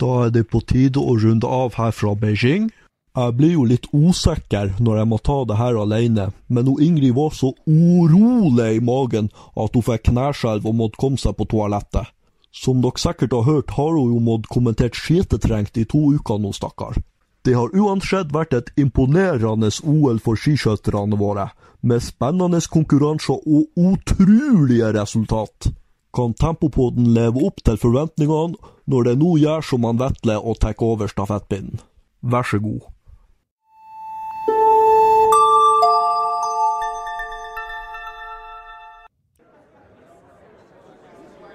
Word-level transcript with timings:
Da 0.00 0.26
er 0.26 0.32
det 0.34 0.48
på 0.50 0.60
tide 0.66 0.98
å 0.98 1.14
runde 1.22 1.46
av 1.46 1.76
her 1.78 1.92
fra 1.94 2.14
Beijing. 2.18 2.70
Jeg 3.14 3.34
blir 3.38 3.52
jo 3.54 3.64
litt 3.70 3.86
usikker 3.94 4.72
når 4.82 4.96
jeg 4.98 5.08
må 5.12 5.18
ta 5.22 5.36
det 5.46 5.58
her 5.60 5.76
alene, 5.78 6.32
men 6.50 6.66
hun 6.66 6.82
Ingrid 6.82 7.14
var 7.14 7.30
så 7.30 7.52
urolig 7.62 8.72
i 8.74 8.82
magen 8.82 9.30
at 9.54 9.76
hun 9.76 9.86
fikk 9.86 10.08
kneskjelv 10.08 10.66
og 10.66 10.74
måtte 10.80 10.98
komme 10.98 11.20
seg 11.22 11.36
på 11.38 11.46
toalettet. 11.52 12.10
Som 12.54 12.82
dere 12.82 12.98
sikkert 12.98 13.36
har 13.38 13.46
hørt, 13.46 13.70
har 13.78 13.94
hun 13.94 14.16
jo 14.16 14.20
måttet 14.22 14.50
kommentert 14.50 14.98
skitetrengt 14.98 15.78
i 15.78 15.86
to 15.86 16.02
uker 16.18 16.42
nå, 16.42 16.50
stakkar. 16.54 16.98
Det 17.46 17.54
har 17.54 17.74
uansett 17.76 18.34
vært 18.34 18.54
et 18.56 18.70
imponerende 18.80 19.70
OL 19.84 20.18
for 20.22 20.38
skiskytterne 20.38 21.18
våre, 21.20 21.50
med 21.82 22.02
spennende 22.02 22.62
konkurranser 22.66 23.42
og 23.46 23.66
utrolige 23.78 24.90
resultat. 24.96 25.70
Kan 26.14 26.34
Tempopoden 26.34 27.12
leve 27.14 27.42
opp 27.46 27.62
til 27.66 27.78
forventningene 27.78 28.73
når 28.86 29.02
det 29.08 29.14
nå 29.18 29.36
gjør 29.40 29.64
som 29.64 29.84
han 29.88 30.00
Vetle 30.00 30.36
og 30.40 30.58
tar 30.60 30.74
over 30.84 31.08
stafettpinnen? 31.08 31.80
Vær 32.22 32.42
så 32.42 32.58
god. 32.58 32.80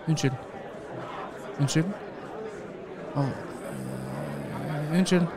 Unnskyld. 0.10 0.34
Unnskyld? 1.60 1.86
Eh, 3.16 3.26
unnskyld. 4.98 5.28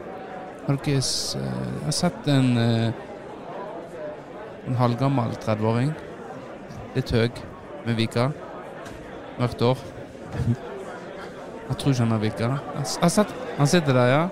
Har 0.66 0.76
dere 0.76 0.96
eh, 0.96 1.02
Jeg 1.36 1.84
har 1.84 1.90
sett 1.90 2.28
en 2.28 2.56
eh, 2.56 2.92
En 4.68 4.74
halvgammel 4.78 5.34
30-åring. 5.42 5.92
Litt 6.94 7.10
høy, 7.10 7.28
med 7.84 7.98
vika. 7.98 8.30
Mørkt 9.40 9.60
hår. 9.60 10.71
Jeg 11.72 11.78
tror 11.80 11.90
ikke 11.94 12.04
han 12.04 12.58
har 13.00 13.08
sett 13.08 13.30
Han 13.56 13.68
sitter 13.70 13.96
der, 13.96 14.06
ja? 14.10 14.28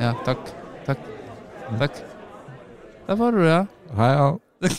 Ja, 0.00 0.12
takk. 0.24 0.40
Takk. 0.86 0.98
Takk. 1.76 1.98
Der 3.08 3.18
var 3.20 3.30
du, 3.36 3.42
ja. 3.44 3.66
Hei, 3.98 4.08
ja. 4.16 4.30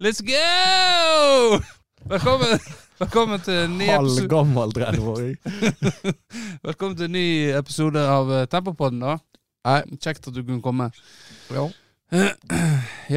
Let's 0.00 0.24
go! 0.24 1.60
Velkommen, 2.08 2.64
velkommen 3.02 3.44
til 3.44 3.54
en 3.66 3.76
ny 3.76 3.92
episode 3.92 4.24
Halvgammel 4.24 4.72
30-åring. 4.80 5.36
Velkommen 6.70 6.96
til 6.96 7.10
en 7.10 7.16
ny 7.18 7.28
episode 7.60 8.00
av 8.08 8.32
eh, 8.38 8.48
Tempopodden, 8.48 9.04
da. 9.04 9.18
Hei. 9.68 9.82
Kjekt 10.00 10.32
at 10.32 10.32
du 10.32 10.40
kunne 10.40 10.64
komme. 10.64 10.88
Ja. 11.52 11.68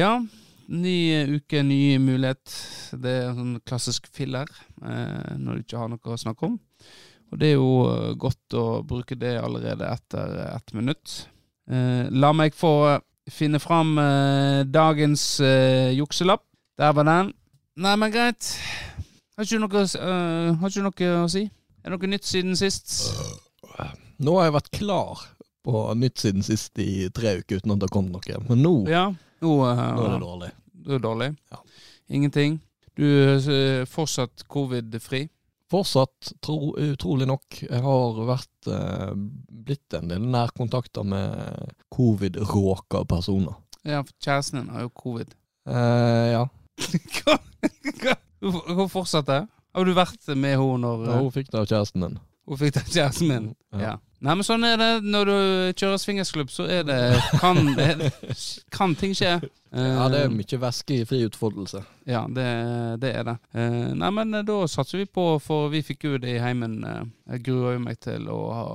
Ja, 0.04 0.18
ny 0.68 1.36
uke, 1.36 1.62
ny 1.66 1.96
mulighet. 2.02 2.54
Det 3.00 3.10
er 3.10 3.26
en 3.30 3.38
sånn 3.40 3.56
klassisk 3.66 4.06
filler 4.14 4.48
eh, 4.84 5.34
når 5.40 5.58
du 5.60 5.64
ikke 5.64 5.80
har 5.82 5.90
noe 5.92 6.14
å 6.14 6.20
snakke 6.20 6.48
om. 6.48 6.58
Og 7.32 7.40
det 7.40 7.50
er 7.52 7.56
jo 7.56 7.70
eh, 7.90 8.12
godt 8.20 8.56
å 8.58 8.64
bruke 8.86 9.18
det 9.18 9.34
allerede 9.40 9.88
etter 9.90 10.36
ett 10.50 10.74
minutt. 10.76 11.26
Eh, 11.70 12.06
la 12.12 12.32
meg 12.36 12.54
få 12.56 12.74
finne 13.30 13.60
fram 13.62 13.96
eh, 13.98 14.62
dagens 14.68 15.40
eh, 15.44 15.92
jukselapp. 15.96 16.44
Der 16.78 16.92
var 16.96 17.06
den. 17.08 17.32
Nei, 17.80 17.94
men 17.98 18.12
greit. 18.14 18.52
Har 19.34 19.46
ikke 19.48 19.60
noe, 19.62 19.84
eh, 19.84 20.50
har 20.60 20.70
ikke 20.70 20.84
noe 20.86 21.12
å 21.24 21.30
si? 21.32 21.46
Er 21.84 21.90
det 21.92 21.98
noe 21.98 22.12
nytt 22.14 22.26
siden 22.28 22.56
sist? 22.58 23.00
Nå 24.22 24.36
har 24.38 24.46
jeg 24.48 24.54
vært 24.54 24.70
klar 24.76 25.22
på 25.64 25.80
nytt 25.98 26.20
siden 26.22 26.44
sist 26.46 26.78
i 26.78 27.08
tre 27.14 27.38
uker 27.40 27.58
uten 27.62 27.72
at 27.74 27.80
det 27.82 27.88
har 27.88 27.94
kommet 27.96 28.14
noe. 28.14 28.42
Men 28.50 28.62
nå, 28.62 28.74
Ja, 28.92 29.06
nå, 29.44 29.54
eh, 29.68 29.84
nå 29.96 30.06
er 30.08 30.14
det 30.14 30.22
dårlig. 30.24 30.50
Du 30.84 30.94
er 30.96 31.04
dårlig? 31.04 31.30
Ja. 31.52 31.60
Ingenting? 32.08 32.58
Du 32.98 33.04
er 33.06 33.48
eh, 33.52 33.84
fortsatt 33.90 34.44
covid-fri? 34.50 35.26
Fortsatt, 35.72 36.34
tro, 36.44 36.74
utrolig 36.78 37.26
nok, 37.26 37.56
jeg 37.64 37.80
har 37.82 38.18
vært 38.28 38.68
eh, 38.70 39.14
blitt 39.64 39.96
en 39.96 40.10
del 40.12 40.26
nærkontakter 40.30 41.06
med 41.08 41.72
covid-råka 41.94 43.02
personer. 43.10 43.56
Ja, 43.84 44.02
for 44.04 44.12
kjæresten 44.22 44.60
din 44.60 44.70
har 44.74 44.84
jo 44.86 44.92
covid. 44.96 45.32
Eh, 45.68 46.28
ja. 46.34 46.44
Hva? 47.16 47.38
Hva? 48.02 48.14
Hun 48.44 48.88
fortsatte? 48.92 49.44
Har 49.74 49.88
du 49.88 49.94
vært 49.96 50.28
med 50.36 50.54
henne 50.60 50.78
når 50.84 51.04
ja, 51.08 51.16
eh, 51.16 51.24
hun 51.24 51.34
fikk 51.34 51.50
det 51.50 51.60
av 51.62 51.68
kjæresten 51.70 52.04
din. 52.06 52.18
hun 52.46 52.60
fikk 52.60 52.76
det 52.76 52.84
av 52.84 52.92
kjæresten 52.94 53.32
min? 53.32 53.48
Ja. 53.72 53.80
Ja. 53.88 53.94
Nei, 54.24 54.32
men 54.38 54.46
sånn 54.46 54.64
er 54.64 54.78
det 54.80 54.90
når 55.04 55.28
du 55.28 55.38
kjører 55.76 56.00
swingersklubb, 56.00 56.52
så 56.52 56.64
er 56.70 56.86
det 56.88 56.98
Kan, 57.42 57.74
kan 58.76 58.94
ting 58.96 59.12
skje. 59.16 59.36
Ja, 59.74 60.08
det 60.08 60.20
er 60.20 60.28
Eh, 60.28 60.34
mye 60.38 60.58
væske 60.62 60.94
i 61.00 61.04
fri 61.08 61.18
utfoldelse. 61.26 61.80
Ja, 62.06 62.20
det, 62.30 62.44
det 63.02 63.10
er 63.16 63.24
det. 63.26 63.34
Eh, 63.58 63.90
nei, 63.98 64.10
men 64.14 64.34
eh, 64.38 64.44
da 64.46 64.60
satser 64.70 65.00
vi 65.00 65.06
på, 65.10 65.24
for 65.42 65.68
vi 65.72 65.80
fikk 65.82 66.04
jo 66.06 66.18
det 66.22 66.36
i 66.36 66.38
heimen. 66.38 66.76
jeg 67.26 67.42
gruer 67.42 67.74
jo 67.74 67.80
meg 67.82 67.98
til 68.04 68.28
å 68.30 68.38
ha 68.54 68.66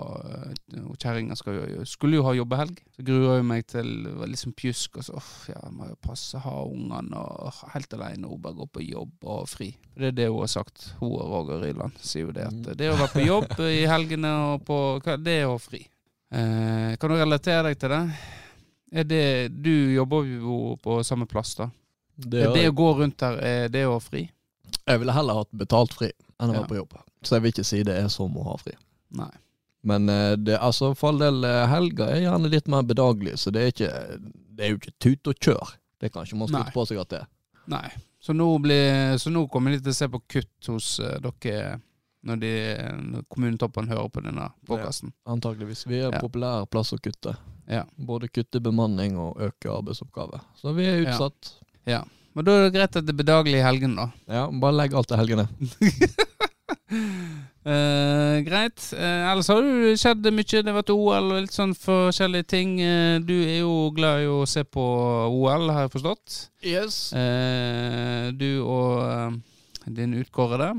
og 0.89 0.97
Kjerringa 0.99 1.35
skulle 1.37 2.17
jo 2.17 2.23
ha 2.25 2.33
jobbehelg. 2.35 2.81
Så 2.97 3.05
gruer 3.07 3.37
jeg 3.37 3.45
meg 3.47 3.67
til 3.69 3.87
liksom 4.27 4.53
pjusk 4.57 4.97
og 4.99 5.05
så 5.07 5.15
uff, 5.21 5.31
ja, 5.47 5.59
jeg 5.63 5.71
må 5.77 5.87
jo 5.91 5.95
passe, 6.03 6.41
ha 6.43 6.55
ungene 6.65 7.15
og 7.15 7.61
helt 7.73 7.93
alene. 7.93 8.27
Hun 8.27 8.41
bare 8.41 8.59
går 8.59 8.69
på 8.73 8.83
jobb 8.89 9.23
og 9.23 9.47
fri. 9.49 9.69
Det 9.95 10.11
er 10.11 10.17
det 10.19 10.27
hun 10.29 10.41
har 10.43 10.51
sagt. 10.51 10.89
Hun 10.99 11.13
og 11.15 11.31
Roger 11.31 11.63
Ryland 11.63 11.95
sier 12.01 12.27
jo 12.27 12.35
det 12.35 12.47
at 12.49 12.59
Mm. 12.59 12.75
det 12.75 12.89
å 12.91 12.97
være 12.99 13.13
på 13.13 13.25
jobb 13.25 13.59
i 13.69 13.85
helgene 13.87 14.31
og 14.53 14.65
på 14.65 14.79
Det 15.23 15.37
er 15.41 15.47
å 15.47 15.55
ha 15.55 15.57
fri. 15.63 15.85
Eh, 16.31 16.95
kan 16.99 17.09
du 17.09 17.15
relatere 17.15 17.63
deg 17.69 17.79
til 17.79 17.89
det? 17.89 18.01
Er 18.91 19.03
det 19.05 19.61
Du 19.61 19.71
jobber 19.93 20.25
jo 20.25 20.75
på 20.81 20.99
samme 21.05 21.27
plass, 21.29 21.55
da. 21.55 21.69
Det 22.17 22.41
Er 22.47 22.53
det 22.53 22.65
å 22.69 22.75
gå 22.75 22.87
rundt 22.99 23.17
der, 23.21 23.37
er 23.39 23.69
det 23.69 23.85
å 23.87 23.93
ha 23.95 23.99
fri? 24.03 24.25
Jeg 24.85 24.99
ville 24.99 25.13
heller 25.13 25.33
hatt 25.43 25.51
betalt 25.55 25.93
fri 25.93 26.11
enn 26.39 26.51
å 26.51 26.61
Ja. 26.61 26.63
på 26.67 26.75
jobb. 26.75 26.97
Så 27.23 27.35
jeg 27.35 27.41
vil 27.43 27.51
ikke 27.53 27.65
si 27.65 27.83
det 27.83 27.95
er 27.95 28.07
som 28.09 28.33
å 28.37 28.43
ha 28.43 28.57
fri. 28.57 28.73
Nei. 29.11 29.29
Men 29.83 30.09
eh, 30.09 30.35
det, 30.35 30.57
altså, 30.59 30.93
for 30.95 31.09
all 31.13 31.19
del, 31.19 31.43
eh, 31.47 31.65
helga 31.67 32.09
er 32.11 32.21
gjerne 32.25 32.49
litt 32.51 32.67
mer 32.67 32.83
bedagelig, 32.83 33.37
så 33.39 33.51
det 33.51 33.61
er, 33.61 33.67
ikke, 33.71 33.91
det 34.55 34.65
er 34.65 34.69
jo 34.73 34.77
ikke 34.81 34.95
tut 34.99 35.27
og 35.31 35.35
kjør. 35.39 35.75
Det 35.99 36.11
kan 36.13 36.25
ikke 36.25 36.37
man 36.41 36.47
skryte 36.51 36.73
på 36.75 36.85
seg 36.87 36.99
at 36.99 37.09
det 37.13 37.19
er. 37.21 37.27
Nei. 37.67 37.89
Så 38.19 38.33
nå, 38.35 38.47
blir, 38.59 39.15
så 39.17 39.31
nå 39.31 39.45
kommer 39.47 39.71
de 39.71 39.79
til 39.79 39.93
å 39.93 39.95
se 39.95 40.07
på 40.11 40.19
kutt 40.27 40.67
hos 40.67 40.99
uh, 40.99 41.19
dere 41.23 41.77
når, 42.27 42.39
de, 42.41 42.51
når 43.13 43.23
kommunetoppen 43.31 43.87
hører 43.87 44.09
på 44.11 44.23
denne 44.25 44.49
podkasten. 44.67 45.13
Antakeligvis. 45.25 45.85
Vi 45.87 46.01
er 46.01 46.09
en 46.09 46.17
Ja. 46.17 46.19
populær 46.19 46.65
plass 46.67 46.91
å 46.91 46.99
kutte. 46.99 47.37
Ja. 47.69 47.83
Både 47.95 48.29
kutte 48.33 48.61
bemanning 48.63 49.17
og 49.21 49.37
øke 49.45 49.69
arbeidsoppgaver. 49.71 50.41
Så 50.57 50.73
vi 50.77 50.87
er 50.89 51.03
utsatt. 51.05 51.53
Ja. 51.89 52.03
Men 52.33 52.45
da 52.45 52.55
er 52.55 52.67
det 52.67 52.75
greit 52.77 52.95
at 52.97 53.05
det 53.05 53.13
er 53.13 53.21
bedagelig 53.21 53.59
i 53.59 53.65
helgen, 53.65 53.95
da. 53.97 54.09
Ja, 54.29 54.47
Bare 54.61 54.77
legg 54.77 54.93
alt 54.97 55.09
til 55.09 55.19
helgene. 55.19 55.47
Uh, 57.65 58.39
greit. 58.47 58.81
Uh, 58.93 59.29
ellers 59.31 59.49
har 59.51 59.65
det 59.65 59.95
skjedd 60.01 60.29
mye. 60.33 60.45
Det 60.47 60.69
har 60.69 60.77
vært 60.79 60.93
OL 60.93 61.33
og 61.33 61.41
litt 61.43 61.55
sånn 61.55 61.75
forskjellige 61.77 62.49
ting. 62.53 62.77
Uh, 62.81 63.17
du 63.21 63.35
er 63.41 63.59
jo 63.63 63.73
glad 63.97 64.23
i 64.23 64.29
å 64.31 64.45
se 64.49 64.63
på 64.65 64.85
OL, 65.29 65.69
har 65.73 65.87
jeg 65.87 65.93
forstått. 65.97 66.39
Yes. 66.65 67.01
Du 68.39 68.49
og 68.65 69.39
din 69.89 70.17
utkårede. 70.21 70.73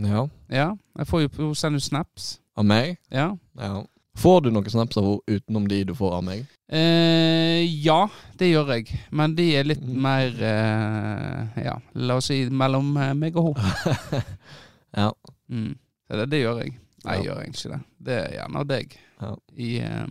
Ja. 0.00 0.26
Ja. 0.48 0.68
Jeg 0.98 1.08
får 1.08 1.26
jo 1.26 1.32
hun 1.38 1.56
sender 1.58 1.80
jo 1.80 1.88
snaps. 1.88 2.38
Av 2.56 2.66
meg? 2.66 2.96
Ja. 3.12 3.32
Ja. 3.60 3.84
Får 4.18 4.40
du 4.42 4.50
noen 4.50 4.66
snaps 4.70 4.96
av 4.98 5.04
henne 5.06 5.20
utenom 5.38 5.68
de 5.70 5.84
du 5.84 5.94
får 5.94 6.12
av 6.16 6.24
meg? 6.26 6.46
Eh, 6.72 7.62
ja, 7.84 8.08
det 8.38 8.50
gjør 8.50 8.72
jeg. 8.74 8.98
Men 9.14 9.34
de 9.38 9.46
er 9.56 9.64
litt 9.64 9.80
Mm. 9.82 10.00
mer 10.02 10.26
eh, 10.42 11.62
Ja, 11.64 11.76
la 11.94 12.16
oss 12.16 12.26
si 12.30 12.42
mellom 12.50 12.96
eh, 12.96 13.14
meg 13.14 13.36
og 13.36 13.56
henne. 13.58 14.22
Ja. 14.96 15.12
Mm. 15.50 15.76
Så 16.10 16.16
det, 16.18 16.26
det 16.32 16.40
gjør 16.42 16.58
jeg. 16.64 16.72
Nei, 17.04 17.14
jeg 17.16 17.24
Ja. 17.24 17.30
gjør 17.30 17.40
egentlig 17.44 17.60
ikke 17.64 17.72
det. 17.76 17.80
Det 18.06 18.14
er 18.18 18.32
gjerne 18.34 18.64
deg. 18.66 18.96
Ja. 19.20 19.34
I, 19.56 19.70
eh, 19.78 20.06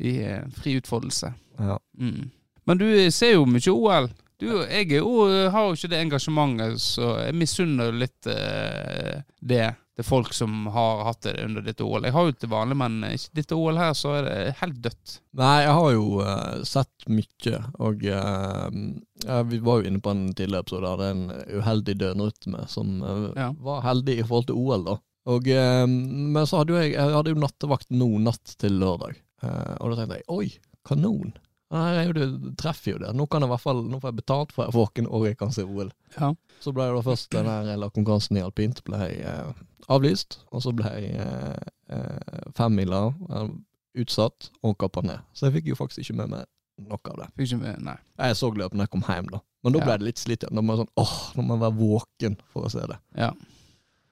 i 0.00 0.12
eh, 0.22 0.42
fri 0.60 0.76
utfoldelse. 0.80 1.32
ja. 1.58 1.78
Mm. 1.98 2.30
Men 2.68 2.76
du 2.78 2.84
ser 3.10 3.32
jo 3.32 3.46
mye 3.48 3.72
OL. 3.72 4.10
Du, 4.38 4.46
jeg 4.68 4.90
jo, 4.92 5.24
har 5.50 5.64
jo 5.66 5.72
ikke 5.74 5.88
det 5.88 5.98
engasjementet, 6.04 6.76
så 6.84 7.14
jeg 7.24 7.34
misunner 7.34 7.90
litt 7.96 8.26
eh, 8.28 9.22
det 9.40 9.70
til 9.98 10.06
folk 10.06 10.30
som 10.36 10.68
har 10.70 11.00
hatt 11.08 11.24
det 11.26 11.32
under 11.42 11.64
dette 11.66 11.82
OL. 11.82 12.04
Jeg 12.06 12.14
har 12.14 12.28
jo 12.28 12.34
til 12.38 12.50
vanlig, 12.52 12.76
men 12.78 13.00
ikke 13.08 13.34
dette 13.40 13.56
OL 13.58 13.80
her, 13.80 13.96
så 13.98 14.12
er 14.20 14.28
det 14.28 14.36
helt 14.60 14.76
dødt. 14.84 15.14
Nei, 15.40 15.56
jeg 15.64 15.72
har 15.74 15.88
jo 15.96 16.04
uh, 16.22 16.60
sett 16.68 17.08
mye, 17.10 17.58
og 17.82 18.04
uh, 18.06 19.42
vi 19.50 19.58
var 19.66 19.80
jo 19.80 19.90
inne 19.90 20.02
på 20.04 20.14
en 20.14 20.22
tidligere 20.38 20.62
episode 20.62 20.86
der 20.86 21.00
det 21.02 21.08
er 21.08 21.16
en 21.16 21.58
uheldig 21.58 21.96
døgnrytme 22.04 22.62
som 22.70 22.94
uh, 23.02 23.26
Ja. 23.34 23.50
var 23.58 23.82
heldig 23.88 24.20
i 24.20 24.26
forhold 24.28 24.48
til 24.52 24.60
OL, 24.62 24.86
da. 24.86 24.96
Og, 25.28 25.44
men 25.44 26.46
så 26.48 26.62
hadde 26.62 26.72
jo 26.72 26.78
jeg, 26.80 26.94
jeg 26.94 27.12
hadde 27.12 27.34
jo 27.34 27.40
nattevakt 27.42 27.90
nå 27.92 28.06
natt 28.24 28.54
til 28.62 28.78
lørdag, 28.80 29.18
og 29.44 29.90
da 29.90 29.98
tenkte 29.98 30.16
jeg 30.22 30.24
oi, 30.32 30.46
kanon. 30.88 31.34
Nei, 31.74 32.06
Du 32.16 32.54
treffer 32.56 32.94
jo 32.94 33.00
det. 33.02 33.10
Nå 33.12 33.26
kan 33.28 33.44
jeg 33.44 33.50
i 33.50 33.52
hvert 33.52 33.64
fall, 33.66 33.82
nå 33.84 34.00
får 34.00 34.14
jeg 34.14 34.20
betalt 34.22 34.54
for 34.54 34.64
jeg 34.64 34.72
er 34.72 34.78
våken 34.78 35.10
og 35.10 35.26
jeg 35.28 35.36
kan 35.42 35.52
se 35.52 35.66
OL. 35.68 35.90
Ja. 36.16 36.30
Så 36.64 36.72
ble 36.72 36.86
det 36.88 36.96
da 36.96 37.02
først 37.10 37.34
den 37.34 37.50
her 37.50 37.84
konkurransen 37.92 38.40
i 38.40 38.44
alpint 38.46 38.80
ble 38.86 39.02
eh, 39.20 39.50
avlyst, 39.88 40.38
og 40.52 40.62
så 40.64 40.72
ble 40.76 40.90
eh, 40.92 41.68
eh, 41.90 42.46
femmila 42.56 43.06
utsatt 43.98 44.50
og 44.62 44.76
kappa 44.78 45.02
ned. 45.06 45.20
Så 45.34 45.48
jeg 45.48 45.58
fikk 45.58 45.70
jo 45.72 45.78
faktisk 45.78 46.04
ikke 46.04 46.18
med 46.22 46.32
meg 46.36 46.46
noe 46.88 47.00
av 47.10 47.16
det. 47.22 47.28
Fikk 47.38 47.48
ikke 47.52 47.60
med, 47.64 47.78
nei. 47.88 47.96
Jeg 48.20 48.36
så 48.38 48.50
løpet 48.54 48.76
når 48.78 48.86
jeg 48.86 48.92
kom 48.94 49.06
hjem, 49.08 49.30
da. 49.32 49.40
Men 49.64 49.74
da 49.74 49.80
ble 49.82 49.90
Ja. 49.94 49.98
det 49.98 50.06
litt 50.06 50.20
slitt 50.22 50.44
igjen. 50.44 50.54
Da 50.54 50.62
må 50.62 50.74
jeg 50.76 50.84
sånn, 50.84 50.92
åh, 51.02 51.14
nå 51.34 51.42
må 51.42 51.56
jeg 51.56 51.64
være 51.64 51.78
våken 51.80 52.36
for 52.52 52.68
å 52.68 52.70
se 52.70 52.84
det. 52.86 52.98
Ja. 53.18 53.32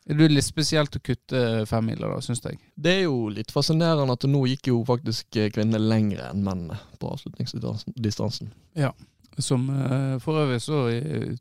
Det 0.07 0.23
er 0.23 0.31
litt 0.31 0.47
spesielt 0.47 0.95
å 0.97 1.03
kutte 1.03 1.41
femmiler, 1.67 2.09
da, 2.15 2.21
syns 2.23 2.41
jeg. 2.43 2.59
Det 2.79 2.93
er 2.93 3.03
jo 3.07 3.29
litt 3.29 3.51
fascinerende 3.55 4.13
at 4.15 4.27
nå 4.31 4.45
gikk 4.47 4.69
jo 4.71 4.81
faktisk 4.87 5.37
eh, 5.37 5.51
kvinnene 5.51 5.79
lengre 5.83 6.29
enn 6.31 6.43
mennene 6.47 6.79
på 6.99 7.11
avslutningsdistansen. 7.15 8.53
Ja. 8.79 8.93
Som 9.39 9.69
eh, 9.71 10.19
For 10.23 10.39
øvrig 10.47 10.61
så 10.65 10.87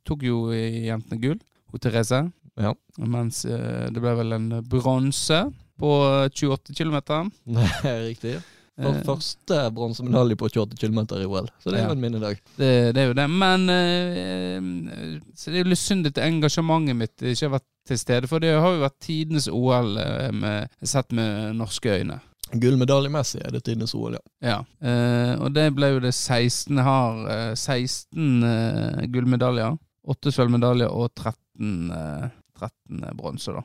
tok 0.04 0.26
jo 0.28 0.52
jentene 0.52 1.22
gull, 1.22 1.40
hun 1.72 1.80
Therese. 1.80 2.24
Ja. 2.58 2.74
Mens 2.98 3.44
eh, 3.46 3.88
det 3.92 4.00
ble 4.04 4.14
vel 4.16 4.32
en 4.38 4.50
bronse 4.70 5.42
på 5.80 5.90
28 6.32 6.74
km. 6.78 6.98
Riktig. 8.10 8.38
For 8.76 8.98
første 9.08 9.58
bronsemedalje 9.72 10.36
på 10.36 10.50
28 10.52 10.76
km 10.82 10.98
i 11.16 11.26
OL, 11.28 11.46
så 11.64 11.72
det 11.72 11.78
er 11.78 11.84
Ja. 11.86 11.88
jo 11.88 11.96
en 11.96 12.02
minnedag. 12.04 12.40
Det, 12.58 12.72
det 12.96 13.02
er 13.02 13.08
jo 13.08 13.14
det. 13.16 13.28
Men 13.32 13.70
eh, 13.72 15.20
så 15.36 15.52
det 15.52 15.60
er 15.62 15.64
jo 15.64 15.70
litt 15.72 15.80
synd 15.80 16.10
at 16.10 16.20
engasjementet 16.20 16.98
mitt 17.00 17.24
ikke 17.24 17.46
har 17.48 17.54
vært 17.58 17.68
til 17.88 18.00
stede. 18.02 18.28
For 18.28 18.44
det 18.44 18.52
har 18.56 18.76
jo 18.76 18.84
vært 18.84 18.98
tidenes 19.06 19.48
OL 19.48 19.96
eh, 20.02 20.32
med, 20.36 20.76
sett 20.84 21.16
med 21.16 21.56
norske 21.60 21.88
øyne. 22.02 22.20
Gullmedaljemessig 22.56 23.42
er 23.42 23.56
det 23.56 23.64
tidenes 23.66 23.96
OL, 23.98 24.18
ja. 24.20 24.24
Ja. 24.46 24.58
Eh, 24.84 25.34
og 25.42 25.54
det 25.56 25.70
ble 25.76 25.94
jo 25.96 26.02
det 26.04 26.12
16 26.14 26.78
har 26.86 27.24
eh, 27.32 27.54
16 27.58 28.44
eh, 28.52 29.06
gullmedaljer. 29.12 29.80
8 30.06 30.32
sølvmedaljer 30.36 30.92
og 30.94 31.10
13, 31.18 31.92
eh, 31.96 32.28
13 32.60 33.18
bronse, 33.18 33.54
da. 33.56 33.64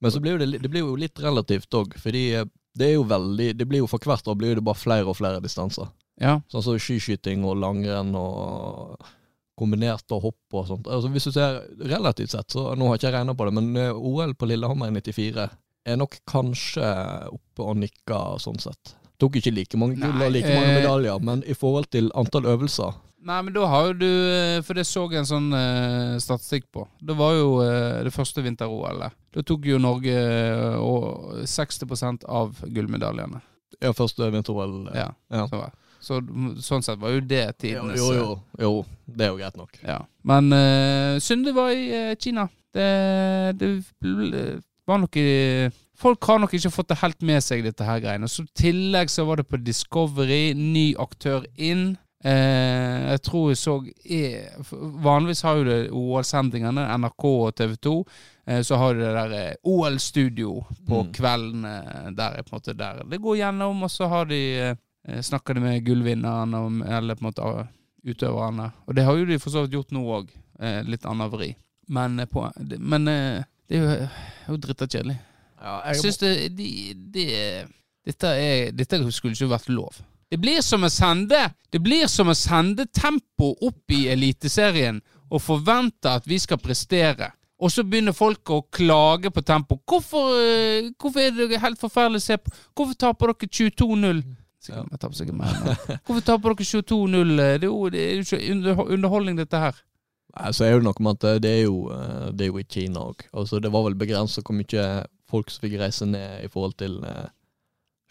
Men 0.00 0.12
så 0.12 0.20
blir 0.20 0.38
det, 0.38 0.58
det 0.58 0.70
blir 0.70 0.84
jo 0.84 0.96
litt 0.98 1.18
relativt 1.20 1.74
òg, 1.74 1.96
fordi 1.98 2.24
eh, 2.38 2.48
det 2.78 2.92
er 2.92 2.98
jo 2.98 3.06
veldig 3.10 3.48
Det 3.58 3.66
blir 3.66 3.82
jo 3.82 3.88
for 3.90 4.02
hvert 4.06 4.28
år 4.30 4.36
blir 4.38 4.58
det 4.58 4.64
bare 4.66 4.78
flere 4.78 5.08
og 5.10 5.18
flere 5.18 5.42
distanser. 5.42 5.88
Ja. 6.22 6.38
Sånn 6.50 6.64
som 6.64 6.78
skiskyting 6.82 7.44
og 7.46 7.58
langrenn 7.62 8.14
og 8.18 8.98
kombinert 9.58 10.06
og 10.14 10.28
hopp 10.28 10.54
og 10.54 10.68
sånt. 10.68 10.86
Altså 10.86 11.10
Hvis 11.10 11.26
du 11.26 11.32
ser 11.34 11.64
relativt 11.90 12.34
sett, 12.34 12.50
så 12.54 12.76
nå 12.78 12.86
har 12.86 12.94
jeg 12.94 13.02
ikke 13.02 13.08
jeg 13.10 13.16
regna 13.16 13.34
på 13.34 13.48
det, 13.48 13.56
men 13.58 13.72
eh, 13.76 13.90
OL 14.12 14.36
på 14.38 14.50
Lillehammer 14.50 14.92
i 14.92 15.02
94 15.02 15.48
er 15.88 15.98
nok 15.98 16.18
kanskje 16.28 16.86
oppe 17.32 17.64
og 17.64 17.78
nikker 17.82 18.38
sånn 18.42 18.60
sett. 18.62 18.94
Tok 19.18 19.40
ikke 19.40 19.50
like 19.50 19.78
mange 19.80 19.98
gull 19.98 20.22
og 20.22 20.30
like 20.30 20.50
mange 20.52 20.70
eh, 20.76 20.78
medaljer, 20.78 21.22
men 21.26 21.42
i 21.42 21.56
forhold 21.58 21.90
til 21.90 22.12
antall 22.18 22.46
øvelser 22.46 22.94
Nei, 23.18 23.38
men 23.42 23.50
da 23.54 23.66
har 23.66 23.88
jo 23.88 23.94
du 23.98 24.06
eh, 24.06 24.60
For 24.62 24.78
det 24.78 24.84
så 24.86 25.02
jeg 25.10 25.22
en 25.22 25.28
sånn 25.28 25.48
uh, 25.50 26.18
statistikk 26.22 26.68
på. 26.74 26.84
Det 27.02 27.16
var 27.18 27.34
jo 27.34 27.48
uh, 27.58 27.98
det 28.06 28.12
første 28.14 28.44
vinter-OL-et. 28.44 29.16
Da 29.34 29.44
tok 29.46 29.66
jo 29.66 29.80
Norge 29.82 30.14
uh, 30.14 30.78
og 30.78 31.42
60 31.50 32.22
av 32.28 32.62
gullmedaljene. 32.62 33.42
Ja, 33.82 33.92
første 33.96 34.30
vinter-OL. 34.30 34.78
Ja. 34.94 35.10
Ja. 35.34 35.48
Så, 35.98 36.20
så 36.22 36.22
sånn 36.62 36.86
sett 36.86 37.02
var 37.02 37.16
jo 37.16 37.24
det 37.26 37.42
tidenes 37.58 37.98
jo, 37.98 38.12
jo, 38.14 38.30
jo. 38.62 38.72
Det 39.04 39.26
er 39.26 39.34
jo 39.34 39.42
greit 39.42 39.58
nok. 39.58 39.82
Ja. 39.82 39.98
Men 40.22 40.54
uh, 40.54 41.18
Sunde 41.22 41.54
var 41.56 41.74
i 41.74 42.14
Kina. 42.22 42.46
Det, 42.74 42.88
det 43.58 43.72
var 44.86 45.02
nok 45.02 45.16
i 45.18 45.28
Folk 45.98 46.22
har 46.30 46.38
nok 46.38 46.52
ikke 46.54 46.70
fått 46.70 46.92
det 46.92 47.00
helt 47.00 47.24
med 47.26 47.42
seg, 47.42 47.64
dette 47.66 47.82
her 47.82 47.98
greiene. 47.98 48.28
Så 48.30 48.44
I 48.44 48.52
tillegg 48.60 49.10
så 49.10 49.24
var 49.26 49.40
det 49.40 49.48
på 49.50 49.58
Discovery, 49.58 50.52
ny 50.54 50.92
aktør 51.02 51.42
inn. 51.58 51.96
Eh, 52.24 53.10
jeg 53.12 53.20
tror 53.22 53.44
jeg 53.52 53.58
så 53.60 53.76
eh, 54.10 54.56
Vanligvis 55.04 55.42
har 55.46 55.60
jo 55.60 55.66
det 55.68 55.76
OL-sendingene, 55.94 56.82
NRK 56.98 57.24
og 57.30 57.52
TV 57.54 57.76
2. 57.86 57.92
Eh, 58.48 58.62
så 58.66 58.76
har 58.80 58.94
du 58.96 59.00
det 59.04 59.12
der 59.14 59.34
eh, 59.38 59.54
OL-studio 59.70 60.64
på 60.88 61.04
Mm. 61.04 61.12
kvelden 61.14 61.64
eh, 61.64 62.10
der 62.18 62.40
er 62.40 62.48
måte 62.50 62.74
der 62.74 63.04
det 63.06 63.20
går 63.22 63.36
gjennom, 63.38 63.82
og 63.86 63.90
så 63.90 64.08
har 64.10 64.24
de 64.26 64.40
eh, 64.58 65.20
snakker 65.22 65.54
de 65.54 65.60
med 65.60 65.84
gullvinneren 65.86 66.82
eller 66.82 67.14
på 67.14 67.22
en 67.24 67.30
måte 67.30 67.42
eh, 67.60 67.66
utøverne. 68.10 68.72
Og 68.86 68.94
det 68.96 69.04
har 69.06 69.16
jo 69.16 69.24
de 69.28 69.38
for 69.38 69.50
så 69.54 69.62
vidt 69.66 69.72
gjort 69.78 69.92
nå 69.94 70.02
òg. 70.18 70.34
Eh, 70.58 70.82
litt 70.90 71.06
annen 71.06 71.30
vri. 71.30 71.52
Men, 71.88 72.18
eh, 72.18 72.26
på, 72.26 72.42
men 72.78 73.08
eh, 73.08 73.44
det 73.68 73.78
er 73.78 73.84
jo, 73.84 74.08
jo 74.48 74.56
dritta 74.66 74.86
kjedelig. 74.90 75.18
Ja, 75.62 75.80
Jeg 75.86 76.02
syns 76.02 76.18
det, 76.18 76.34
de, 76.56 76.68
de, 77.14 77.24
dette, 78.06 78.26
er, 78.26 78.72
dette 78.72 78.98
skulle 79.12 79.34
ikke 79.38 79.50
vært 79.54 79.68
lov. 79.70 80.02
Det 80.28 80.36
blir 80.36 80.60
som 80.60 80.84
å 80.84 80.90
sende 80.92 81.48
Det 81.72 81.80
blir 81.80 82.06
som 82.08 82.28
å 82.28 82.36
sende 82.36 82.86
tempo 82.86 83.54
opp 83.64 83.92
i 83.92 84.06
Eliteserien 84.12 85.00
og 85.28 85.42
forvente 85.44 86.08
at 86.08 86.24
vi 86.24 86.38
skal 86.40 86.56
prestere. 86.56 87.26
Og 87.60 87.68
så 87.68 87.82
begynner 87.84 88.14
folk 88.16 88.48
å 88.54 88.62
klage 88.72 89.28
på 89.34 89.42
tempo. 89.44 89.76
Hvorfor, 89.84 90.30
eh, 90.40 90.88
hvorfor 90.96 91.20
er 91.20 91.34
det 91.36 91.60
helt 91.60 91.76
forferdelig 91.80 92.22
å 92.22 92.24
se 92.24 92.38
på? 92.38 92.52
Hvorfor 92.72 92.96
taper 92.96 93.34
dere 93.34 93.50
22-0? 93.50 94.22
Sikkert, 94.62 94.88
jeg 94.90 95.00
taper 95.02 95.18
sikkert 95.18 95.36
mer, 95.36 95.58
men 95.64 96.00
Hvorfor 96.06 96.24
taper 96.24 96.54
dere 96.54 96.68
22-0? 96.70 97.34
Det 97.36 97.50
er 97.50 97.68
jo 97.68 97.90
det 97.92 98.06
er 98.06 98.22
ikke 98.22 98.40
underholdning, 98.94 99.36
dette 99.36 99.60
her. 99.60 99.82
Nei, 100.38 100.50
så 100.56 100.64
er 100.64 100.78
det 100.78 100.86
noe 100.86 101.04
med 101.04 101.18
at 101.18 101.42
det 101.44 101.52
er 101.58 101.62
jo, 101.66 101.90
eh, 101.92 102.28
det 102.32 102.46
er 102.46 102.52
jo 102.52 102.62
i 102.62 102.68
Kina 102.68 103.04
òg. 103.10 103.28
Altså, 103.34 103.60
det 103.60 103.72
var 103.74 103.84
vel 103.84 103.98
begrensa 104.00 104.40
hvor 104.40 104.56
mye 104.56 104.88
folk 105.28 105.52
som 105.52 105.66
fikk 105.66 105.76
reise 105.82 106.08
ned 106.08 106.46
i 106.46 106.48
forhold 106.52 106.78
til 106.80 107.00
eh, 107.04 107.26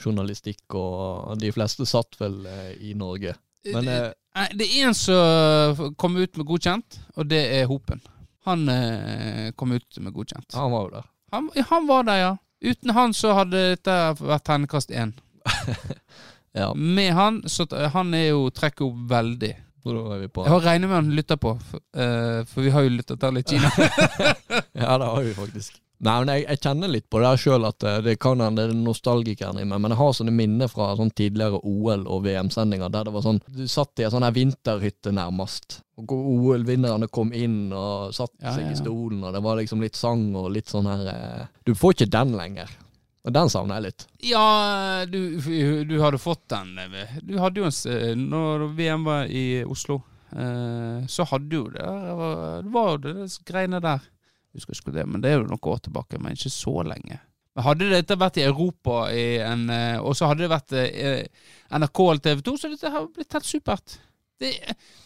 journalistikk, 0.04 0.64
og 0.78 1.36
de 1.42 1.52
fleste 1.56 1.86
satt 1.90 2.18
vel 2.22 2.46
eh, 2.46 2.74
i 2.90 2.94
Norge. 2.98 3.36
Men 3.74 3.86
det, 3.90 4.00
Det 4.56 4.68
er 4.68 4.88
en 4.88 4.96
som 4.96 5.94
kom 5.98 6.16
ut 6.18 6.38
med 6.38 6.46
godkjent, 6.46 7.00
og 7.18 7.28
det 7.28 7.42
er 7.58 7.66
Hopen. 7.68 8.02
Han 8.48 8.70
eh, 8.70 9.52
kom 9.56 9.74
ut 9.76 9.98
med 10.00 10.14
godkjent. 10.14 10.54
han 10.54 10.72
var 10.72 10.86
jo 10.86 10.92
der. 10.94 11.08
Han, 11.32 11.50
han 11.70 11.88
var 11.88 12.04
der, 12.08 12.18
ja. 12.22 12.34
Uten 12.64 12.90
han 12.96 13.14
så 13.14 13.34
hadde 13.38 13.64
dette 13.76 13.96
vært 14.22 14.46
terningkast 14.48 14.92
én. 14.92 15.14
Ja, 16.58 16.74
Med 16.74 17.14
han, 17.14 17.44
så 17.46 17.68
han 17.94 18.14
er 18.18 18.32
jo 18.32 18.48
trekker 18.50 18.88
opp 18.88 19.02
veldig. 19.12 19.52
så 19.84 20.18
vi 20.18 20.28
på 20.28 20.46
Jeg 20.46 20.52
har 20.52 20.64
regnet 20.66 20.90
med 20.90 20.96
han 20.98 21.12
lytter 21.14 21.38
på, 21.38 21.52
for, 21.70 21.84
uh, 21.94 22.42
for 22.50 22.66
vi 22.66 22.72
har 22.74 22.82
jo 22.88 22.96
lyttet 22.96 23.20
til 23.22 23.36
litt 23.38 23.52
Kina. 23.52 23.70
Ja, 24.82 24.98
det 24.98 25.06
har 25.12 25.22
vi 25.22 25.36
faktisk. 25.38 25.78
Nei, 26.00 26.14
men 26.22 26.30
jeg, 26.30 26.44
jeg 26.46 26.60
kjenner 26.62 26.92
litt 26.94 27.08
på 27.10 27.20
det 27.24 27.32
sjøl, 27.42 27.64
at 27.66 27.84
eh, 27.90 27.96
det 28.06 28.18
kan 28.22 28.42
hende 28.44 28.68
det 28.68 28.76
er 28.76 28.78
nostalgikeren 28.86 29.58
i 29.58 29.66
meg, 29.66 29.80
men 29.82 29.94
jeg 29.96 29.98
har 29.98 30.12
sånne 30.14 30.34
minner 30.36 30.70
fra 30.70 30.92
sånn 31.00 31.10
tidligere 31.18 31.58
OL- 31.66 32.06
og 32.06 32.22
VM-sendinger 32.28 32.92
der 32.94 33.08
det 33.08 33.14
var 33.16 33.26
sånn 33.26 33.40
Du 33.50 33.64
satt 33.72 33.98
i 33.98 34.06
en 34.06 34.14
sånn 34.14 34.28
vinterhytte, 34.36 35.10
nærmest. 35.18 35.80
Og 35.98 36.14
OL-vinnerne 36.14 37.08
kom 37.10 37.32
inn 37.34 37.72
og 37.74 38.14
satt 38.14 38.34
Ja, 38.44 38.54
seg 38.54 38.68
ja, 38.68 38.74
i 38.76 38.78
stolen, 38.78 39.24
og 39.26 39.34
det 39.34 39.42
var 39.42 39.58
liksom 39.58 39.82
litt 39.82 39.98
sang 39.98 40.28
og 40.38 40.52
litt 40.54 40.70
sånn 40.70 40.86
her 40.92 41.08
eh, 41.16 41.48
Du 41.66 41.74
får 41.74 41.96
ikke 41.98 42.12
den 42.14 42.36
lenger. 42.38 42.70
Og 43.28 43.34
den 43.36 43.50
savner 43.52 43.82
jeg 43.82 43.90
litt. 43.90 44.06
Ja, 44.24 44.44
du, 45.10 45.18
du 45.90 45.96
hadde 46.00 46.20
fått 46.22 46.46
den. 46.54 46.78
Du 47.28 47.34
hadde 47.42 47.60
jo 47.60 47.68
en 47.68 48.22
Når 48.32 48.68
VM 48.78 49.04
var 49.04 49.26
i 49.28 49.64
Oslo, 49.68 49.98
eh, 50.32 51.02
så 51.12 51.26
hadde 51.34 51.58
jo 51.58 51.66
det 51.74 51.82
Det 51.82 52.72
var- 52.78 52.98
det 53.04 53.16
det 53.18 53.28
greiene 53.50 53.82
der. 53.84 54.06
Husker 54.58 54.78
ikke 54.78 54.96
det, 54.96 55.06
men 55.08 55.24
det 55.24 55.32
er 55.32 55.40
jo 55.40 55.48
noen 55.48 55.72
år 55.72 55.82
tilbake, 55.86 56.20
men 56.22 56.36
ikke 56.38 56.52
så 56.54 56.74
lenge. 56.88 57.20
Men 57.58 57.66
Hadde 57.66 57.88
dette 57.90 58.18
vært 58.20 58.38
i 58.42 58.46
Europa, 58.46 59.08
i 59.14 59.40
en, 59.42 59.64
eh, 59.74 59.98
og 60.02 60.18
så 60.18 60.30
hadde 60.30 60.46
det 60.46 60.52
vært 60.52 60.76
eh, 60.78 61.48
NRK 61.74 62.04
eller 62.04 62.24
TV 62.26 62.44
2, 62.46 62.58
så 62.58 62.70
dette 62.74 62.92
har 62.94 63.08
blitt 63.14 63.38
helt 63.38 63.50
supert. 63.50 63.98
Det, 64.38 64.52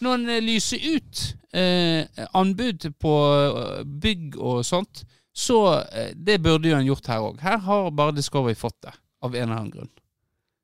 når 0.04 0.18
en 0.18 0.32
eh, 0.34 0.42
lyser 0.44 0.82
ut 0.92 1.22
eh, 1.56 2.26
anbud 2.36 2.90
på 3.00 3.14
eh, 3.38 3.78
bygg 4.04 4.36
og 4.36 4.60
sånt, 4.68 5.04
så 5.32 5.62
eh, 5.86 6.12
det 6.12 6.42
burde 6.44 6.68
jo 6.68 6.76
en 6.76 6.84
gjort 6.90 7.08
her 7.08 7.24
òg. 7.24 7.40
Her 7.40 7.62
har 7.64 7.88
bare 7.96 8.16
Discovery 8.18 8.56
fått 8.58 8.82
det, 8.84 8.92
av 9.24 9.32
en 9.32 9.46
eller 9.46 9.56
annen 9.56 9.72
grunn. 9.72 9.92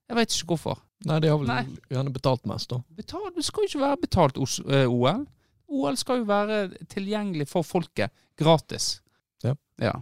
Jeg 0.08 0.16
veit 0.16 0.32
ikke 0.36 0.52
hvorfor. 0.54 0.84
Nei, 1.08 1.20
de 1.22 1.30
har 1.30 1.38
vel 1.40 1.48
Nei. 1.48 1.62
gjerne 1.92 2.12
betalt 2.12 2.44
mest, 2.48 2.68
da. 2.72 2.82
Betalt, 2.98 3.32
det 3.36 3.44
skal 3.46 3.64
jo 3.64 3.70
ikke 3.70 3.84
være 3.84 4.00
betalt 4.02 4.38
OL. 4.40 5.24
OL 5.68 5.96
skal 6.00 6.22
jo 6.22 6.28
være 6.28 6.60
tilgjengelig 6.88 7.48
for 7.50 7.66
folket, 7.66 8.12
gratis. 8.38 8.98
Ja. 9.44 9.54
ja. 9.82 9.96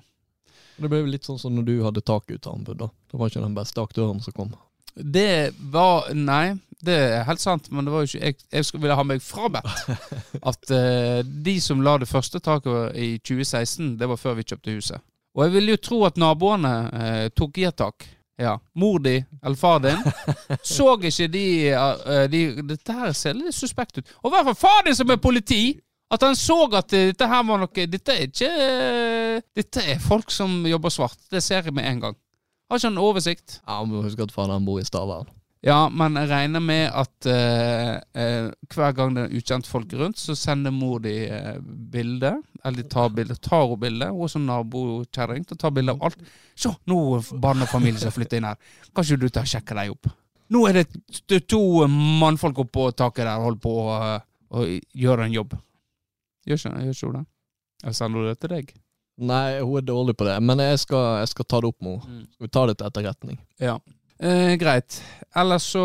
Det 0.76 0.90
ble 0.92 1.02
litt 1.08 1.26
sånn 1.26 1.40
som 1.40 1.56
når 1.56 1.66
du 1.66 1.74
hadde 1.84 2.04
takutanbud, 2.06 2.78
da. 2.78 2.90
Det 3.10 3.18
var 3.18 3.32
ikke 3.32 3.44
den 3.44 3.56
beste 3.56 3.82
aktøren 3.82 4.22
som 4.22 4.36
kom. 4.36 4.54
Det 4.96 5.52
var 5.72 6.08
Nei, 6.16 6.56
det 6.80 6.94
er 6.96 7.26
helt 7.28 7.42
sant, 7.42 7.68
men 7.68 7.84
det 7.84 7.92
var 7.92 8.04
jo 8.04 8.08
ikke 8.08 8.30
Jeg, 8.30 8.36
jeg 8.52 8.64
skulle 8.64 8.86
ville 8.86 8.96
ha 8.96 9.04
meg 9.04 9.20
frabedt 9.24 9.90
at 10.50 10.72
uh, 10.72 11.20
de 11.20 11.56
som 11.60 11.82
la 11.84 11.98
det 12.00 12.08
første 12.08 12.40
taket 12.40 12.96
i 12.96 13.16
2016, 13.20 13.96
det 14.00 14.08
var 14.08 14.20
før 14.20 14.38
vi 14.38 14.46
kjøpte 14.46 14.76
huset. 14.76 15.04
Og 15.36 15.44
jeg 15.44 15.56
ville 15.56 15.74
jo 15.74 15.82
tro 15.84 15.98
at 16.08 16.20
naboene 16.20 16.74
uh, 16.88 17.26
tok 17.36 17.60
i 17.60 17.66
et 17.68 17.76
tak. 17.76 18.08
Ja. 18.36 18.58
Mor 18.76 18.98
di 19.00 19.16
eller 19.42 19.56
far 19.56 19.78
din 19.80 19.96
så 20.76 20.90
ikke 21.00 21.28
de, 21.32 21.44
eh, 21.72 22.26
de 22.28 22.40
Dette 22.68 22.92
her 22.92 23.14
ser 23.16 23.36
litt 23.38 23.56
suspekt 23.56 23.98
ut. 23.98 24.10
Og 24.22 24.28
i 24.28 24.34
hvert 24.34 24.50
fall 24.50 24.58
far 24.66 24.82
din 24.86 24.96
som 24.98 25.10
er 25.10 25.20
politi! 25.22 25.78
At 26.12 26.22
han 26.22 26.36
så 26.38 26.60
at 26.78 26.92
eh, 26.94 27.08
dette 27.10 27.26
her 27.26 27.42
var 27.48 27.58
noe 27.58 27.86
Dette 27.90 28.14
er 28.14 28.28
ikke 28.28 28.50
eh, 28.50 29.40
Dette 29.56 29.82
er 29.94 30.02
folk 30.02 30.30
som 30.30 30.60
jobber 30.68 30.92
svart. 30.94 31.18
Det 31.32 31.42
ser 31.42 31.66
jeg 31.66 31.74
med 31.74 31.88
en 31.88 32.04
gang. 32.04 32.18
Har 32.70 32.78
ikke 32.78 32.90
han 32.90 33.00
oversikt? 33.02 33.60
Ja, 33.66 33.80
Må 33.86 34.04
huske 34.04 34.26
at 34.26 34.34
faren 34.34 34.66
bor 34.66 34.78
i 34.82 34.86
Stavern. 34.86 35.26
Ja, 35.66 35.88
men 35.90 36.14
jeg 36.14 36.28
regner 36.30 36.62
med 36.62 36.92
at 36.94 37.26
eh, 37.26 37.96
eh, 38.14 38.50
hver 38.70 38.92
gang 38.94 39.16
det 39.16 39.24
er 39.24 39.32
ukjent 39.34 39.66
folk 39.66 39.90
rundt, 39.98 40.20
så 40.22 40.36
sender 40.38 40.70
mor 40.70 41.00
de 41.02 41.14
eh, 41.26 41.56
bilde. 41.90 42.36
Eller 42.62 42.84
de 42.84 42.90
tar 42.92 43.10
bilde. 43.14 43.34
Tar 43.42 43.66
hun 43.66 43.80
bilde? 43.82 44.12
Hun 44.14 44.28
er 44.28 44.30
sånn 44.30 44.46
nabokjerring 44.46 45.42
til 45.42 45.58
å 45.58 45.62
ta 45.64 45.72
bilde 45.74 45.96
av 45.96 46.06
alt. 46.06 46.22
Se, 46.54 46.70
nå 46.86 47.00
er 47.16 47.32
barn 47.42 47.66
og 47.66 47.72
familie 47.72 47.98
som 47.98 48.14
flytter 48.14 48.38
inn 48.38 48.46
her. 48.46 48.60
Kan 48.94 49.08
ikke 49.08 49.24
du 49.24 49.26
ta 49.26 49.42
og 49.42 49.50
sjekke 49.50 49.78
deg 49.80 49.96
opp? 49.96 50.12
Nå 50.54 50.62
er 50.70 50.78
det 50.78 51.42
to 51.50 51.60
mannfolk 51.90 52.62
oppå 52.62 52.92
taket 52.94 53.24
der 53.24 53.34
og 53.34 53.48
holder 53.48 53.62
på 53.66 53.74
å, 53.82 53.98
å 54.54 54.68
gjøre 54.94 55.26
en 55.26 55.34
jobb. 55.34 55.58
Gjør 56.46 56.62
ikke, 56.62 56.74
gjør 56.86 56.94
ikke 56.94 57.10
hun 57.10 57.18
det? 57.18 57.26
Jeg 57.82 57.98
sender 57.98 58.22
hun 58.22 58.30
det 58.30 58.38
til 58.38 58.54
deg? 58.54 58.74
Nei, 59.26 59.44
hun 59.58 59.80
er 59.80 59.90
dårlig 59.90 60.14
på 60.14 60.28
det, 60.28 60.38
men 60.44 60.62
jeg 60.62 60.78
skal, 60.84 61.24
jeg 61.24 61.34
skal 61.34 61.50
ta 61.50 61.64
det 61.64 61.74
opp 61.74 61.82
med 61.82 61.98
henne. 62.04 62.22
Mm. 62.22 62.32
Vi 62.44 62.54
tar 62.54 62.70
det 62.70 62.78
til 62.78 62.86
etterretning? 62.92 63.42
Ja. 63.58 63.80
Eh, 64.18 64.54
greit. 64.56 65.04
Ellers 65.36 65.62
så 65.62 65.84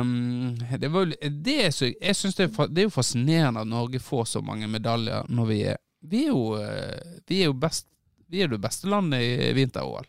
um, 0.00 0.58
Det 0.80 0.88
var 0.88 1.06
det 1.30 1.74
så 1.74 1.86
Jeg 2.00 2.16
synes 2.16 2.34
det, 2.36 2.50
er 2.50 2.68
det 2.68 2.82
er 2.82 2.88
jo 2.90 2.92
fascinerende 2.92 3.62
at 3.62 3.68
Norge 3.68 4.00
får 4.00 4.24
så 4.24 4.42
mange 4.44 4.68
medaljer 4.68 5.24
når 5.32 5.48
vi 5.48 5.62
er 5.64 5.78
Vi 6.04 6.26
er 6.26 6.34
jo, 6.34 6.42
eh, 6.60 7.20
vi 7.26 7.40
er 7.40 7.48
jo 7.48 7.56
best 7.56 7.86
Vi 8.28 8.42
er 8.42 8.52
det 8.52 8.60
beste 8.60 8.90
landet 8.90 9.22
i 9.22 9.52
vinter-OL. 9.54 10.04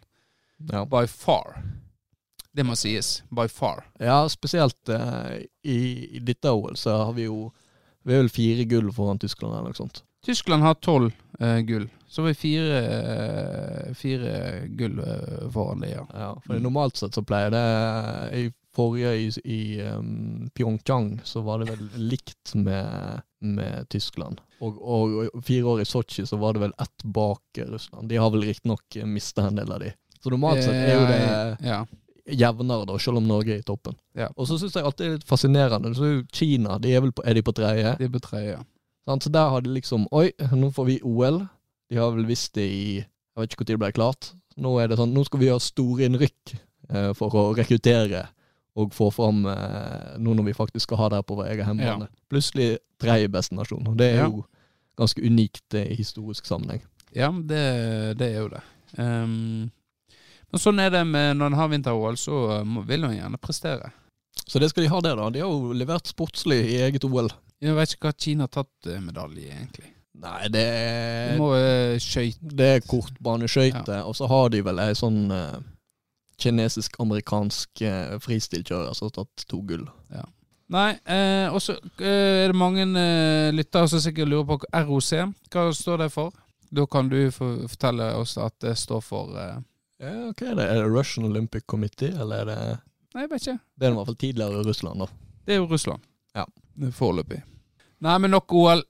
Ja. 0.74 0.84
By 0.89 1.06
far. 1.08 1.62
Det 2.51 2.66
må 2.66 2.74
sies. 2.75 3.22
By 3.30 3.46
far. 3.48 3.84
Ja, 4.01 4.24
spesielt 4.30 4.89
uh, 4.89 5.38
i, 5.62 5.77
i 6.18 6.20
dette 6.25 6.50
OL 6.50 6.74
så 6.75 6.96
har 7.06 7.13
vi 7.13 7.27
jo 7.27 7.51
Vi 8.01 8.16
er 8.16 8.24
vel 8.24 8.34
fire 8.34 8.66
gull 8.66 8.89
foran 8.92 9.22
Tyskland 9.22 9.54
eller 9.54 9.70
noe 9.70 9.77
sånt. 9.77 10.01
Tyskland 10.25 10.63
har 10.66 10.80
tolv 10.82 11.12
eh, 11.39 11.60
gull. 11.68 11.86
Så 12.07 12.21
har 12.21 12.27
vi 12.27 12.37
fire, 12.39 13.93
fire 13.99 14.33
gull 14.79 14.99
eh, 15.03 15.49
foran 15.51 15.83
de, 15.83 15.89
ja. 15.91 16.05
Ja, 16.13 16.29
for 16.45 16.59
normalt 16.63 16.97
sett 16.97 17.17
så 17.17 17.23
pleier 17.27 17.51
det 17.51 17.63
I 18.39 18.45
forrige 18.77 19.11
i, 19.17 19.27
i 19.43 19.81
um, 19.81 20.49
Pyeongchang 20.55 21.19
så 21.25 21.41
var 21.41 21.59
det 21.59 21.71
vel 21.71 21.87
likt 22.11 22.53
med, 22.55 23.21
med 23.41 23.89
Tyskland. 23.89 24.39
Og, 24.61 24.77
og, 24.81 25.15
og 25.33 25.43
fire 25.45 25.65
år 25.73 25.81
i 25.81 25.87
Sotsji 25.89 26.25
så 26.29 26.37
var 26.37 26.53
det 26.53 26.61
vel 26.67 26.75
ett 26.81 27.03
bak 27.03 27.61
Russland. 27.67 28.09
De 28.09 28.19
har 28.21 28.29
vel 28.33 28.45
riktignok 28.45 28.99
mista 29.05 29.47
en 29.47 29.57
del 29.59 29.71
av 29.73 29.81
de. 29.83 29.91
Så 30.23 30.33
normalt 30.33 30.63
sett 30.63 30.77
er 30.77 30.93
jo 30.93 31.07
det 31.09 31.17
Eh, 31.27 31.67
ja. 31.67 31.81
jevnere, 32.27 32.85
da, 32.85 32.99
selv 32.99 33.17
om 33.21 33.27
Norge 33.27 33.55
er 33.55 33.61
i 33.61 33.65
toppen. 33.65 33.97
Ja. 34.17 34.29
Og 34.35 34.47
så 34.49 34.57
syns 34.61 34.75
jeg 34.75 34.85
alltid 34.85 35.05
det 35.05 35.11
er 35.11 35.19
litt 35.19 35.29
fascinerende. 35.29 35.93
Så 35.97 36.13
Kina, 36.33 36.77
de 36.81 36.95
er 36.95 37.05
vel 37.05 37.13
på, 37.17 37.25
er 37.25 37.37
de 37.37 37.45
på 37.45 37.53
tredje? 37.57 37.93
De 37.99 38.07
er 38.09 38.13
på 38.13 38.23
tredje. 38.23 38.57
ja. 38.57 38.65
Så 39.23 39.29
der 39.31 39.49
har 39.49 39.61
de 39.63 39.71
liksom 39.71 40.03
Oi, 40.11 40.31
nå 40.51 40.67
får 40.75 40.85
vi 40.89 40.97
OL. 41.07 41.45
De 41.89 42.00
har 42.00 42.12
vel 42.15 42.25
visst 42.27 42.53
det 42.58 42.65
i 42.67 42.82
Jeg 42.98 43.38
vet 43.44 43.53
ikke 43.53 43.63
når 43.63 43.70
det 43.74 43.79
ble 43.84 43.91
klart. 43.96 44.32
Nå 44.58 44.72
er 44.82 44.89
det 44.89 44.98
sånn, 44.98 45.12
nå 45.13 45.22
skal 45.27 45.39
vi 45.39 45.48
gjøre 45.51 45.62
store 45.62 46.08
innrykk 46.10 46.53
eh, 46.89 47.12
for 47.17 47.36
å 47.38 47.44
rekruttere 47.58 48.24
og 48.77 48.94
få 48.94 49.08
fram 49.13 49.44
eh, 49.50 50.17
nå 50.22 50.34
når 50.38 50.48
vi 50.50 50.56
faktisk 50.58 50.86
skal 50.88 51.00
ha 51.01 51.10
det 51.10 51.20
her 51.22 51.25
på 51.29 51.38
vår 51.38 51.51
egen 51.53 51.65
hjemmebane. 51.70 52.08
Plutselig 52.29 52.77
tredje 53.01 53.29
beste 53.34 53.58
nasjon. 53.58 53.86
Og 53.89 53.98
det 53.98 54.12
er 54.13 54.24
Ja. 54.24 54.27
jo 54.29 54.44
ganske 54.98 55.22
unikt 55.22 55.74
eh, 55.77 55.91
i 55.94 55.98
historisk 55.98 56.46
sammenheng. 56.50 56.82
Ja, 57.13 57.29
det, 57.32 58.17
det 58.20 58.27
er 58.34 58.39
jo 58.41 58.50
det. 58.51 58.62
Um, 58.98 59.70
men 60.51 60.62
sånn 60.62 60.79
er 60.82 60.89
det 60.94 61.03
med 61.08 61.38
når 61.38 61.51
en 61.51 61.58
har 61.60 61.70
vinter-OL, 61.74 62.17
så 62.17 62.41
eh, 62.60 62.77
vil 62.89 63.06
en 63.08 63.15
gjerne 63.17 63.38
prestere. 63.41 63.91
Så 64.48 64.62
det 64.62 64.70
skal 64.72 64.86
de 64.86 64.89
ha 64.94 65.01
det, 65.01 65.15
da. 65.17 65.29
De 65.34 65.41
har 65.44 65.50
jo 65.53 65.74
levert 65.77 66.08
sportslig 66.10 66.60
i 66.72 66.82
eget 66.86 67.06
OL. 67.06 67.29
Jeg 67.62 67.74
vet 67.77 67.94
ikke 67.96 68.10
hva 68.12 68.17
Kina 68.17 68.46
har 68.46 68.53
tatt 68.53 68.89
medalje 68.89 69.01
medalje, 69.01 69.50
egentlig. 69.53 69.89
Nei, 70.17 70.47
det 70.50 70.62
De 70.62 70.62
er, 70.65 71.33
må 71.38 71.51
uh, 71.53 71.95
skøyte 72.01 72.55
det 72.57 72.69
er 72.75 72.86
kortbaneskøyte, 72.89 74.00
og 74.03 74.15
så 74.17 74.29
har 74.31 74.50
de 74.53 74.63
vel 74.65 74.81
ei 74.81 74.95
sånn 74.97 75.27
uh, 75.29 75.59
kinesisk-amerikansk 76.41 77.83
uh, 77.86 78.17
fristilkjører 78.24 78.97
som 78.97 79.12
har 79.12 79.19
tatt 79.19 79.45
to 79.50 79.62
gull. 79.69 79.86
Nei, 80.74 80.97
eh, 81.07 81.47
og 81.47 81.62
så 81.63 81.77
eh, 82.03 82.43
er 82.43 82.51
det 82.51 82.59
mange 82.59 82.83
eh, 82.83 83.53
lyttere 83.55 83.88
som 83.88 84.01
sikkert 84.03 84.27
lurer 84.27 84.47
på 84.50 84.57
ROC. 84.89 85.12
Hva 85.53 85.69
står 85.75 86.03
det 86.03 86.09
for? 86.12 86.36
Da 86.75 86.83
kan 86.91 87.07
du 87.07 87.19
fortelle 87.31 88.09
oss 88.19 88.36
at 88.41 88.57
det 88.63 88.75
står 88.79 89.03
for 89.05 89.38
eh, 89.39 89.55
Ja, 90.03 90.12
ok, 90.27 90.43
det 90.59 90.65
Er 90.67 90.81
det 90.83 90.89
Russian 90.91 91.25
Olympic 91.25 91.63
Committee, 91.65 92.12
eller 92.12 92.43
er 92.43 92.50
det 92.51 92.57
Nei, 93.15 93.24
jeg 93.24 93.31
vet 93.31 93.45
ikke. 93.45 93.59
Det 93.79 93.88
er 93.88 93.93
i 93.93 93.95
hvert 93.95 94.09
fall 94.09 94.19
tidligere 94.19 94.65
Russland, 94.67 95.00
da. 95.01 95.07
Det 95.47 95.55
er 95.55 95.62
jo 95.62 95.69
Russland. 95.71 96.03
Ja. 96.36 96.43
Foreløpig. 96.93 97.39
Nei, 98.06 98.18
men 98.22 98.34
nok 98.36 98.54
OL. 98.54 98.84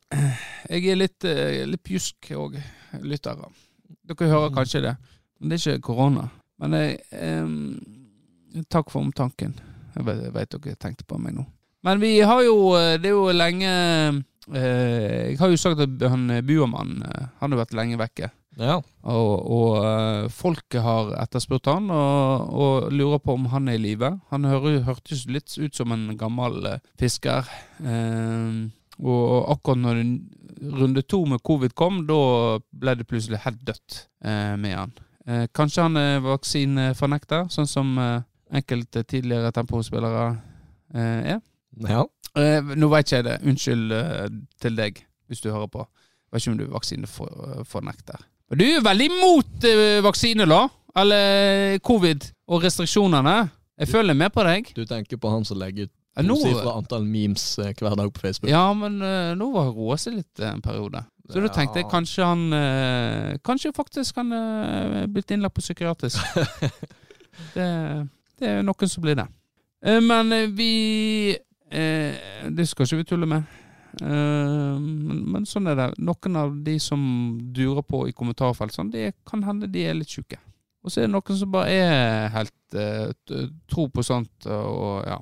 Jeg 0.67 0.83
er 0.91 0.97
litt, 0.99 1.23
eh, 1.23 1.61
litt 1.69 1.83
pjusk 1.87 2.31
òg, 2.35 2.57
lyttere. 3.07 3.47
Dere 4.07 4.27
hører 4.33 4.55
kanskje 4.55 4.81
det. 4.83 4.95
Men 5.39 5.49
det 5.49 5.59
er 5.61 5.77
ikke 5.77 5.87
korona. 5.93 6.25
Men 6.59 6.75
jeg, 6.75 6.97
eh, 7.15 8.63
takk 8.67 8.91
for 8.91 9.05
omtanken. 9.05 9.53
Jeg 9.95 10.05
vet, 10.05 10.23
jeg 10.27 10.33
vet 10.33 10.57
dere 10.57 10.75
tenkte 10.75 11.07
på 11.07 11.19
meg 11.21 11.37
nå. 11.37 11.45
Men 11.85 12.01
vi 12.01 12.17
har 12.19 12.41
jo 12.43 12.73
eh, 12.75 12.97
Det 12.97 13.11
er 13.11 13.15
jo 13.15 13.29
lenge 13.31 13.69
eh, 13.69 15.29
Jeg 15.29 15.37
har 15.39 15.51
jo 15.53 15.59
sagt 15.61 15.83
at 15.85 16.09
han 16.09 16.25
eh, 16.33 16.41
Buermann 16.41 17.03
Han 17.39 17.53
har 17.53 17.61
vært 17.61 17.75
lenge 17.77 17.99
vekke. 18.01 18.31
Ja. 18.57 18.79
Og, 19.05 19.33
og 19.53 20.31
folket 20.33 20.81
har 20.81 21.11
etterspurt 21.21 21.69
han 21.69 21.91
og, 21.93 22.47
og 22.57 22.87
lurer 22.89 23.21
på 23.21 23.35
om 23.37 23.45
han 23.53 23.69
er 23.69 23.77
i 23.77 23.83
live. 23.83 24.09
Han 24.33 24.47
hører, 24.49 24.79
hørtes 24.87 25.27
litt 25.29 25.53
ut 25.61 25.77
som 25.77 25.93
en 25.93 26.09
gammel 26.17 26.65
fisker. 26.97 27.45
Eh, 27.85 28.65
og 29.03 29.51
akkurat 29.53 29.81
når 29.83 30.01
runde 30.79 31.03
to 31.05 31.23
med 31.29 31.43
covid 31.45 31.75
kom, 31.77 32.01
da 32.09 32.57
ble 32.73 32.95
det 32.97 33.07
plutselig 33.09 33.43
helt 33.43 33.61
dødt 33.67 33.99
eh, 34.25 34.55
med 34.57 34.73
han. 34.75 34.93
Eh, 35.27 35.45
kanskje 35.53 35.85
han 35.85 35.99
er 36.01 36.23
vaksinefornekter, 36.25 37.49
sånn 37.53 37.69
som 37.69 37.97
eh, 38.01 38.21
enkelte 38.57 39.03
tidligere 39.03 39.51
tempospillere 39.55 40.27
eh, 40.93 41.35
er. 41.35 41.41
ja. 41.87 42.05
Eh, 42.37 42.61
nå 42.77 42.89
ikke 42.93 43.15
jeg 43.17 43.25
det. 43.25 43.37
Unnskyld 43.49 43.93
eh, 43.97 44.25
til 44.61 44.75
deg, 44.77 44.99
hvis 45.27 45.41
du 45.41 45.49
hører 45.51 45.69
på. 45.73 45.85
Jeg 46.27 46.35
vet 46.35 46.43
ikke 46.43 46.51
om 46.51 46.57
du 46.57 46.65
er 46.65 46.73
vaksinefornekter. 46.75 48.25
Men 48.49 48.59
du 48.61 48.65
er 48.67 48.83
veldig 48.85 49.07
imot 49.11 49.67
eh, 49.67 49.99
vaksine, 50.05 50.45
da? 50.49 50.67
Eller 50.97 51.77
covid 51.85 52.29
og 52.47 52.63
restriksjonene. 52.63 53.37
Jeg 53.77 53.89
følger 53.91 54.17
med 54.17 54.33
på 54.33 54.45
deg. 54.45 54.71
Du 54.75 54.85
tenker 54.89 55.19
på 55.21 55.29
han 55.29 55.45
som 55.45 55.59
legger 55.61 55.89
ut 55.89 55.93
tosifra 56.25 56.73
antall 56.79 57.05
memes 57.05 57.43
eh, 57.59 57.73
hver 57.77 57.95
dag 57.99 58.09
på 58.13 58.19
Facebook? 58.23 58.49
ja 58.49 58.73
men 58.73 59.01
eh, 59.01 59.35
nå 59.37 59.51
var 59.53 59.67
det 59.69 59.75
roa 59.77 59.97
seg 60.01 60.17
litt 60.17 60.39
eh, 60.39 60.49
en 60.53 60.61
periode. 60.65 61.03
Så 61.29 61.41
da 61.43 61.49
tenkte 61.51 61.81
jeg 61.81 61.85
Ja. 61.85 61.91
kanskje 61.91 62.23
han 62.23 62.53
eh, 62.55 63.37
Kanskje 63.43 63.73
faktisk 63.75 64.15
han 64.15 64.31
uh, 64.31 65.05
blitt 65.11 65.31
innlagt 65.35 65.55
på 65.55 65.61
psykiatrisk. 65.61 66.17
det, 67.53 67.67
det 68.39 68.47
er 68.47 68.63
noen 68.65 68.89
som 68.89 69.03
blir 69.03 69.17
det. 69.19 69.27
Eh, 69.85 69.99
men 70.01 70.31
eh, 70.33 70.47
vi 70.55 70.71
eh, 71.69 72.49
Det 72.55 72.67
skal 72.69 72.87
ikke 72.87 73.01
vi 73.03 73.07
tulle 73.11 73.27
med. 73.29 73.43
Eh, 74.01 74.77
men, 74.79 75.21
men 75.35 75.45
sånn 75.49 75.67
er 75.71 75.75
det. 75.79 75.89
Noen 75.99 76.39
av 76.39 76.55
de 76.65 76.77
som 76.79 77.01
durer 77.53 77.83
på 77.83 78.05
i 78.09 78.15
kommentarfelt, 78.15 78.73
sånn, 78.75 78.91
det 78.93 79.11
kan 79.27 79.43
hende 79.43 79.67
de 79.71 79.83
er 79.89 79.97
litt 79.99 80.09
sjuke. 80.15 80.39
Og 80.85 80.93
så 80.93 81.01
er 81.03 81.09
det 81.09 81.15
noen 81.17 81.39
som 81.41 81.51
bare 81.51 81.73
er 81.75 82.29
helt 82.37 82.77
eh, 82.79 83.09
t- 83.27 83.47
tror 83.67 83.89
på 83.91 84.03
sånt, 84.05 84.47
og 84.47 85.03
ja, 85.07 85.17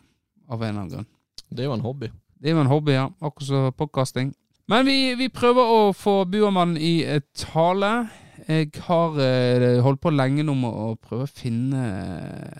av 0.48 0.62
en 0.62 0.70
eller 0.70 0.82
annen 0.82 0.94
grunn. 0.94 1.08
Det 1.50 1.64
er 1.64 1.70
jo 1.70 1.76
en 1.76 1.86
hobby. 1.86 2.10
Det 2.42 2.50
er 2.50 2.58
jo 2.58 2.64
en 2.64 2.72
hobby, 2.72 2.96
ja. 2.96 3.06
Akkurat 3.22 3.48
som 3.48 3.72
podkasting. 3.78 4.34
Men 4.68 4.86
vi, 4.88 5.14
vi 5.18 5.30
prøver 5.30 5.72
å 5.76 5.82
få 5.94 6.24
Buermann 6.30 6.74
i 6.78 7.04
eh, 7.06 7.22
tale. 7.38 8.08
Jeg 8.48 8.72
har 8.88 9.20
eh, 9.22 9.82
holdt 9.86 10.02
på 10.02 10.14
lenge 10.14 10.46
nå 10.46 10.56
med 10.58 10.74
å 10.74 10.96
prøve 11.02 11.28
å 11.28 11.32
finne 11.32 11.86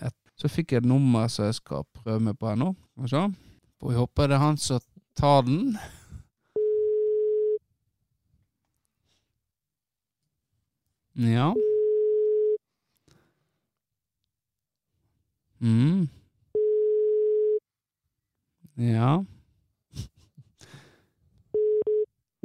et 0.06 0.14
Så 0.36 0.50
fikk 0.52 0.74
jeg 0.74 0.82
et 0.82 0.88
nummer 0.88 1.30
som 1.32 1.46
jeg 1.46 1.56
skal 1.56 1.86
prøve 1.96 2.20
meg 2.20 2.34
på 2.36 2.50
her 2.50 2.58
nå. 2.60 2.74
Får 3.00 3.88
vi 3.88 3.96
håpe 3.96 4.26
det 4.28 4.36
er 4.36 4.42
han 4.42 4.58
som 4.60 4.82
tar 5.16 5.46
den. 5.46 5.78
Ja. 11.16 11.54
Mm. 15.60 16.08
Ja. 18.76 19.24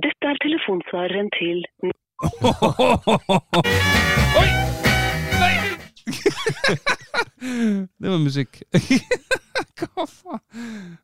Dette 0.02 0.30
er 0.32 0.38
telefonsvareren 0.40 1.28
til 1.36 1.60
Oi! 4.40 4.48
Nei! 5.42 5.56
det 8.00 8.08
var 8.08 8.22
musikk. 8.22 8.62
Hva 9.82 10.06
faen? 10.08 10.40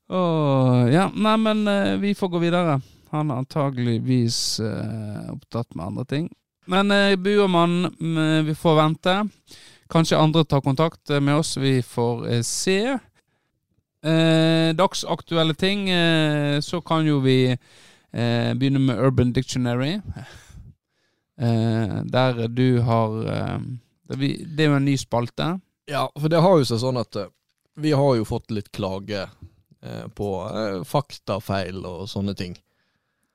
Oh, 0.08 0.88
ja, 0.88 1.10
nei, 1.12 1.36
men 1.44 1.68
eh, 1.68 1.98
vi 2.00 2.14
får 2.16 2.32
gå 2.32 2.42
videre. 2.46 2.78
Han 3.12 3.32
er 3.32 3.42
antageligvis 3.42 4.62
uh, 4.64 5.34
opptatt 5.34 5.76
med 5.76 5.86
andre 5.90 6.06
ting. 6.08 6.32
Men 6.72 6.92
uh, 6.92 7.16
Buermann, 7.20 7.92
mm, 8.00 8.46
vi 8.48 8.56
får 8.56 8.80
vente. 8.80 9.18
Kanskje 9.92 10.20
andre 10.20 10.46
tar 10.46 10.62
kontakt 10.64 11.10
eh, 11.10 11.20
med 11.20 11.36
oss. 11.40 11.58
Vi 11.58 11.82
får 11.84 12.28
uh, 12.28 12.42
se. 12.44 12.98
Eh, 14.06 14.74
dagsaktuelle 14.78 15.56
ting, 15.58 15.90
eh, 15.90 16.60
så 16.62 16.82
kan 16.82 17.08
jo 17.08 17.20
vi 17.24 17.40
eh, 17.52 18.54
begynne 18.54 18.80
med 18.80 19.00
Urban 19.00 19.34
Dictionary. 19.34 20.00
Eh, 21.38 22.02
der 22.10 22.48
du 22.48 22.80
har 22.82 23.12
eh, 23.30 23.60
det, 24.10 24.16
vi, 24.18 24.30
det 24.42 24.64
er 24.64 24.72
jo 24.72 24.78
en 24.80 24.88
ny 24.90 24.96
spalte. 24.98 25.60
Ja, 25.86 26.08
for 26.18 26.34
det 26.34 26.40
har 26.42 26.56
jo 26.58 26.66
seg 26.66 26.80
sånn 26.82 26.98
at 26.98 27.14
eh, 27.14 27.30
vi 27.78 27.92
har 27.94 28.16
jo 28.18 28.26
fått 28.26 28.50
litt 28.50 28.72
klage 28.74 29.20
eh, 29.22 30.08
på 30.18 30.30
faktafeil 30.90 31.86
og 31.86 32.08
sånne 32.10 32.34
ting. 32.40 32.58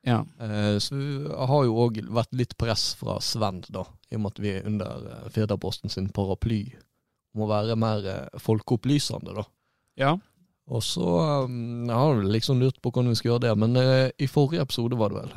Ja. 0.03 0.25
Eh, 0.35 0.75
så 0.83 0.99
vi 0.99 1.31
har 1.31 1.63
jo 1.63 1.77
òg 1.85 2.01
vært 2.11 2.35
litt 2.35 2.57
press 2.59 2.89
fra 2.99 3.21
Sven, 3.23 3.63
da, 3.71 3.85
i 4.11 4.19
og 4.19 4.25
med 4.25 4.35
at 4.35 4.43
vi 4.43 4.51
er 4.51 4.67
under 4.67 5.07
eh, 5.13 5.29
Firdaposten 5.31 5.93
sin 5.93 6.11
paraply. 6.11 6.65
Om 7.33 7.47
å 7.47 7.49
være 7.49 7.79
mer 7.79 8.11
folkeopplysende, 8.43 9.39
da. 9.39 9.47
ja. 9.95 10.17
Og 10.71 10.83
så 10.83 11.09
um, 11.43 11.83
jeg 11.89 11.97
har 11.97 12.23
liksom 12.23 12.61
lurt 12.61 12.79
på 12.81 12.91
hvordan 12.91 13.11
vi 13.11 13.19
skal 13.19 13.33
gjøre 13.33 13.45
det, 13.47 13.57
men 13.59 13.75
eh, 13.79 14.13
i 14.23 14.29
forrige 14.31 14.63
episode 14.63 14.97
var 14.99 15.11
det 15.11 15.19
vel, 15.19 15.33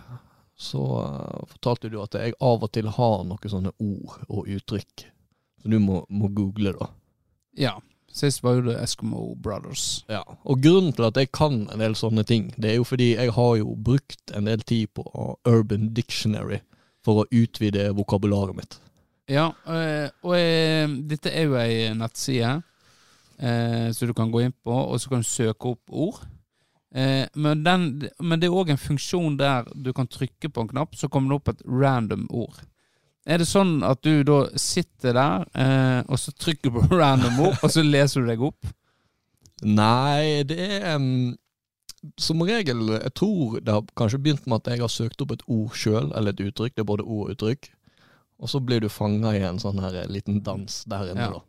så 0.57 0.85
eh, 1.03 1.43
fortalte 1.51 1.91
du 1.91 1.99
at 2.03 2.15
jeg 2.15 2.37
av 2.39 2.63
og 2.63 2.71
til 2.73 2.93
har 2.95 3.27
noen 3.27 3.53
sånne 3.53 3.75
ord 3.83 4.21
og 4.29 4.47
uttrykk. 4.47 5.09
Så 5.63 5.73
du 5.73 5.81
må, 5.83 6.05
må 6.09 6.31
google, 6.31 6.77
da. 6.79 6.91
Ja. 7.59 7.77
Sist 8.17 8.41
var 8.41 8.55
jo 8.57 8.63
det 8.71 8.79
Eskimo 8.81 9.35
Brothers. 9.45 10.07
Ja, 10.09 10.23
og 10.25 10.63
grunnen 10.65 10.95
til 10.97 11.05
at 11.05 11.19
jeg 11.21 11.29
kan 11.37 11.67
en 11.69 11.83
del 11.83 11.93
sånne 11.99 12.23
ting, 12.25 12.47
det 12.57 12.71
er 12.71 12.79
jo 12.79 12.87
fordi 12.89 13.11
jeg 13.11 13.35
har 13.37 13.51
jo 13.61 13.75
brukt 13.77 14.33
en 14.33 14.49
del 14.49 14.63
tid 14.65 14.89
på 14.97 15.05
Urban 15.45 15.91
Dictionary 15.93 16.63
for 17.05 17.21
å 17.21 17.27
utvide 17.29 17.91
vokabularet 17.99 18.57
mitt. 18.57 18.79
Ja, 19.29 19.51
og, 19.67 20.17
og 20.25 20.39
eh, 20.39 20.87
dette 21.11 21.35
er 21.35 21.51
jo 21.51 21.59
ei 21.61 21.91
nettside 21.99 22.55
eh, 23.39 23.91
som 23.93 24.09
du 24.09 24.15
kan 24.17 24.33
gå 24.33 24.45
inn 24.47 24.55
på, 24.65 24.73
og 24.73 25.01
så 25.01 25.13
kan 25.13 25.25
du 25.25 25.29
søke 25.29 25.75
opp 25.75 25.93
ord. 25.93 26.23
Eh, 26.95 27.27
men, 27.35 27.65
den, 27.65 28.09
men 28.21 28.41
det 28.41 28.49
er 28.49 28.57
òg 28.57 28.73
en 28.73 28.81
funksjon 28.81 29.37
der 29.41 29.69
du 29.75 29.93
kan 29.97 30.09
trykke 30.09 30.49
på 30.49 30.65
en 30.65 30.73
knapp, 30.73 30.97
så 30.97 31.11
kommer 31.13 31.33
det 31.35 31.41
opp 31.41 31.53
et 31.53 31.65
random 31.69 32.27
ord. 32.31 32.63
Er 33.27 33.43
det 33.43 33.49
sånn 33.51 33.81
at 33.83 34.05
du 34.07 34.23
da 34.27 34.45
sitter 34.61 35.17
der, 35.17 35.47
eh, 35.59 36.01
og 36.07 36.21
så 36.23 36.33
trykker 36.33 36.71
du 36.71 36.79
på 36.79 36.99
random 37.01 37.41
ord, 37.49 37.59
og 37.61 37.73
så 37.75 37.83
leser 37.85 38.23
du 38.23 38.31
deg 38.31 38.45
opp? 38.47 38.71
Nei, 39.67 40.45
det 40.47 40.61
er 40.61 40.99
um, 41.01 41.33
som 42.21 42.43
regel 42.45 42.91
Jeg 42.93 43.15
tror 43.17 43.57
det 43.65 43.73
har 43.73 43.87
kanskje 43.97 44.21
begynt 44.21 44.45
med 44.47 44.61
at 44.61 44.75
jeg 44.75 44.83
har 44.85 44.93
søkt 44.93 45.23
opp 45.25 45.33
et 45.33 45.45
ord 45.49 45.75
sjøl, 45.75 46.13
eller 46.15 46.35
et 46.35 46.45
uttrykk. 46.45 46.77
Det 46.77 46.85
er 46.85 46.89
både 46.93 47.07
ord 47.07 47.31
og 47.31 47.35
uttrykk. 47.35 47.71
Og 48.37 48.53
så 48.53 48.61
blir 48.61 48.85
du 48.85 48.91
fanga 48.93 49.33
i 49.33 49.41
en 49.49 49.59
sånn 49.59 49.81
her 49.81 49.97
liten 50.13 50.43
dans 50.45 50.83
der 50.89 51.13
inne, 51.13 51.31
Ja. 51.33 51.43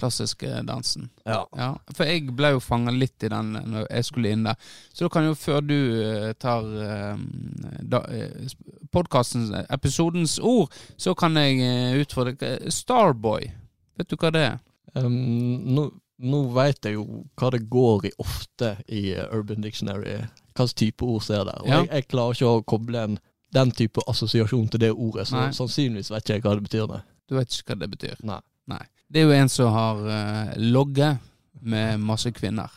Klassiske 0.00 0.48
dansen. 0.66 1.08
Ja. 1.24 1.44
Ja, 1.56 1.68
for 1.94 2.08
jeg 2.10 2.32
ble 2.34 2.50
jo 2.56 2.60
fanga 2.64 2.90
litt 2.94 3.22
i 3.22 3.30
den 3.30 3.52
når 3.54 3.86
jeg 3.90 4.04
skulle 4.08 4.32
inn 4.34 4.42
der. 4.48 4.56
Så 4.92 5.06
da 5.06 5.12
kan 5.14 5.28
jo, 5.28 5.34
før 5.38 5.60
du 5.62 5.76
eh, 6.02 6.32
tar 6.42 6.66
uh, 6.66 7.18
podkastens, 8.94 9.52
episodens 9.70 10.38
ord, 10.42 10.72
så 10.96 11.14
kan 11.18 11.36
jeg 11.38 12.00
utfordre 12.04 12.34
deg. 12.40 12.70
Starboy, 12.74 13.46
vet 13.98 14.10
du 14.10 14.16
hva 14.18 14.32
det 14.34 14.46
er? 14.52 14.58
Um, 14.94 15.14
nå 15.74 15.90
nå 16.24 16.44
veit 16.54 16.86
jeg 16.86 16.94
jo 16.94 17.24
hva 17.40 17.48
det 17.50 17.64
går 17.68 18.06
i 18.06 18.10
ofte 18.22 18.68
i 18.86 19.08
eh, 19.16 19.26
Urban 19.34 19.64
Dictionary. 19.64 20.20
Hvilken 20.54 20.76
type 20.78 21.04
ord 21.04 21.24
ser 21.26 21.42
der. 21.48 21.58
Og 21.60 21.68
Ja. 21.68 21.80
jeg, 21.82 21.88
jeg 21.90 22.08
klarer 22.12 22.36
ikke 22.38 22.52
å 22.52 22.62
koble 22.70 23.02
en, 23.08 23.16
den 23.54 23.72
type 23.74 24.00
assosiasjon 24.08 24.68
til 24.70 24.80
det 24.80 24.92
ordet, 24.92 25.26
så 25.28 25.40
Nei. 25.40 25.48
sannsynligvis 25.58 26.12
vet 26.14 26.22
ikke 26.22 26.36
jeg 26.38 26.44
hva 26.46 26.54
det 26.54 26.66
betyr. 26.68 26.86
Nei. 26.92 27.00
Du 27.28 27.34
vet 27.34 27.50
ikke 27.58 27.74
hva 27.74 27.78
det 27.82 27.90
betyr? 27.96 28.22
Nei. 28.30 28.38
Nei. 28.70 28.80
Det 29.08 29.20
er 29.20 29.28
jo 29.28 29.36
en 29.36 29.50
som 29.52 29.72
har 29.74 30.00
uh, 30.00 30.52
logget 30.56 31.20
med 31.64 32.00
masse 32.00 32.30
kvinner. 32.34 32.72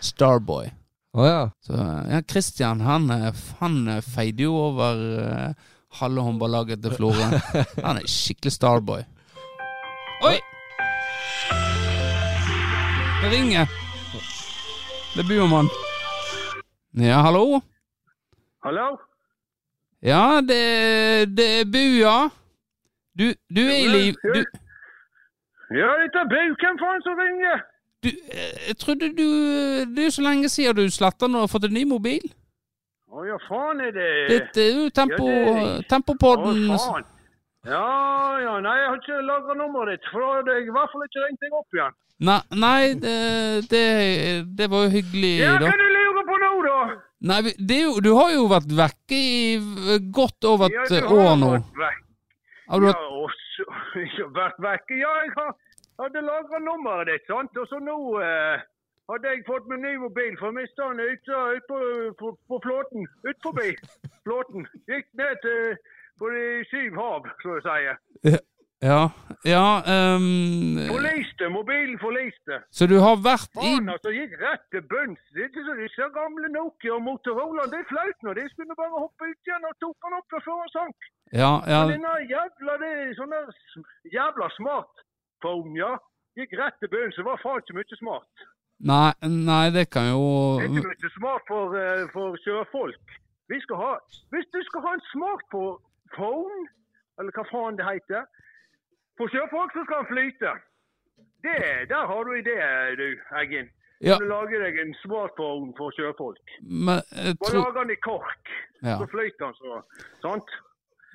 Starboy. 0.00 0.70
Å 1.18 1.26
ja. 1.26 1.42
Så 1.64 1.78
ja, 2.10 2.20
Christian 2.28 2.82
han, 2.84 3.08
eh, 3.10 3.34
han 3.58 3.78
eh, 3.88 4.04
feide 4.04 4.44
jo 4.44 4.52
over 4.68 5.00
uh, 5.18 5.68
halve 5.98 6.24
håndballaget 6.26 6.82
til 6.84 6.94
Florø. 6.94 7.30
Han 7.86 7.96
er 7.96 8.06
skikkelig 8.06 8.52
starboy. 8.52 9.02
Oi! 10.28 10.36
Det 13.22 13.30
ringer. 13.32 13.72
Det 15.14 15.24
er 15.24 15.28
Buermann. 15.30 15.72
Ja, 17.00 17.22
hallo? 17.24 17.62
Hallo? 18.62 18.92
Ja, 20.04 20.40
det, 20.44 20.62
det 21.34 21.48
er 21.60 21.66
Bu, 21.72 21.82
ja. 21.98 22.18
Du, 23.18 23.32
du 23.50 23.62
er 23.64 23.78
i 23.80 23.88
liv... 23.88 24.14
Ja, 25.74 25.88
dette 26.00 26.22
er 26.22 26.28
Bauken, 26.32 26.78
faen 26.80 27.02
som 27.04 27.18
ringer? 27.20 27.60
du, 28.02 28.08
eh, 28.08 28.68
jeg 28.68 28.76
trodde 28.78 29.08
du 29.16 29.24
Det 29.90 29.98
er 29.98 30.04
jo 30.06 30.10
så 30.14 30.22
lenge 30.22 30.48
siden 30.48 30.76
du 30.76 30.90
sletta 30.94 31.26
nå 31.28 31.42
og 31.44 31.50
fått 31.50 31.64
en 31.68 31.74
ny 31.74 31.84
mobil. 31.84 32.24
Å 33.10 33.24
ja, 33.26 33.36
faen 33.48 33.80
er 33.80 33.92
det 33.96 34.08
Dette 34.30 34.60
er 34.62 34.74
jo 34.76 34.88
tempo, 34.90 35.26
Ja, 35.28 35.54
det- 35.78 35.88
Tempopodden. 35.88 36.68
Å, 36.70 36.78
faen. 36.78 37.04
Ja, 37.66 38.38
ja, 38.40 38.52
nei, 38.64 38.76
jeg 38.78 38.88
har 38.88 38.96
ikke 39.00 39.16
lagra 39.26 39.54
nummeret 39.58 39.98
ditt, 39.98 40.06
for 40.12 40.42
da 40.46 40.52
jeg 40.56 40.68
i 40.68 40.70
hvert 40.72 40.92
fall 40.92 41.02
ikke 41.04 41.24
ringt 41.26 41.40
deg 41.42 41.52
opp 41.58 41.74
igjen. 41.76 41.96
Nei, 42.20 42.40
nei 42.50 42.94
det, 42.94 43.68
det, 43.70 43.84
det 44.56 44.68
var 44.70 44.86
jo 44.86 44.90
hyggelig, 44.94 45.32
Ja, 45.42 45.58
da. 45.58 45.66
hva 45.66 45.76
du 45.76 45.88
lurer 45.96 46.24
på 46.30 46.38
nå, 46.44 46.52
da? 46.64 46.78
Nei, 47.28 47.40
det 47.58 47.80
jo, 47.82 47.92
du 48.00 48.12
har 48.14 48.30
jo 48.32 48.46
vært 48.48 48.72
vekke 48.78 49.18
i 49.18 49.58
godt 50.14 50.44
over 50.48 50.70
et 50.70 50.94
ja, 50.96 51.02
år 51.10 51.36
nå. 51.42 51.50
vært 51.58 51.82
vekk. 51.82 52.00
Har 52.70 52.80
du 52.80 52.86
Ja, 52.86 52.94
og 52.94 53.28
så, 53.34 53.44
jeg 53.94 54.10
har 54.18 54.34
vært 54.36 54.58
vekke. 54.62 54.98
Ja, 55.00 55.12
jeg 55.24 55.32
har, 55.36 55.54
hadde 56.02 56.24
lagra 56.26 56.60
nummeret 56.62 57.12
ditt, 57.12 57.26
sant, 57.30 57.56
og 57.56 57.68
så 57.70 57.80
nå 57.82 57.96
eh, 58.22 58.66
hadde 59.12 59.32
jeg 59.32 59.46
fått 59.46 59.68
meg 59.70 59.82
ny 59.84 59.94
mobil, 60.02 60.36
for 60.40 60.50
jeg 60.50 60.58
mista 60.60 60.90
den 60.90 61.00
ute 61.00 61.40
ut 61.56 61.70
på, 61.70 61.78
på, 62.20 62.34
på 62.50 62.60
flåten. 62.66 63.08
Ut 63.28 63.40
forbi 63.46 63.72
flåten. 64.26 64.68
Gikk 64.90 65.08
ned 65.20 65.40
til 65.46 65.78
på 66.18 66.30
de 66.34 66.44
syv 66.70 66.98
hav, 66.98 67.28
så 67.42 67.58
å 67.58 67.64
si. 67.64 68.36
Ja. 68.82 69.10
Ja 69.44 69.82
um, 70.14 70.78
Forliste. 70.86 71.48
Mobilen 71.50 71.98
forliste. 71.98 72.60
Så 72.70 72.86
du 72.86 72.96
har 73.02 73.16
vært 73.24 73.50
i 73.58 73.72
Faen, 73.74 73.88
altså, 73.90 74.10
gikk 74.14 74.34
rett 74.42 74.64
til 74.74 74.82
bunns. 74.90 75.22
Er 75.34 75.48
disse 75.80 76.08
gamle 76.14 76.50
Nokia 76.54 76.94
og 76.94 77.02
Motorola, 77.06 77.64
det 77.72 77.80
flaut 77.90 78.22
nå. 78.26 78.34
De 78.38 78.44
skulle 78.52 78.76
bare 78.78 79.00
hoppe 79.02 79.30
ut 79.32 79.48
igjen 79.50 79.66
og 79.66 79.74
tok 79.82 79.96
den 80.06 80.18
opp 80.18 80.36
før 80.44 80.60
han 80.62 80.72
sank. 80.74 81.08
Ja, 81.34 81.52
ja. 81.66 81.80
Men 81.86 81.96
denne 81.96 82.14
jævla, 82.30 82.76
det 82.82 82.92
er 83.02 83.10
sånn 83.18 83.34
der 83.34 83.50
s- 83.50 84.12
jævla 84.14 84.48
smartphone, 84.58 85.74
ja. 85.78 85.92
Gikk 86.38 86.54
rett 86.60 86.78
til 86.78 86.92
bunns. 86.94 87.16
Det 87.18 87.26
var 87.26 87.42
faen 87.42 87.62
ikke 87.64 87.78
mye 87.80 87.98
smart. 87.98 88.46
Nei, 88.78 89.10
nei, 89.26 89.64
det 89.74 89.88
kan 89.90 90.06
jo 90.12 90.22
Det 90.60 90.68
er 90.68 90.74
ikke 90.78 90.92
mye 90.94 91.14
smart 91.18 91.42
for, 91.50 91.74
eh, 91.74 92.06
for 92.14 92.36
sjøfolk. 92.44 93.16
Vi 93.50 93.58
skal 93.64 93.76
ha, 93.82 93.92
hvis 94.30 94.46
du 94.54 94.60
skal 94.68 94.82
ha 94.86 94.92
en 94.94 95.06
smartphone, 95.10 96.58
eller 97.18 97.32
hva 97.34 97.44
faen 97.50 97.78
det 97.78 97.86
heter, 97.88 98.26
for 99.18 99.30
sjøfolk 99.32 99.74
så 99.76 99.82
skal 99.86 100.00
han 100.02 100.08
flyte. 100.12 100.52
Det, 101.44 101.58
der 101.90 102.06
har 102.10 102.24
du 102.26 102.30
idé, 102.38 102.56
du, 103.00 103.08
Eggen. 103.42 103.68
Ja, 104.00 104.14
Kan 104.14 104.22
du 104.22 104.30
lage 104.30 104.58
deg 104.62 104.76
en 104.78 104.92
smartphone 105.02 105.72
for 105.78 105.90
sjøfolk? 105.96 106.52
men 106.62 107.00
jeg 107.10 107.34
Bare 107.40 107.50
tror 107.50 107.64
lager 107.64 107.80
den 107.82 107.90
i 107.96 108.00
kork, 108.06 108.50
Ja, 108.86 108.94
så 109.00 109.06
flyter 109.10 109.44
den 109.44 109.54
så. 109.58 109.80
Sant? 110.22 110.50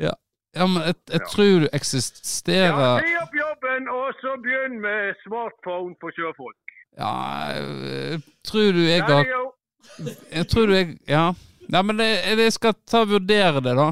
ja 0.04 0.12
ja 0.58 0.66
men 0.68 0.84
jeg, 0.90 0.96
jeg 1.14 1.22
tror 1.32 1.54
du 1.64 1.68
Ja, 1.70 1.72
eksisterer 1.80 3.00
Si 3.06 3.14
opp 3.22 3.38
jobben, 3.40 3.88
og 3.90 4.12
så 4.20 4.36
begynn 4.44 4.76
med 4.84 5.16
smartphone 5.24 5.96
for 6.02 6.12
sjøfolk. 6.18 6.76
Ja, 7.00 7.14
jeg 7.56 8.20
tror 8.46 8.76
du 8.76 8.82
jeg 8.84 9.02
har. 9.08 9.32
Jeg 10.36 10.48
tror 10.52 10.68
du 10.68 10.74
jeg 10.76 10.98
Ja. 11.10 11.32
Nei, 11.72 11.82
men 11.88 12.00
jeg, 12.04 12.38
jeg 12.38 12.54
skal 12.54 12.76
ta 12.86 13.02
og 13.06 13.10
vurdere 13.16 13.64
det, 13.64 13.74
da. 13.80 13.88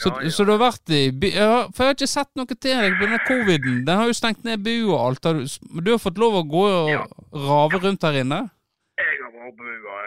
Så, 0.00 0.08
Ja, 0.08 0.22
ja. 0.24 0.30
så 0.32 0.44
du 0.48 0.52
har 0.54 0.60
vært 0.62 0.92
i? 0.96 1.00
Ja, 1.34 1.66
for 1.74 1.84
jeg 1.84 1.90
har 1.90 1.96
ikke 1.98 2.08
sett 2.08 2.30
noe 2.38 2.48
til 2.48 2.56
deg 2.72 2.94
på 2.96 3.04
denne 3.04 3.18
coviden. 3.26 3.82
Den 3.84 3.98
har 4.00 4.08
jo 4.08 4.16
stengt 4.16 4.44
ned 4.48 4.62
bua 4.64 4.94
og 4.96 5.02
alt. 5.10 5.26
Har 5.28 5.40
du, 5.40 5.44
du 5.84 5.90
har 5.92 6.00
fått 6.00 6.20
lov 6.22 6.38
å 6.40 6.44
gå 6.48 6.62
og 6.68 7.42
rave 7.48 7.80
rundt 7.84 8.06
her 8.08 8.16
inne? 8.22 8.40
Jeg 9.00 9.18
har 9.20 9.34
vært 9.34 9.58
bua, 9.60 9.98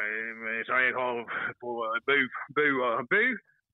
så 0.67 0.79
jeg 0.81 0.95
har 0.97 1.19
på 1.61 1.75
bu, 2.09 2.15
bua, 2.57 2.89
bu, 3.11 3.21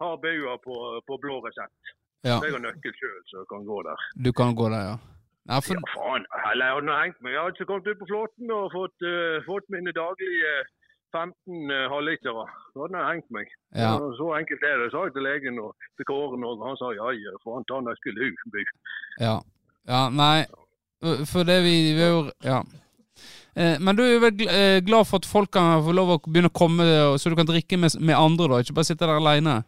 har 0.04 0.18
bua 0.26 0.58
på, 0.66 0.76
på 1.08 1.20
blå 1.24 1.40
resept. 1.48 1.96
Ja, 2.28 2.42
Jeg 2.44 2.52
har 2.52 2.60
nøkkel 2.66 2.92
sjøl, 3.00 3.22
så 3.32 3.40
jeg 3.44 3.48
kan 3.54 3.64
gå 3.64 3.80
der. 3.88 4.02
du 4.26 4.32
kan 4.36 4.52
gå 4.60 4.68
der, 4.74 4.84
ja. 4.92 4.98
Nei, 5.50 5.62
for, 5.64 5.80
Ja, 5.80 5.92
faen. 5.96 6.26
Eller 6.52 6.66
jeg 6.68 6.76
hadde 6.76 6.98
hengt 7.00 7.22
meg. 7.24 7.32
Jeg 7.34 7.42
hadde 7.42 7.56
ikke 7.56 7.68
kommet 7.70 7.88
ut 7.88 8.02
på 8.04 8.10
flåten 8.12 8.52
og 8.54 8.66
fått, 8.76 9.06
uh, 9.08 9.40
fått 9.48 9.72
mine 9.74 9.94
daglige 9.96 10.52
15 11.16 11.72
uh, 11.72 11.86
halvlitere. 11.94 12.46
Så 12.74 12.84
hadde 12.84 13.00
jeg 13.02 13.14
hengt 13.14 13.32
meg. 13.38 13.54
ja. 13.76 13.94
Så 14.18 14.28
enkelt 14.40 14.66
er 14.66 14.84
det, 14.84 14.90
sa 14.94 15.06
jeg 15.08 15.16
til 15.16 15.26
legen 15.28 15.62
og 15.64 15.88
til 15.98 16.10
Kåren, 16.10 16.44
og 16.48 16.66
han 16.68 16.78
sa 16.82 16.92
ja, 16.98 17.10
ja, 17.16 17.36
faen 17.46 17.66
ta 17.70 17.80
nøkkel 17.86 18.20
skulle 18.20 18.32
bu. 18.54 18.62
Ja, 19.20 19.40
ja 19.90 20.04
nei 20.14 20.46
For 21.32 21.48
det 21.48 21.62
vi, 21.64 21.76
vi 21.98 22.06
jo 22.06 22.22
Ja. 22.46 22.62
Eh, 23.56 23.76
Men 23.80 23.96
du 23.96 24.04
er 24.04 24.14
jo 24.14 24.22
vel 24.24 24.46
eh, 24.48 24.80
glad 24.86 25.08
for 25.10 25.20
at 25.20 25.28
folk 25.28 25.52
kan 25.52 25.82
få 25.84 25.96
lov 25.96 26.14
å 26.14 26.20
begynne 26.26 26.52
å 26.52 26.60
komme, 26.62 26.86
så 27.20 27.32
du 27.32 27.36
kan 27.40 27.50
drikke 27.50 27.78
med, 27.78 27.98
med 28.00 28.16
andre, 28.16 28.48
da? 28.52 28.60
Ikke 28.64 28.78
bare 28.78 28.88
sitte 28.92 29.08
der 29.08 29.20
aleine? 29.20 29.62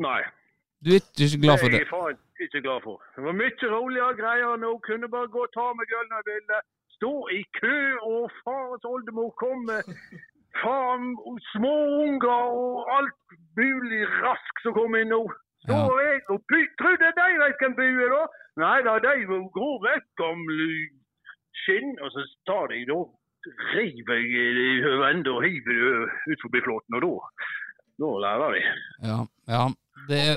Nei. 0.00 0.20
Du 0.84 0.92
er 0.94 1.02
ikke 1.02 1.42
glad 1.42 1.60
for 1.60 1.72
det 1.72 1.82
Nei, 1.82 1.90
faen 1.90 2.22
ikke 2.40 2.60
glad 2.60 2.80
for. 2.84 3.02
Det 3.16 3.24
var 3.24 3.36
mye 3.42 3.68
roligere 3.76 4.14
greier 4.20 4.56
nå. 4.60 4.70
Kunne 4.88 5.08
bare 5.08 5.28
gå 5.34 5.42
og 5.46 5.52
ta 5.56 5.66
meg 5.78 5.92
øl 5.98 6.08
når 6.10 6.22
jeg 6.22 6.28
ville. 6.32 6.60
Stå 6.96 7.12
i 7.38 7.42
kø, 7.60 7.76
og 8.12 8.22
farens 8.44 8.84
oldemor 8.94 9.30
kom 9.42 9.64
med 9.70 9.82
faen 10.62 11.04
små 11.52 11.74
unger 12.04 12.42
og 12.60 12.90
alt 12.98 13.36
mulig 13.58 14.02
rask 14.22 14.62
som 14.64 14.74
kom 14.76 14.96
inn 15.00 15.12
nå. 15.14 15.22
Står 15.66 15.86
Ja. 16.00 16.10
jeg 16.12 16.20
og 16.30 16.42
by, 16.50 16.60
trodde 16.80 17.08
de 17.18 17.28
vet 17.42 17.60
hvem 17.62 17.74
bu 17.78 17.86
er 18.06 18.10
da? 18.14 18.24
Nei 18.62 18.78
da, 18.86 18.98
de 19.02 19.14
går 19.56 19.76
vekk 19.86 20.22
om 20.30 20.44
skinn, 21.64 21.94
og 22.02 22.10
så 22.14 22.24
tar 22.48 22.68
de 22.72 22.84
da 22.88 22.98
river 23.74 24.20
jeg 24.20 24.56
i 24.64 25.10
ende 25.10 25.30
og 25.32 25.42
hiver 25.44 25.76
det 25.76 26.32
ut 26.34 26.40
forbi 26.44 26.60
flåten, 26.66 26.96
og 26.98 27.02
da, 27.04 27.12
da 28.02 28.12
lærer 28.24 28.56
de. 28.56 28.62
Ja. 29.10 29.18
ja. 29.54 29.64
Det, 30.08 30.18
er, 30.30 30.36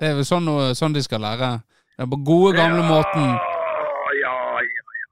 det 0.00 0.08
er 0.10 0.14
vel 0.20 0.26
sånn, 0.28 0.48
sånn 0.78 0.94
de 0.96 1.02
skal 1.04 1.22
lære. 1.26 1.50
Det 1.96 2.06
er 2.06 2.10
på 2.14 2.20
gode, 2.30 2.54
gamle 2.58 2.82
måten. 2.86 3.24
Ja, 3.34 4.02
ja, 4.22 4.34
ja, 4.62 4.62
ja, 4.62 4.84
ja. 5.02 5.08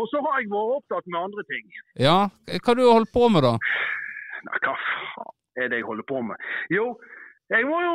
Og 0.00 0.06
så 0.12 0.20
har 0.26 0.40
jeg 0.42 0.50
vært 0.52 0.76
opptatt 0.80 1.06
med 1.10 1.20
andre 1.20 1.44
ting. 1.50 1.66
Ja, 2.00 2.18
hva 2.50 2.60
har 2.72 2.78
du 2.80 2.84
holdt 2.90 3.12
på 3.14 3.28
med, 3.32 3.42
da? 3.46 3.54
Nei, 4.46 4.58
hva 4.64 4.74
faen 5.14 5.34
er 5.60 5.68
det 5.72 5.80
jeg 5.80 5.88
holder 5.88 6.06
på 6.08 6.20
med? 6.30 6.36
Jo, 6.72 6.90
Jeg 7.50 7.64
må 7.66 7.80
jo 7.82 7.94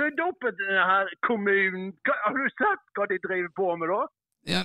rydde 0.00 0.24
opp 0.24 0.44
etter 0.48 0.62
denne 0.64 0.84
her 0.88 1.10
kommunen. 1.26 1.90
Har 2.08 2.32
du 2.38 2.46
sett 2.56 2.84
hva 2.96 3.04
de 3.10 3.18
driver 3.20 3.50
på 3.58 3.66
med, 3.76 3.90
da? 3.92 3.98
Ja, 4.48 4.62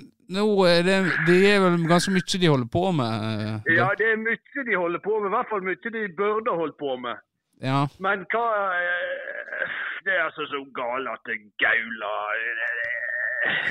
er 0.69 0.83
det, 0.87 0.95
det 1.27 1.37
er 1.49 1.59
vel 1.65 1.75
ganske 1.89 2.13
mye 2.15 2.39
de 2.39 2.47
holder 2.53 2.69
på 2.71 2.85
med. 2.95 3.25
eh, 3.65 3.73
Ja, 3.75 3.89
det 3.99 4.07
er 4.13 4.21
mye 4.21 4.63
de 4.69 4.77
holder 4.79 5.01
på 5.03 5.17
med. 5.19 5.27
I 5.27 5.33
hvert 5.35 5.49
fall 5.51 5.65
mye 5.67 5.91
de 5.97 6.03
burde 6.21 6.55
holdt 6.61 6.77
på 6.79 6.95
med. 7.03 7.19
ja. 7.59 7.81
Men 7.99 8.23
hva 8.31 8.45
eh, 8.79 9.67
Det 10.05 10.13
er 10.15 10.23
altså 10.29 10.45
så 10.49 10.61
galt 10.79 11.11
at 11.11 11.27
det 11.27 11.35
gauler 11.59 12.45
eh, 12.47 13.10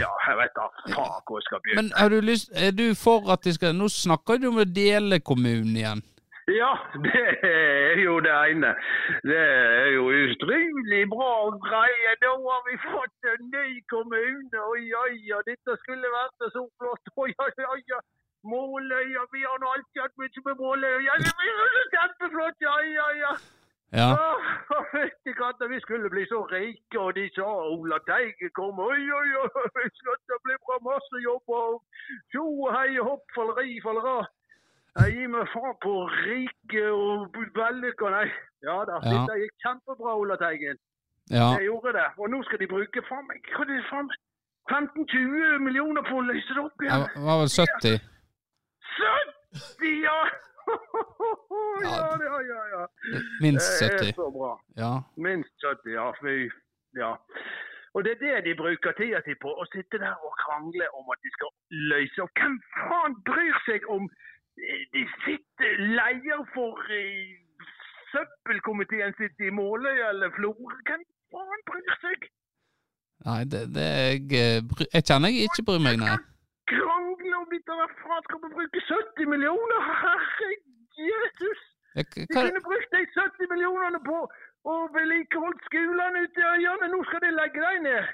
Ja, 0.02 0.10
jeg 0.26 0.38
vet 0.40 0.54
da 0.58 0.68
faen 0.94 1.20
hvor 1.26 1.38
jeg 1.38 1.46
skal 1.48 1.60
begynne. 1.62 1.82
Men 1.82 1.92
er 2.02 2.08
du 2.12 2.18
lyst, 2.30 2.50
er 2.66 2.72
du 2.74 2.86
for 2.98 3.30
at 3.34 3.44
de 3.46 3.52
skal 3.54 3.76
Nå 3.76 3.88
snakker 3.92 4.40
du 4.40 4.48
om 4.50 4.62
å 4.62 4.66
dele 4.66 5.20
kommunen 5.30 5.76
igjen. 5.76 6.02
Ja, 6.50 6.72
det 7.04 7.26
er 7.46 8.00
jo 8.02 8.16
det 8.26 8.32
ene. 8.50 8.70
Det 9.30 9.38
er 9.38 9.90
jo 9.94 10.08
utrolig 10.10 11.02
bra 11.14 11.34
greie. 11.66 12.14
Nå 12.24 12.32
har 12.46 12.62
vi 12.66 12.78
fått 12.86 13.28
en 13.32 13.44
ny 13.54 13.68
kommune. 13.92 14.62
Oi, 14.72 14.86
oi, 15.04 15.14
ja, 15.30 15.38
dette 15.46 15.76
skulle 15.84 16.10
vært 16.16 16.50
så 16.56 16.64
flott. 16.80 17.12
Oi, 17.22 17.30
oi, 17.46 17.52
oi. 17.74 18.00
Måløya, 18.50 19.22
vi 19.34 19.44
har 19.44 19.56
nå 19.62 19.70
alltid 19.76 20.02
hatt 20.02 20.16
mye 20.20 20.44
med 20.48 20.60
Måløya. 20.64 21.16
Det 21.22 21.48
jo 21.50 21.70
så 21.76 21.86
kjempeflott, 21.94 22.58
ja, 22.66 22.76
ja, 22.98 23.08
ja. 23.22 23.32
Ja. 23.92 24.10
Ja, 24.70 24.82
fytti 24.92 25.32
katta, 25.34 25.66
vi 25.66 25.80
skulle 25.82 26.10
bli 26.10 26.22
så 26.30 26.44
rike, 26.46 26.98
og 27.00 27.14
de 27.16 27.24
sa 27.34 27.46
Ola 27.74 27.98
Teigen 28.06 28.50
kom. 28.54 28.78
Oi, 28.78 29.00
oi, 29.20 29.30
oi, 29.42 29.88
skal 29.98 30.18
det 30.30 30.38
bli 30.44 30.54
bra 30.66 30.76
masse 30.86 31.22
jobber. 31.24 31.80
Tjo 32.32 32.44
hei 32.76 32.98
hopp, 33.02 33.24
falleri, 33.34 33.80
fallera. 33.82 34.20
Jeg 35.00 35.14
gir 35.16 35.28
meg 35.32 35.46
faen 35.54 35.74
på 35.82 35.94
rike 36.12 36.84
og 36.92 37.36
vellykka, 37.58 38.10
nei. 38.14 38.28
Ja 38.66 38.78
da, 38.84 39.00
Ja. 39.02 39.10
dette 39.26 39.38
gikk 39.42 39.56
kjempebra, 39.66 40.14
Ola 40.22 40.36
Teigen. 40.36 40.78
ja. 41.30 41.48
Jeg 41.58 41.66
gjorde 41.70 41.92
det. 41.98 42.06
Og 42.18 42.30
nå 42.30 42.42
skal 42.46 42.58
de 42.62 42.66
bruke 42.66 43.02
faen 43.08 43.26
meg 43.26 43.42
hva 43.54 43.62
er 43.66 43.70
det 43.74 43.84
faen 43.90 44.10
15-20 44.70 45.58
millioner 45.66 46.02
på 46.06 46.14
å 46.20 46.26
løse 46.30 46.54
det 46.54 46.62
opp 46.62 46.82
igjen. 46.82 47.06
Det 47.14 47.22
var 47.26 47.38
vel 47.42 47.50
70. 47.50 47.98
70, 49.50 50.02
ja! 50.04 50.18
ja, 51.84 52.06
ja, 52.28 52.36
ja, 52.52 52.60
ja. 52.74 52.82
Minst 53.40 53.80
Det 53.80 53.88
er 53.88 53.98
70. 53.98 54.14
så 54.14 54.30
bra. 54.36 54.52
Ja. 54.82 54.92
Minst 55.16 55.52
70, 55.64 55.92
ja. 55.98 56.06
Fy. 56.22 56.50
Ja. 57.02 57.12
Og 57.94 58.04
det 58.04 58.12
er 58.12 58.20
det 58.24 58.44
de 58.46 58.54
bruker 58.62 58.92
tida 58.98 59.20
si 59.26 59.34
på, 59.42 59.50
å 59.62 59.64
sitte 59.74 59.98
der 59.98 60.16
og 60.26 60.34
krangle 60.42 60.86
om 60.98 61.06
at 61.14 61.18
de 61.24 61.30
skal 61.36 61.50
løse 61.92 62.22
Og 62.22 62.30
Hvem 62.38 62.58
faen 62.76 63.16
bryr 63.26 63.56
seg 63.66 63.86
om 63.96 64.06
eh, 64.06 64.82
de 64.94 65.02
sitter 65.24 65.80
leier 65.98 66.44
for 66.54 66.78
eh, 66.94 67.34
søppelkomiteen 68.12 69.16
sitt 69.18 69.46
i 69.46 69.50
Måløy 69.50 69.98
eller 70.10 70.30
Florø? 70.38 70.76
Hvem 70.86 71.02
faen 71.34 71.66
bryr 71.70 71.96
seg? 72.04 72.30
Nei, 73.26 73.42
det, 73.52 73.66
det 73.74 73.88
jeg, 73.90 74.22
eh, 74.38 74.86
jeg 74.94 75.02
kjenner 75.10 75.34
jeg 75.34 75.50
ikke 75.50 75.66
bryr 75.68 75.82
meg, 75.88 75.98
nei. 76.00 76.14
Krangle 76.70 77.19
om 77.50 77.56
dette, 77.56 77.76
hva 77.78 77.86
faen 78.04 78.24
skal 78.26 78.40
vi 78.44 78.48
bruke 78.54 78.80
70 78.86 79.30
millioner? 79.32 79.78
Herregud! 80.04 81.60
Vi 81.94 82.26
kunne 82.30 82.62
brukt 82.68 82.90
de 82.94 83.02
70 83.18 83.50
millionene 83.50 84.00
på 84.06 84.18
å 84.70 84.74
vedlikeholde 84.94 85.62
skolene 85.66 86.24
ute 86.26 86.42
i 86.42 86.50
øyene. 86.54 86.90
Nå 86.92 87.00
skal 87.08 87.24
de 87.24 87.30
legge 87.34 87.62
dem 87.64 87.86
ned. 87.88 88.10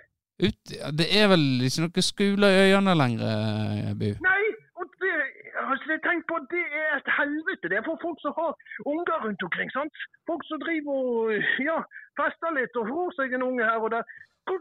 ut, 0.46 0.72
det 1.01 1.09
er 1.20 1.27
vel 1.33 1.44
ikke 1.66 1.85
noen 1.85 2.07
skoler 2.11 2.55
i 2.55 2.62
øynene 2.70 2.94
lenger, 3.03 3.25
eh, 3.29 3.92
Bu? 4.01 4.09
Nei, 4.25 4.42
og 4.81 4.88
det, 5.03 5.12
altså, 5.61 5.87
jeg 5.92 6.03
tenker 6.07 6.27
på 6.31 6.40
at 6.40 6.49
det 6.55 6.64
er 6.81 6.90
et 6.96 7.11
helvete. 7.20 7.68
Det 7.72 7.79
er 7.81 7.88
for 7.88 8.01
folk 8.05 8.18
som 8.25 8.37
har 8.40 8.53
unger 8.92 9.16
rundt 9.25 9.42
omkring. 9.49 9.72
sant? 9.77 9.96
Folk 10.31 10.44
som 10.49 10.61
driver 10.64 10.92
og 10.92 11.33
ja, 11.68 11.79
fester 12.20 12.57
litt 12.57 12.81
og 12.81 12.88
får 12.92 13.18
seg 13.18 13.37
en 13.37 13.49
unge 13.51 13.64
her 13.68 13.81
og 13.85 13.92
der. 13.96 14.05
Det 14.46 14.55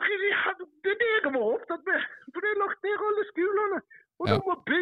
er 0.91 0.99
det 1.01 1.09
jeg 1.13 1.21
har 1.23 1.33
vært 1.35 1.55
opptatt 1.55 1.83
med. 1.88 2.05
For 2.33 2.39
det 2.43 2.49
er 2.51 2.63
lagt 2.63 2.79
ned 2.83 3.03
alle 3.07 3.25
skolene. 3.31 3.79
Og 4.19 4.28
Ja. 4.28 4.36
nå 4.38 4.41
må 4.49 4.56
by 4.69 4.82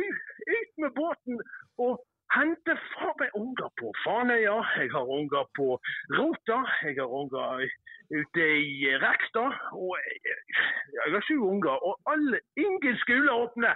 ut 0.57 0.71
med 0.83 0.91
båten 0.99 1.39
og 1.77 1.93
hente 2.35 2.73
fra 2.93 3.09
meg 3.19 3.29
unger 3.35 3.69
på 3.79 3.93
Fanøya. 4.03 4.57
Jeg 4.81 4.89
har 4.95 5.05
unger 5.19 5.43
på 5.57 5.67
Rota. 6.17 6.59
Jeg 6.85 6.95
har 7.01 7.09
unger 7.21 7.67
ute 8.19 8.43
i 8.61 8.93
Rekstad. 9.05 9.51
Og 9.73 9.97
jeg, 10.01 10.35
jeg 10.93 11.13
har 11.13 11.23
sju 11.27 11.37
unger. 11.53 11.75
Og 11.87 11.93
alle, 12.13 12.39
ingen 12.57 12.97
skoler 13.05 13.33
åpne. 13.45 13.73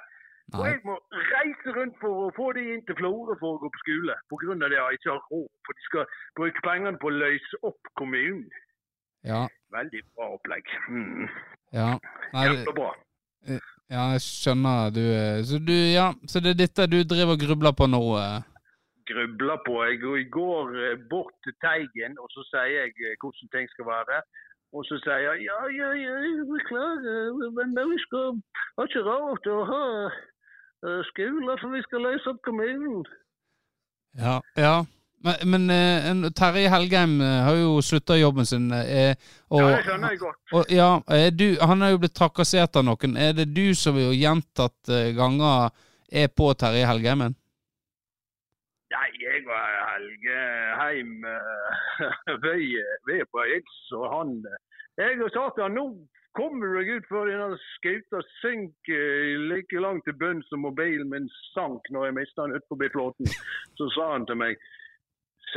Og 0.55 0.63
jeg 0.65 0.79
må 0.87 0.95
reise 1.11 1.69
rundt 1.77 1.97
for 1.99 2.27
å 2.27 2.35
få 2.37 2.53
de 2.55 2.61
inn 2.73 2.85
til 2.87 2.95
Florø 2.95 3.35
for 3.39 3.57
å 3.57 3.61
gå 3.63 3.67
på 3.73 3.81
skole. 3.83 4.13
Av 4.15 4.69
det 4.71 4.77
jeg 4.79 4.99
ikke 4.99 5.11
har 5.11 5.23
råd. 5.31 5.49
For 5.65 5.73
de 5.73 5.81
skal 5.89 6.05
bruke 6.39 6.61
pengene 6.63 6.97
på 7.01 7.09
å 7.11 7.17
løse 7.17 7.59
opp 7.67 7.91
kommunen. 7.99 8.47
Ja. 9.27 9.47
Veldig 9.75 10.01
bra 10.15 10.29
opplegg. 10.37 10.69
Mm. 10.87 11.27
Ja. 11.75 11.89
Nei, 12.33 12.45
Kjempebra. 12.47 12.93
Ja, 13.93 14.03
jeg 14.13 14.23
skjønner 14.23 14.91
du 14.91 15.03
eh, 15.03 15.39
Så 15.47 15.59
du, 15.63 15.73
ja, 15.73 16.11
så 16.27 16.41
det 16.43 16.53
er 16.53 16.61
dette 16.63 16.89
du 16.91 16.99
driver 17.03 17.35
og 17.37 17.43
grubler 17.43 17.75
på 17.79 17.87
nå? 17.87 18.01
eh. 18.19 18.41
Grubler 19.07 19.61
på. 19.67 19.75
Jeg 19.87 20.27
går, 20.31 20.73
eh, 20.83 20.97
bort 21.09 21.35
til 21.43 21.55
Teigen, 21.63 22.17
og 22.19 22.27
så 22.35 22.43
sier 22.51 22.83
jeg 22.83 23.15
hvordan 23.21 23.53
ting 23.55 23.69
skal 23.71 23.87
være. 23.93 24.19
Og 24.75 24.83
så 24.89 24.99
sier 25.03 25.23
jeg 25.23 25.47
ja, 25.47 25.59
ja, 25.79 25.91
ja, 26.03 26.15
jeg 26.27 26.47
beklager, 26.51 27.53
men 27.55 27.77
vi 27.93 27.99
skal 28.03 28.35
har 28.75 28.89
ikke 28.89 29.05
råd 29.07 29.39
til 29.45 29.55
å 29.55 29.63
ha 29.71 29.85
skole, 31.07 31.55
for 31.61 31.71
vi 31.73 31.81
skal 31.87 32.03
løse 32.05 32.29
opp 32.29 32.43
kommunen. 32.45 33.07
Ja. 34.19 34.35
ja. 34.59 34.75
Men, 35.25 35.49
men 35.49 35.69
eh, 35.73 36.29
Terje 36.37 36.69
Helgheim 36.69 37.21
eh, 37.21 37.39
har 37.47 37.55
jo 37.57 37.81
slutta 37.81 38.17
jobben 38.17 38.45
sin. 38.45 38.69
eh, 38.71 39.15
og, 39.49 39.61
Ja, 39.61 39.71
det 39.73 39.85
skjønner 39.87 40.13
jeg 40.13 40.19
godt. 40.21 40.41
Og, 40.53 40.71
ja, 40.71 40.89
er 41.09 41.31
du, 41.33 41.47
han 41.61 41.81
er 41.81 41.95
jo 41.95 42.01
blitt 42.03 42.15
trakassert 42.17 42.77
av 42.77 42.85
noen. 42.85 43.17
Er 43.17 43.33
det 43.37 43.47
du 43.55 43.73
som 43.75 43.97
jo 43.97 44.11
gjentatte 44.13 45.01
ganger 45.17 45.73
er 46.11 46.29
på 46.29 46.51
Terje 46.53 46.85
Helgheimen? 46.85 47.35
Nei, 48.93 49.07
jeg 49.19 49.41
og 49.49 49.57
Helgeheim 49.89 51.25
eh, 51.27 52.05
vi, 52.45 52.77
vi 53.09 53.17
er 53.17 53.31
på 53.33 53.47
hils, 53.49 53.81
og 53.97 54.05
han 54.13 54.37
Jeg 54.97 55.17
har 55.19 55.33
sagt 55.33 55.57
til 55.57 55.65
han 55.65 55.75
nå 55.77 55.89
kommer 56.37 56.69
du 56.69 56.77
deg 56.77 56.89
ut 56.93 57.07
før 57.09 57.29
denne 57.31 57.57
skuta 57.73 58.21
synker 58.37 59.39
like 59.49 59.81
langt 59.81 60.05
til 60.05 60.13
bunns 60.21 60.45
som 60.51 60.61
mobilen 60.61 61.09
min 61.09 61.25
sank 61.55 61.89
når 61.89 62.07
jeg 62.07 62.17
mista 62.19 62.45
den 62.45 62.59
utenfor 62.59 62.91
flåten. 62.93 63.31
Så 63.79 63.89
sa 63.95 64.11
han 64.13 64.27
til 64.29 64.37
meg 64.37 64.61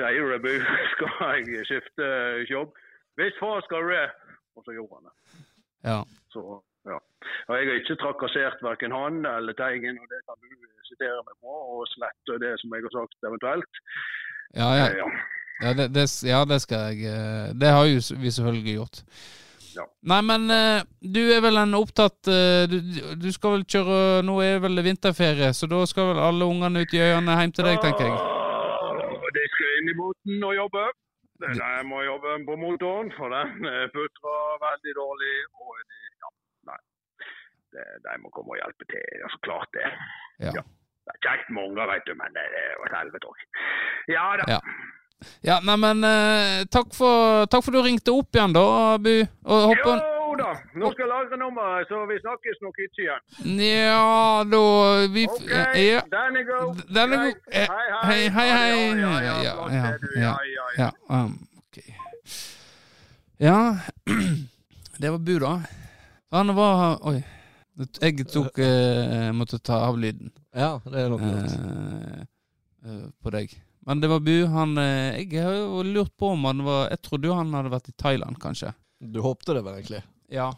Sier 0.01 0.39
du 0.41 0.53
skal 0.95 1.45
jeg 1.45 1.67
skifte 1.69 2.07
jobb? 2.49 2.73
Hvis 3.21 3.37
far 3.41 3.61
skal 3.67 3.89
det. 3.93 4.09
Og 4.57 4.65
så 4.65 4.73
gjorde 4.77 4.97
han 4.97 5.09
det. 5.09 5.15
Ja. 5.91 6.01
Så, 6.33 6.41
ja. 6.89 6.99
Og 7.49 7.53
jeg 7.57 7.69
har 7.69 7.81
ikke 7.81 7.99
trakassert 8.03 8.63
verken 8.65 8.95
han 8.97 9.21
eller 9.29 9.57
Teigen, 9.61 10.01
og 10.01 10.07
det 10.13 10.21
kan 10.29 10.41
du 10.41 10.49
sitere 10.89 11.21
meg 11.27 11.37
på, 11.45 11.53
og 11.75 11.85
slette 11.93 12.39
det 12.45 12.55
som 12.61 12.73
jeg 12.75 12.87
har 12.87 12.97
sagt 12.97 13.29
eventuelt. 13.29 13.83
Ja, 14.57 14.71
ja. 14.81 14.89
Ja. 15.03 15.11
Ja 15.61 15.75
det, 15.77 15.91
det, 15.93 16.07
ja, 16.25 16.41
det 16.49 16.57
skal 16.65 16.87
jeg 16.89 17.05
eh, 17.13 17.51
Det 17.53 17.69
har 17.69 17.85
jo 17.85 18.01
vi 18.17 18.31
selvfølgelig 18.33 18.75
gjort. 18.79 19.03
Ja. 19.77 19.85
Nei, 20.09 20.21
men 20.25 20.51
eh, 20.51 20.81
du 21.05 21.21
er 21.31 21.45
vel 21.45 21.61
en 21.61 21.77
opptatt 21.79 22.31
eh, 22.33 22.65
du, 22.71 22.81
du 23.21 23.29
skal 23.33 23.59
vel 23.59 23.67
kjøre 23.69 24.25
Nå 24.27 24.41
er 24.43 24.57
det 24.57 24.65
vel 24.65 24.83
vinterferie, 24.89 25.53
så 25.55 25.69
da 25.71 25.85
skal 25.87 26.15
vel 26.15 26.25
alle 26.31 26.49
ungene 26.49 26.83
ut 26.83 26.97
i 26.97 27.05
øyene 27.05 27.41
hjem 27.43 27.55
til 27.55 27.69
deg, 27.69 27.83
tenker 27.85 28.09
jeg. 28.09 28.30
Inn 29.81 29.93
i 29.93 29.97
båten 29.97 30.45
og 30.45 30.57
jobbe. 30.57 30.85
De 31.41 31.69
må 31.89 32.03
jobbe 32.05 32.35
på 32.45 32.57
motoren, 32.61 33.09
for 33.17 33.33
den 33.33 33.65
eh, 33.65 33.87
putrer 33.95 34.59
veldig 34.61 34.93
dårlig. 34.99 35.37
Og 35.57 35.79
ja, 36.21 36.33
nei. 36.69 36.77
De, 37.73 37.87
de 38.05 38.17
må 38.21 38.33
komme 38.35 38.53
og 38.53 38.61
hjelpe 38.61 38.89
til. 38.93 39.07
Ja, 39.23 39.31
så 39.33 39.41
klart 39.47 39.73
det. 39.79 39.89
Ja. 40.45 40.53
Ja. 40.61 40.65
Det 41.09 41.17
er 41.17 41.23
kjekt 41.25 41.49
med 41.57 41.71
unger, 41.71 41.89
vet 41.91 42.05
du, 42.07 42.13
men 42.19 42.37
det 42.37 42.45
er 42.45 42.73
jo 42.77 42.87
et 42.87 42.97
helvete 42.99 43.31
òg. 43.33 43.45
Ja 44.13 44.27
da. 44.43 44.49
Ja. 44.59 44.61
Ja, 45.45 45.59
nei, 45.65 45.77
men 45.81 46.05
eh, 46.07 46.63
takk, 46.73 46.95
for, 46.97 47.45
takk 47.53 47.65
for 47.67 47.77
du 47.77 47.83
ringte 47.85 48.13
opp 48.17 48.37
igjen, 48.37 48.55
da, 48.57 48.63
Bu. 49.01 49.13
Og 49.53 49.67
håper 49.73 50.05
da, 50.41 50.51
nå 50.81 50.91
skal 50.93 51.05
jeg 51.05 51.11
lagre 51.13 51.39
nummeret, 51.41 51.89
så 51.91 52.01
vi 52.11 52.19
snakkes 52.23 52.61
nok 52.65 52.81
ikke 52.87 53.05
igjen. 53.05 53.23
Ja, 53.61 54.45
da 54.51 54.63
vi, 55.15 55.27
OK, 55.31 55.51
ja. 55.79 56.01
den 56.15 56.41
er 56.41 56.47
god. 56.49 56.85
Den 56.89 57.17
er 57.17 57.25
god. 57.27 57.43
Eh, 57.53 57.67
Hei, 57.71 57.87
hei, 58.11 58.21
hei, 58.37 58.49
hei. 58.57 58.71
Ja, 59.01 59.13
ja, 59.13 59.19
Ja, 59.21 59.35
ja, 59.45 59.59
ja, 59.71 59.85
ja, 60.21 60.33
det, 60.41 60.79
ja, 60.79 60.91
ok. 61.65 61.83
Ja, 63.41 63.59
var 65.15 65.19
Bu, 65.19 65.39
da. 65.39 65.55
Han 66.31 66.55
var 66.57 66.99
Oi. 67.09 67.23
Jeg 68.03 68.27
tok 68.29 68.59
eh, 68.61 69.31
Måtte 69.33 69.59
ta 69.65 69.79
av 69.87 69.97
lyden 69.99 70.29
Ja, 70.53 70.75
det 70.85 71.01
er 71.01 71.09
nok 71.09 71.23
godt. 71.25 71.55
eh, 71.57 72.21
eh, 72.85 73.07
på 73.23 73.33
deg. 73.33 73.55
Men 73.89 74.03
det 74.03 74.11
var 74.13 74.21
Bu. 74.21 74.35
Han 74.53 74.77
eh, 74.79 75.23
Jeg 75.23 75.41
har 75.47 75.57
jo 75.57 75.83
lurt 75.89 76.13
på 76.21 76.35
om 76.35 76.45
han 76.51 76.61
var 76.67 76.91
Jeg 76.93 77.01
trodde 77.07 77.31
jo 77.31 77.39
han 77.39 77.55
hadde 77.57 77.73
vært 77.73 77.89
i 77.89 77.97
Thailand, 77.97 78.37
kanskje. 78.43 78.75
Du 79.01 79.23
håpte 79.25 79.57
det 79.57 79.65
vel 79.65 79.79
egentlig? 79.79 80.03
Ja. 80.31 80.51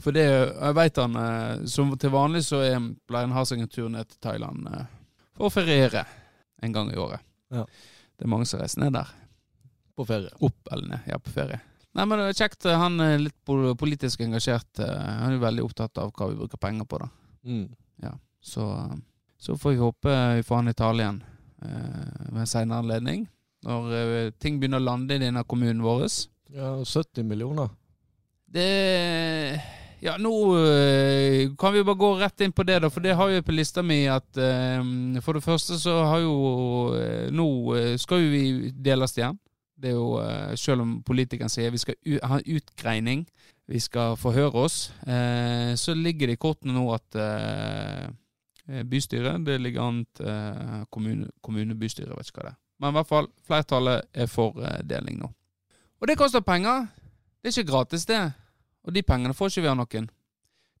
For 0.00 0.14
det 0.16 0.22
Jeg 0.24 0.74
veit 0.74 0.96
han 0.96 1.16
eh, 1.20 1.64
Som 1.68 1.90
til 2.00 2.10
vanlig 2.14 2.40
så 2.46 2.62
er, 2.64 2.78
pleier 3.08 3.26
han 3.28 3.34
ha 3.36 3.42
seg 3.44 3.60
en 3.60 3.68
tur 3.68 3.90
ned 3.92 4.08
til 4.08 4.18
Thailand 4.24 4.64
eh, 4.70 4.86
for 5.36 5.48
å 5.48 5.52
feriere 5.52 6.04
en 6.62 6.72
gang 6.74 6.90
i 6.92 6.96
året. 7.00 7.20
Ja. 7.52 7.64
Det 8.16 8.24
er 8.26 8.30
mange 8.30 8.46
som 8.46 8.60
reiser 8.60 8.80
ned 8.84 8.94
der. 8.94 9.08
På 9.96 10.04
ferie. 10.08 10.30
Opp 10.44 10.68
eller 10.72 10.88
ned. 10.94 11.06
Ja, 11.10 11.18
på 11.18 11.32
ferie. 11.34 11.58
Nei, 11.92 12.04
men 12.08 12.20
det 12.20 12.28
er 12.30 12.38
kjekt. 12.44 12.64
Han 12.68 13.00
er 13.04 13.18
litt 13.20 13.38
politisk 13.80 14.20
engasjert. 14.24 14.70
eh, 14.80 15.08
Han 15.22 15.34
er 15.34 15.42
veldig 15.42 15.64
opptatt 15.66 15.98
av 16.00 16.12
hva 16.16 16.28
vi 16.30 16.38
bruker 16.40 16.60
penger 16.60 16.88
på, 16.88 17.00
da. 17.02 17.08
Mm. 17.44 17.66
Så, 18.42 18.64
eh, 18.72 18.96
så 19.38 19.56
får 19.58 19.70
vi 19.74 19.82
håpe 19.82 20.14
vi 20.36 20.42
får 20.46 20.56
han 20.56 20.68
i 20.72 20.74
tale 20.74 21.02
igjen 21.04 21.20
eh, 21.62 22.28
ved 22.32 22.40
en 22.44 22.50
senere 22.50 22.82
anledning. 22.82 23.26
Når 23.66 23.92
eh, 23.98 24.30
ting 24.42 24.58
begynner 24.60 24.80
å 24.82 24.86
lande 24.86 25.14
i 25.14 25.22
denne 25.22 25.44
kommunen 25.44 25.82
vår. 25.84 26.06
Ja, 26.52 26.72
70 26.84 27.22
millioner. 27.28 27.70
Det 28.52 29.60
Ja, 30.02 30.16
nå 30.18 30.32
eh, 30.58 31.50
kan 31.58 31.72
vi 31.72 31.84
bare 31.84 31.96
gå 31.96 32.14
rett 32.18 32.40
inn 32.40 32.52
på 32.52 32.64
det, 32.66 32.80
da. 32.82 32.90
For 32.90 33.04
det 33.04 33.14
har 33.16 33.30
jeg 33.30 33.44
på 33.46 33.54
lista 33.54 33.84
mi 33.86 34.02
at 34.10 34.36
eh, 34.36 34.82
For 35.22 35.38
det 35.38 35.44
første 35.44 35.78
så 35.78 36.00
har 36.10 36.24
jo 36.24 36.34
eh, 36.98 37.30
Nå 37.32 37.46
skal 38.02 38.24
jo 38.24 38.32
vi 38.32 38.72
deles 38.74 39.16
igjen. 39.16 39.38
Det 39.82 39.90
er 39.90 39.96
jo, 39.96 40.18
Selv 40.58 40.84
om 40.84 40.98
politikeren 41.02 41.50
sier 41.50 41.72
vi 41.74 41.80
skal 41.80 41.96
ha 42.28 42.38
utgreining, 42.38 43.24
vi 43.66 43.80
skal 43.82 44.14
forhøre 44.14 44.60
oss, 44.68 44.76
så 45.02 45.94
ligger 45.98 46.30
det 46.30 46.36
i 46.36 46.38
kortene 46.38 46.76
nå 46.76 46.84
at 46.94 47.16
bystyret 48.86 49.42
Det 49.42 49.56
ligger 49.58 49.82
an 49.82 49.98
til 50.14 50.84
kommune, 50.94 51.32
kommunebystyret, 51.42 52.14
vet 52.14 52.30
ikke 52.30 52.44
hva 52.44 52.46
det 52.46 52.52
er. 52.52 52.60
Men 52.78 52.94
i 52.94 52.98
hvert 53.00 53.10
fall, 53.10 53.28
flertallet 53.42 54.06
er 54.14 54.30
for 54.30 54.62
deling 54.86 55.18
nå. 55.18 55.32
Og 55.98 56.06
det 56.06 56.18
koster 56.20 56.46
penger. 56.46 56.86
Det 57.42 57.50
er 57.50 57.58
ikke 57.58 57.72
gratis, 57.72 58.06
det. 58.06 58.22
Og 58.86 58.94
de 58.94 59.02
pengene 59.06 59.36
får 59.36 59.52
ikke 59.52 59.64
vi 59.64 59.70
av 59.70 59.78
noen. 59.78 60.08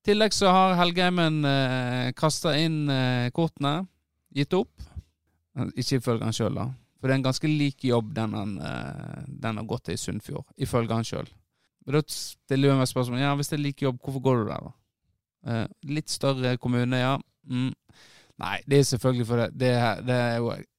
I 0.02 0.06
tillegg 0.08 0.34
så 0.34 0.50
har 0.50 0.78
Helgeimen 0.80 1.44
eh, 1.46 2.08
kasta 2.18 2.56
inn 2.58 2.88
eh, 2.90 3.30
kortene, 3.34 3.84
gitt 4.34 4.54
opp. 4.58 4.72
Ikke 5.76 6.00
ifølge 6.00 6.26
han 6.26 6.34
sjøl, 6.34 6.56
da. 6.58 6.70
For 6.98 7.10
det 7.10 7.14
er 7.14 7.20
en 7.20 7.26
ganske 7.26 7.50
lik 7.50 7.84
jobb 7.86 8.12
den 8.14 8.34
han, 8.38 8.56
eh, 8.62 9.22
den 9.26 9.58
har 9.58 9.68
gått 9.68 9.88
til 9.88 9.98
i 9.98 10.00
Sunnfjord, 10.00 10.46
ifølge 10.62 10.98
han 10.98 11.06
sjøl. 11.06 11.30
Da 11.86 12.02
stiller 12.06 12.70
jeg 12.70 12.78
meg 12.78 12.90
spørsmålet 12.90 13.24
ja, 13.24 13.34
hvis 13.38 13.50
det 13.50 13.58
er 13.58 13.64
lik 13.64 13.82
jobb, 13.82 13.98
hvorfor 14.02 14.22
går 14.22 14.40
du 14.40 14.50
der, 14.52 14.66
da? 14.68 14.74
Eh, 15.52 15.64
litt 15.90 16.10
større 16.10 16.56
kommune, 16.62 16.98
ja. 16.98 17.16
Mm. 17.50 17.72
Nei, 18.42 18.56
det 18.70 18.78
er 18.78 18.86
selvfølgelig 18.88 19.26
for 19.26 19.42
det. 19.42 19.48
Det 19.58 19.72
det 20.06 20.18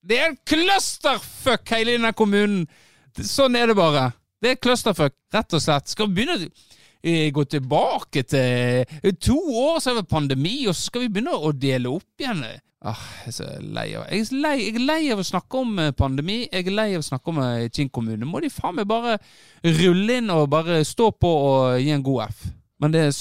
Det 0.04 0.20
er 0.20 0.30
en 0.30 0.40
clusterfuck, 0.48 1.70
hele 1.76 1.98
denne 1.98 2.14
kommunen! 2.16 2.68
Sånn 3.14 3.56
er 3.56 3.68
det 3.70 3.76
bare. 3.78 4.12
Det 4.42 4.52
er 4.52 4.64
clusterfuck, 4.64 5.14
rett 5.34 5.54
og 5.54 5.62
slett. 5.62 5.92
Skal 5.92 6.10
vi 6.10 6.22
begynne 6.22 6.40
eh, 6.48 6.64
gå 7.04 7.44
tilbake 7.52 8.24
til 8.24 8.86
eh, 9.04 9.16
to 9.20 9.36
år, 9.36 9.80
så 9.84 9.92
er 9.92 10.02
det 10.02 10.08
pandemi, 10.08 10.62
og 10.68 10.76
så 10.76 10.88
skal 10.88 11.04
vi 11.04 11.10
begynne 11.12 11.36
å 11.36 11.52
dele 11.52 11.92
opp 11.92 12.24
igjen? 12.24 12.46
Ah, 12.84 13.00
jeg 13.24 13.32
er 13.32 13.36
så 13.36 13.46
lei 13.64 13.86
av 13.96 14.10
jeg 14.12 14.26
er, 14.26 14.32
lei, 14.44 14.54
jeg 14.60 14.76
er 14.76 14.86
lei 14.88 15.02
av 15.14 15.22
å 15.22 15.26
snakke 15.28 15.60
om 15.62 15.78
eh, 15.80 15.92
pandemi. 15.96 16.42
Jeg 16.52 16.68
er 16.68 16.76
lei 16.76 16.90
av 16.96 17.04
å 17.04 17.08
snakke 17.08 17.32
om 17.32 17.42
eh, 17.44 17.68
Kinn 17.72 17.92
kommune. 17.92 18.28
Må 18.28 18.42
de 18.44 18.52
faen 18.52 18.76
meg 18.80 18.88
bare 18.88 19.18
rulle 19.64 20.18
inn 20.20 20.32
og 20.34 20.50
bare 20.52 20.82
stå 20.88 21.10
på 21.16 21.32
og 21.32 21.78
gi 21.80 21.94
en 21.96 22.04
god 22.04 22.26
F. 22.30 22.42
Men 22.84 22.96
er, 23.00 23.12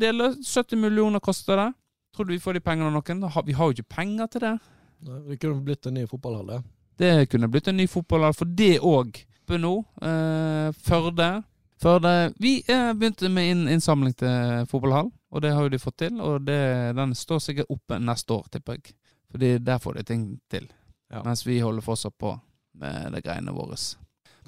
det 0.00 0.10
er 0.10 0.18
70 0.44 0.76
millioner 0.80 1.24
koster 1.24 1.56
det. 1.56 1.70
Tror 2.16 2.28
du 2.28 2.34
vi 2.34 2.42
får 2.42 2.58
de 2.58 2.64
pengene 2.64 2.90
av 2.90 2.96
noen? 2.98 3.24
Vi 3.46 3.56
har 3.56 3.68
jo 3.70 3.76
ikke 3.76 3.94
penger 3.96 4.28
til 4.32 4.44
det. 4.44 4.54
Nei, 5.08 5.20
Det 5.30 5.40
kunne 5.40 5.64
blitt 5.64 5.86
en 5.86 5.96
ny 5.96 6.04
fotballhall, 6.10 6.48
det. 6.52 6.60
Det 6.98 7.12
kunne 7.32 7.48
blitt 7.48 7.68
en 7.70 7.78
ny 7.78 7.86
fotballhall 7.88 8.34
for 8.36 8.56
det 8.58 8.78
òg. 8.84 9.20
Nå. 9.48 9.74
Eh, 10.04 10.72
Førde. 10.84 11.28
Førde. 11.78 12.32
Vi 12.42 12.58
eh, 12.66 12.92
begynte 12.98 13.30
med 13.30 13.50
inn, 13.52 13.68
innsamling 13.70 14.14
til 14.18 14.64
fotballhall, 14.70 15.12
og 15.30 15.42
det 15.44 15.52
har 15.54 15.66
jo 15.66 15.72
de 15.72 15.78
fått 15.82 16.00
til. 16.02 16.18
Og 16.20 16.42
det, 16.46 16.58
den 16.98 17.14
står 17.14 17.42
sikkert 17.44 17.70
oppe 17.70 18.00
neste 18.02 18.34
år, 18.34 18.48
tipper 18.52 18.78
jeg. 18.78 18.96
Fordi 19.30 19.52
der 19.62 19.78
får 19.82 19.98
de 19.98 20.04
ting 20.08 20.24
til. 20.50 20.66
Ja. 21.12 21.22
Mens 21.24 21.44
vi 21.46 21.60
holder 21.60 21.84
fortsatt 21.84 22.16
på 22.18 22.32
med 22.78 23.12
de 23.14 23.22
greiene 23.22 23.54
våre. 23.54 23.78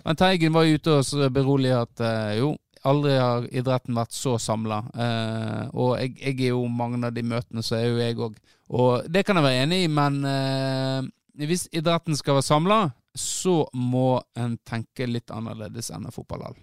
Men 0.05 0.16
Teigen 0.16 0.55
var 0.55 0.66
jo 0.66 0.79
ute 0.81 0.97
og 0.97 1.33
beroliget 1.35 1.85
at 1.85 2.03
eh, 2.07 2.38
jo, 2.40 2.55
aldri 2.88 3.16
har 3.21 3.47
idretten 3.53 3.99
vært 3.99 4.16
så 4.16 4.37
samla. 4.40 4.81
Eh, 4.95 5.64
og 5.75 5.95
jeg, 6.01 6.16
jeg 6.21 6.38
er 6.38 6.55
jo 6.55 6.64
mange 6.66 7.03
av 7.07 7.14
de 7.14 7.25
møtene, 7.27 7.62
så 7.62 7.79
er 7.79 7.87
jo 7.88 8.01
jeg 8.01 8.19
òg. 8.19 8.40
Og 8.71 9.11
det 9.11 9.25
kan 9.27 9.38
jeg 9.38 9.47
være 9.47 9.66
enig 9.66 9.85
i, 9.85 9.93
men 9.93 10.19
eh, 10.27 11.11
hvis 11.47 11.69
idretten 11.77 12.19
skal 12.19 12.38
være 12.38 12.49
samla, 12.49 12.81
så 13.14 13.64
må 13.75 14.21
en 14.38 14.57
tenke 14.66 15.09
litt 15.09 15.33
annerledes 15.35 15.90
enn 15.90 16.07
en 16.07 16.14
fotballhall. 16.14 16.57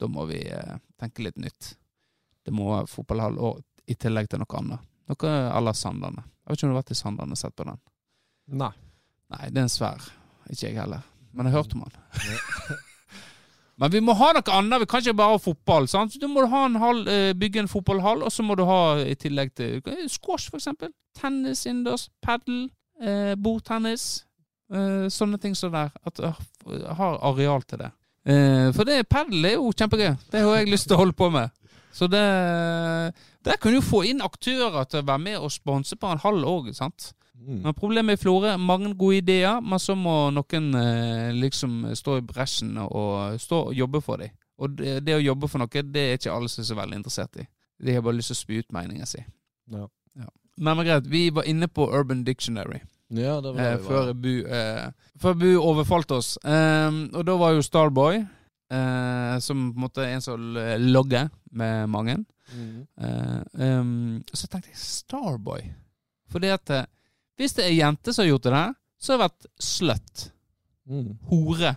Da 0.00 0.08
må 0.12 0.26
vi 0.30 0.42
eh, 0.52 0.76
tenke 1.00 1.24
litt 1.24 1.38
nytt. 1.40 1.74
Det 2.46 2.54
må 2.54 2.70
være 2.72 2.90
fotballhall 2.90 3.38
og 3.42 3.62
i 3.90 3.96
tillegg 3.98 4.28
til 4.30 4.42
noe 4.42 4.58
annet. 4.60 4.88
Noe 5.10 5.36
à 5.50 5.62
la 5.62 5.74
Sandane. 5.74 6.24
Jeg 6.44 6.50
vet 6.50 6.58
ikke 6.58 6.66
om 6.66 6.72
du 6.72 6.76
har 6.76 6.82
vært 6.82 6.94
i 6.94 6.98
Sandane 6.98 7.36
og 7.36 7.40
sett 7.40 7.56
på 7.56 7.66
den? 7.66 7.78
Nei. 8.58 8.72
Nei, 9.34 9.48
det 9.50 9.62
er 9.62 9.66
en 9.66 9.72
svær. 9.72 10.02
Ikke 10.46 10.68
jeg 10.68 10.78
heller. 10.78 11.06
Men 11.32 11.48
jeg 11.48 11.56
har 11.56 11.64
hørt 11.64 11.74
om 11.74 11.86
den. 11.86 12.76
Men 13.80 13.92
vi 13.92 14.00
må 14.00 14.14
ha 14.16 14.30
noe 14.32 14.54
annet. 14.56 14.80
Vi 14.84 14.88
kan 14.88 15.02
ikke 15.02 15.16
bare 15.18 15.34
ha 15.34 15.40
fotball. 15.42 15.88
sant? 15.90 16.14
Du 16.20 16.28
må 16.32 16.46
ha 16.48 16.62
en 16.64 16.78
hall, 16.80 17.02
eh, 17.12 17.32
bygge 17.36 17.64
en 17.64 17.68
fotballhall, 17.68 18.22
og 18.24 18.32
så 18.32 18.44
må 18.46 18.56
du 18.56 18.64
ha 18.64 18.96
i 19.02 19.14
tillegg 19.20 19.52
til 19.58 19.82
eh, 19.84 20.06
squash, 20.08 20.48
for 20.48 20.56
eksempel. 20.60 20.94
Tennis 21.18 21.66
innendørs. 21.66 22.08
Padel. 22.24 22.70
Eh, 23.02 23.34
bordtennis. 23.36 24.24
Eh, 24.72 25.10
sånne 25.12 25.38
ting 25.42 25.54
som 25.58 25.74
der. 25.74 25.92
At 26.08 26.22
jeg 26.22 26.96
har 26.96 27.20
areal 27.26 27.66
til 27.68 27.84
det. 27.84 27.92
Eh, 28.26 28.72
for 28.74 28.88
det 28.88 29.04
padel 29.10 29.44
er 29.46 29.54
jo 29.54 29.70
kjempegøy. 29.70 30.16
Det 30.32 30.42
har 30.42 30.56
jeg 30.58 30.70
lyst 30.72 30.88
til 30.90 30.96
å 30.96 31.02
holde 31.04 31.16
på 31.16 31.30
med. 31.30 31.52
Så 31.94 32.08
det 32.10 32.24
Der 33.46 33.56
kan 33.62 33.72
du 33.72 33.80
få 33.80 34.02
inn 34.04 34.20
aktører 34.20 34.84
til 34.84 35.00
å 35.00 35.06
være 35.06 35.22
med 35.22 35.38
og 35.38 35.52
sponse 35.54 35.96
på 35.96 36.08
en 36.10 36.18
halv 36.18 36.44
år, 36.44 36.72
sant. 36.74 37.12
Mm. 37.38 37.60
Men 37.62 37.74
problemet 37.74 38.18
i 38.18 38.22
Florø 38.22 38.56
mange 38.58 38.94
gode 38.98 39.20
ideer, 39.20 39.60
men 39.60 39.78
så 39.78 39.94
må 39.94 40.30
noen 40.34 40.74
eh, 40.74 41.30
liksom 41.32 41.94
stå 41.94 42.16
i 42.18 42.24
bresjen 42.26 42.74
og 42.82 43.38
stå 43.40 43.60
og 43.68 43.74
jobbe 43.74 44.00
for 44.02 44.16
dem. 44.16 44.34
Og 44.58 44.74
det, 44.74 45.04
det 45.06 45.14
å 45.14 45.22
jobbe 45.22 45.48
for 45.48 45.62
noe, 45.62 45.84
det 45.94 46.02
er 46.02 46.18
ikke 46.18 46.34
alle 46.34 46.50
som 46.50 46.64
er 46.64 46.66
så 46.72 46.78
veldig 46.80 46.98
interessert 46.98 47.38
i. 47.38 47.46
De 47.78 47.94
har 47.94 48.02
bare 48.02 48.18
lyst 48.18 48.32
til 48.32 48.38
å 48.38 48.40
spy 48.40 48.58
ut 48.64 48.74
meningen 48.74 49.06
sin. 49.06 49.30
Ja. 49.70 49.86
Men, 50.56 50.76
men 50.76 50.86
greit, 50.88 51.06
vi 51.06 51.28
var 51.30 51.46
inne 51.46 51.68
på 51.68 51.86
Urban 51.92 52.24
Dictionary 52.24 52.80
Ja, 53.14 53.40
det 53.40 53.52
var 53.52 53.60
eh, 53.62 53.76
det. 53.76 53.84
før, 53.86 54.12
Bu, 54.14 54.32
eh, 54.46 55.10
før 55.22 55.36
Bu 55.38 55.48
overfalt 55.60 56.10
oss. 56.16 56.36
Eh, 56.42 57.02
og 57.14 57.26
da 57.26 57.36
var 57.38 57.54
jo 57.54 57.62
Starboy, 57.62 58.18
eh, 58.18 59.36
som 59.44 59.68
på 59.72 59.78
en 59.78 59.84
måte 59.86 60.02
er 60.06 60.16
en 60.16 60.24
som 60.24 60.56
logger 60.82 61.30
med 61.56 61.86
mange. 61.92 62.18
Mm. 62.54 62.86
Eh, 63.00 63.40
ehm, 63.66 64.22
så 64.32 64.46
tenkte 64.46 64.70
jeg 64.72 64.82
Starboy. 64.82 65.64
Fordi 66.30 66.50
at 66.54 66.70
eh, 66.74 66.86
hvis 67.38 67.56
det 67.56 67.66
er 67.66 67.78
jenter 67.78 68.14
som 68.14 68.24
har 68.24 68.32
gjort 68.34 68.46
det 68.46 68.54
der, 68.54 68.76
så 68.98 69.12
har 69.12 69.18
det 69.18 69.26
vært 69.26 69.50
slut. 69.62 70.28
Mm. 70.86 71.10
Hore. 71.30 71.74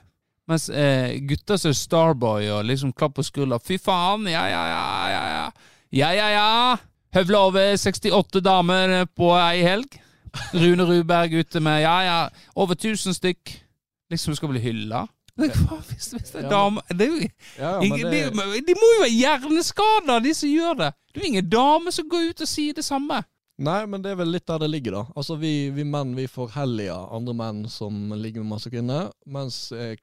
Mens 0.49 0.69
eh, 0.73 1.19
gutter 1.29 1.59
som 1.61 1.73
er 1.73 1.77
Starboy 1.77 2.49
og 2.55 2.65
liksom 2.65 2.93
klapp 2.97 3.17
på 3.19 3.25
skuldra. 3.27 3.59
Fy 3.61 3.77
faen, 3.81 4.25
ja, 4.29 4.45
ja, 4.49 4.61
ja, 4.73 4.85
ja, 5.13 5.23
ja. 5.35 5.49
Ja, 5.89 6.11
ja, 6.13 6.29
ja. 6.33 6.77
Høvla 7.13 7.41
over 7.49 7.73
68 7.77 8.41
damer 8.45 9.03
på 9.17 9.31
ei 9.37 9.63
helg. 9.65 9.97
Rune 10.53 10.85
Ruberg 10.89 11.33
ute 11.33 11.61
med 11.63 11.81
ja, 11.83 11.95
ja, 12.05 12.19
over 12.55 12.77
1000 12.77 13.17
stykk. 13.17 13.55
Liksom 14.09 14.35
skal 14.35 14.51
bli 14.53 14.61
hylla. 14.63 15.05
Hvis, 15.39 16.11
hvis 16.11 16.31
det 16.33 16.41
er 16.43 16.51
Ja, 16.51 16.63
det 16.89 17.05
er 17.05 17.11
jo, 17.11 17.19
Ja, 17.21 17.29
ja, 17.59 17.73
men 17.79 17.85
Ingen, 17.87 18.11
det, 18.11 18.23
de, 18.35 18.61
de 18.67 18.75
må 18.75 18.87
jo 18.95 19.03
være 19.05 19.13
hjerneskada, 19.13 20.17
de 20.23 20.33
som 20.35 20.49
gjør 20.51 20.79
det. 20.81 20.89
Det 21.13 21.19
er 21.21 21.23
jo 21.23 21.29
ingen 21.29 21.49
dame 21.49 21.93
som 21.95 22.09
går 22.09 22.31
ut 22.31 22.43
og 22.43 22.49
sier 22.49 22.75
det 22.75 22.85
samme. 22.85 23.21
Nei, 23.59 23.79
men 23.91 24.03
det 24.03 24.13
er 24.13 24.19
vel 24.21 24.31
litt 24.31 24.47
der 24.47 24.61
det 24.63 24.69
ligger, 24.71 24.95
da. 24.95 25.03
Altså, 25.19 25.35
vi, 25.39 25.69
vi 25.75 25.83
menn 25.87 26.13
vi 26.15 26.29
forhelliger 26.31 27.09
andre 27.15 27.35
menn 27.35 27.63
som 27.71 28.13
ligger 28.15 28.43
med 28.43 28.53
masse 28.55 28.71
kvinner, 28.71 29.09
mens 29.27 29.57
eh, 29.75 29.97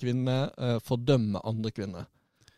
kvinner 0.00 0.50
eh, 0.58 0.78
fordømmer 0.84 1.44
andre 1.46 1.70
kvinner 1.74 2.08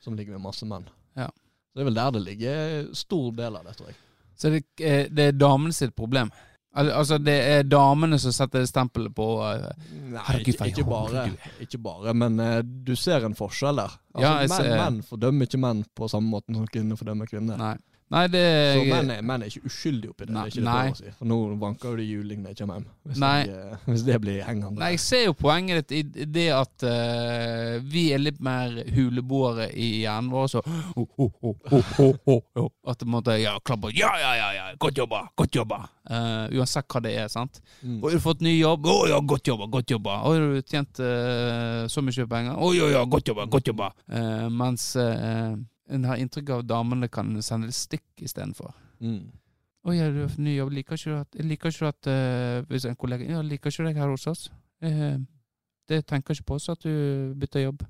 som 0.05 0.17
ligger 0.17 0.39
med 0.39 0.47
masse 0.49 0.69
menn. 0.69 0.89
Ja. 1.19 1.29
Det 1.75 1.85
er 1.85 1.89
vel 1.91 1.99
der 1.99 2.15
det 2.17 2.23
ligger 2.25 2.87
stor 2.97 3.29
del 3.37 3.59
av 3.59 3.69
det, 3.69 3.77
tror 3.79 3.93
jeg. 3.93 3.99
Så 4.39 4.53
det, 4.55 4.63
eh, 4.81 5.05
det 5.13 5.29
er 5.29 5.37
damene 5.37 5.77
sitt 5.77 5.93
problem. 5.99 6.33
Al 6.79 6.91
altså, 6.95 7.19
det 7.19 7.35
er 7.53 7.67
damene 7.67 8.19
som 8.23 8.35
setter 8.35 8.63
stempelet 8.69 9.15
på 9.17 9.27
eh, 9.49 9.65
Nei, 10.13 10.23
Herregud, 10.29 10.53
ikke, 10.55 10.69
ikke, 10.71 10.85
bare, 10.89 11.25
ikke 11.65 11.81
bare, 11.83 12.15
men 12.15 12.39
eh, 12.45 12.61
du 12.63 12.95
ser 12.97 13.27
en 13.27 13.35
forskjell 13.39 13.81
der. 13.83 13.97
Altså, 14.15 14.25
Ja, 14.25 14.35
menn, 14.53 14.73
menn 14.79 15.01
fordømmer 15.07 15.49
ikke 15.51 15.61
menn 15.63 15.83
på 15.99 16.09
samme 16.13 16.31
måte 16.37 16.55
som 16.55 16.69
kvinner 16.71 17.01
fordømmer 17.01 17.31
kvinner. 17.31 17.59
Nei. 17.61 17.77
Nei, 18.09 18.23
det 18.33 18.43
Så 18.73 18.85
menn 18.89 19.11
er, 19.13 19.25
menn 19.27 19.43
er 19.45 19.51
ikke 19.51 19.69
uskyldige 19.69 20.15
oppi 20.15 20.25
det. 20.25 20.33
Nei, 20.33 20.45
det 20.49 20.49
er 20.49 20.55
ikke 20.55 20.63
det 20.63 20.69
nei. 20.69 20.93
å 20.93 20.97
si. 20.97 21.11
For 21.19 21.29
nå 21.29 21.37
vanker 21.61 21.99
de 22.01 22.07
juling 22.09 22.41
når 22.41 22.55
jeg 22.55 22.61
kommer 22.63 22.79
hjem. 22.79 22.87
Hvis, 23.09 23.21
jeg, 23.21 23.51
eh, 23.53 23.85
hvis 23.85 24.05
det 24.07 24.17
blir 24.25 24.39
hengende. 24.47 24.81
Nei, 24.81 24.89
jeg 24.95 25.03
ser 25.05 25.25
jo 25.27 25.35
poenget 25.37 25.93
ditt 25.93 26.17
i 26.17 26.27
det 26.39 26.47
at 26.57 26.87
uh, 26.89 27.77
vi 27.85 28.07
er 28.17 28.23
litt 28.23 28.41
mer 28.45 28.81
huleboere 28.97 29.69
i 29.77 29.91
hjernen 30.07 30.33
vår. 30.33 30.49
Så 30.55 30.65
oh, 30.65 31.21
oh, 31.21 32.19
oh. 32.33 32.73
At 32.89 33.05
det 33.05 33.11
måtte 33.13 33.37
ja, 33.37 33.59
klapper 33.61 33.93
Ja, 33.93 34.15
ja, 34.23 34.35
ja, 34.41 34.51
ja, 34.57 34.67
godt 34.81 35.05
jobba, 35.05 35.27
godt 35.37 35.61
jobba. 35.61 35.85
Uh, 36.09 36.49
uansett 36.57 36.89
hva 36.89 37.05
det 37.05 37.13
er, 37.21 37.29
sant. 37.29 37.61
Mm. 37.83 38.01
Og 38.01 38.09
har 38.09 38.17
du 38.17 38.25
fått 38.25 38.45
ny 38.45 38.57
jobb? 38.57 38.89
Å 38.89 39.01
ja, 39.13 39.21
godt 39.21 39.53
jobba, 39.53 39.69
godt 39.69 39.93
jobba. 39.93 40.21
Og 40.25 40.39
har 40.39 40.47
du 40.57 40.63
tjent 40.65 41.05
uh, 41.05 41.85
så 41.93 42.01
mye 42.01 42.31
penger? 42.31 42.57
Å 42.57 42.73
ja, 42.73 42.93
ja, 42.97 43.05
godt 43.05 43.29
jobba, 43.35 43.51
godt 43.53 43.69
jobba. 43.69 43.93
Mens 44.49 44.95
en 45.89 46.05
har 46.09 46.21
inntrykk 46.21 46.55
av 46.59 46.65
damene 46.69 47.09
kan 47.13 47.31
sende 47.45 47.73
stikk 47.75 48.25
istedenfor. 48.25 48.75
Mm. 49.01 49.29
Å 49.89 49.95
ja, 49.95 50.09
du 50.13 50.23
har 50.25 50.35
ny 50.43 50.57
jobb. 50.57 50.73
Liker 50.77 50.99
ikke 50.99 51.13
du 51.13 51.19
at, 51.21 51.39
liker 51.49 51.73
ikke 51.73 51.87
du 51.87 51.89
at 51.89 52.09
uh, 52.11 52.67
Hvis 52.69 52.85
en 52.89 52.99
kollega 52.99 53.29
Ja, 53.29 53.43
liker 53.47 53.71
ikke 53.71 53.85
du 53.85 53.89
deg 53.89 54.01
her 54.03 54.11
hos 54.11 54.27
oss? 54.29 54.49
Uh, 54.85 55.17
det 55.89 56.03
tenker 56.11 56.35
jeg 56.35 56.43
ikke 56.43 56.53
på, 56.53 56.59
så 56.61 56.75
at 56.77 56.85
du 56.85 57.33
bytter 57.39 57.69
jobb. 57.69 57.87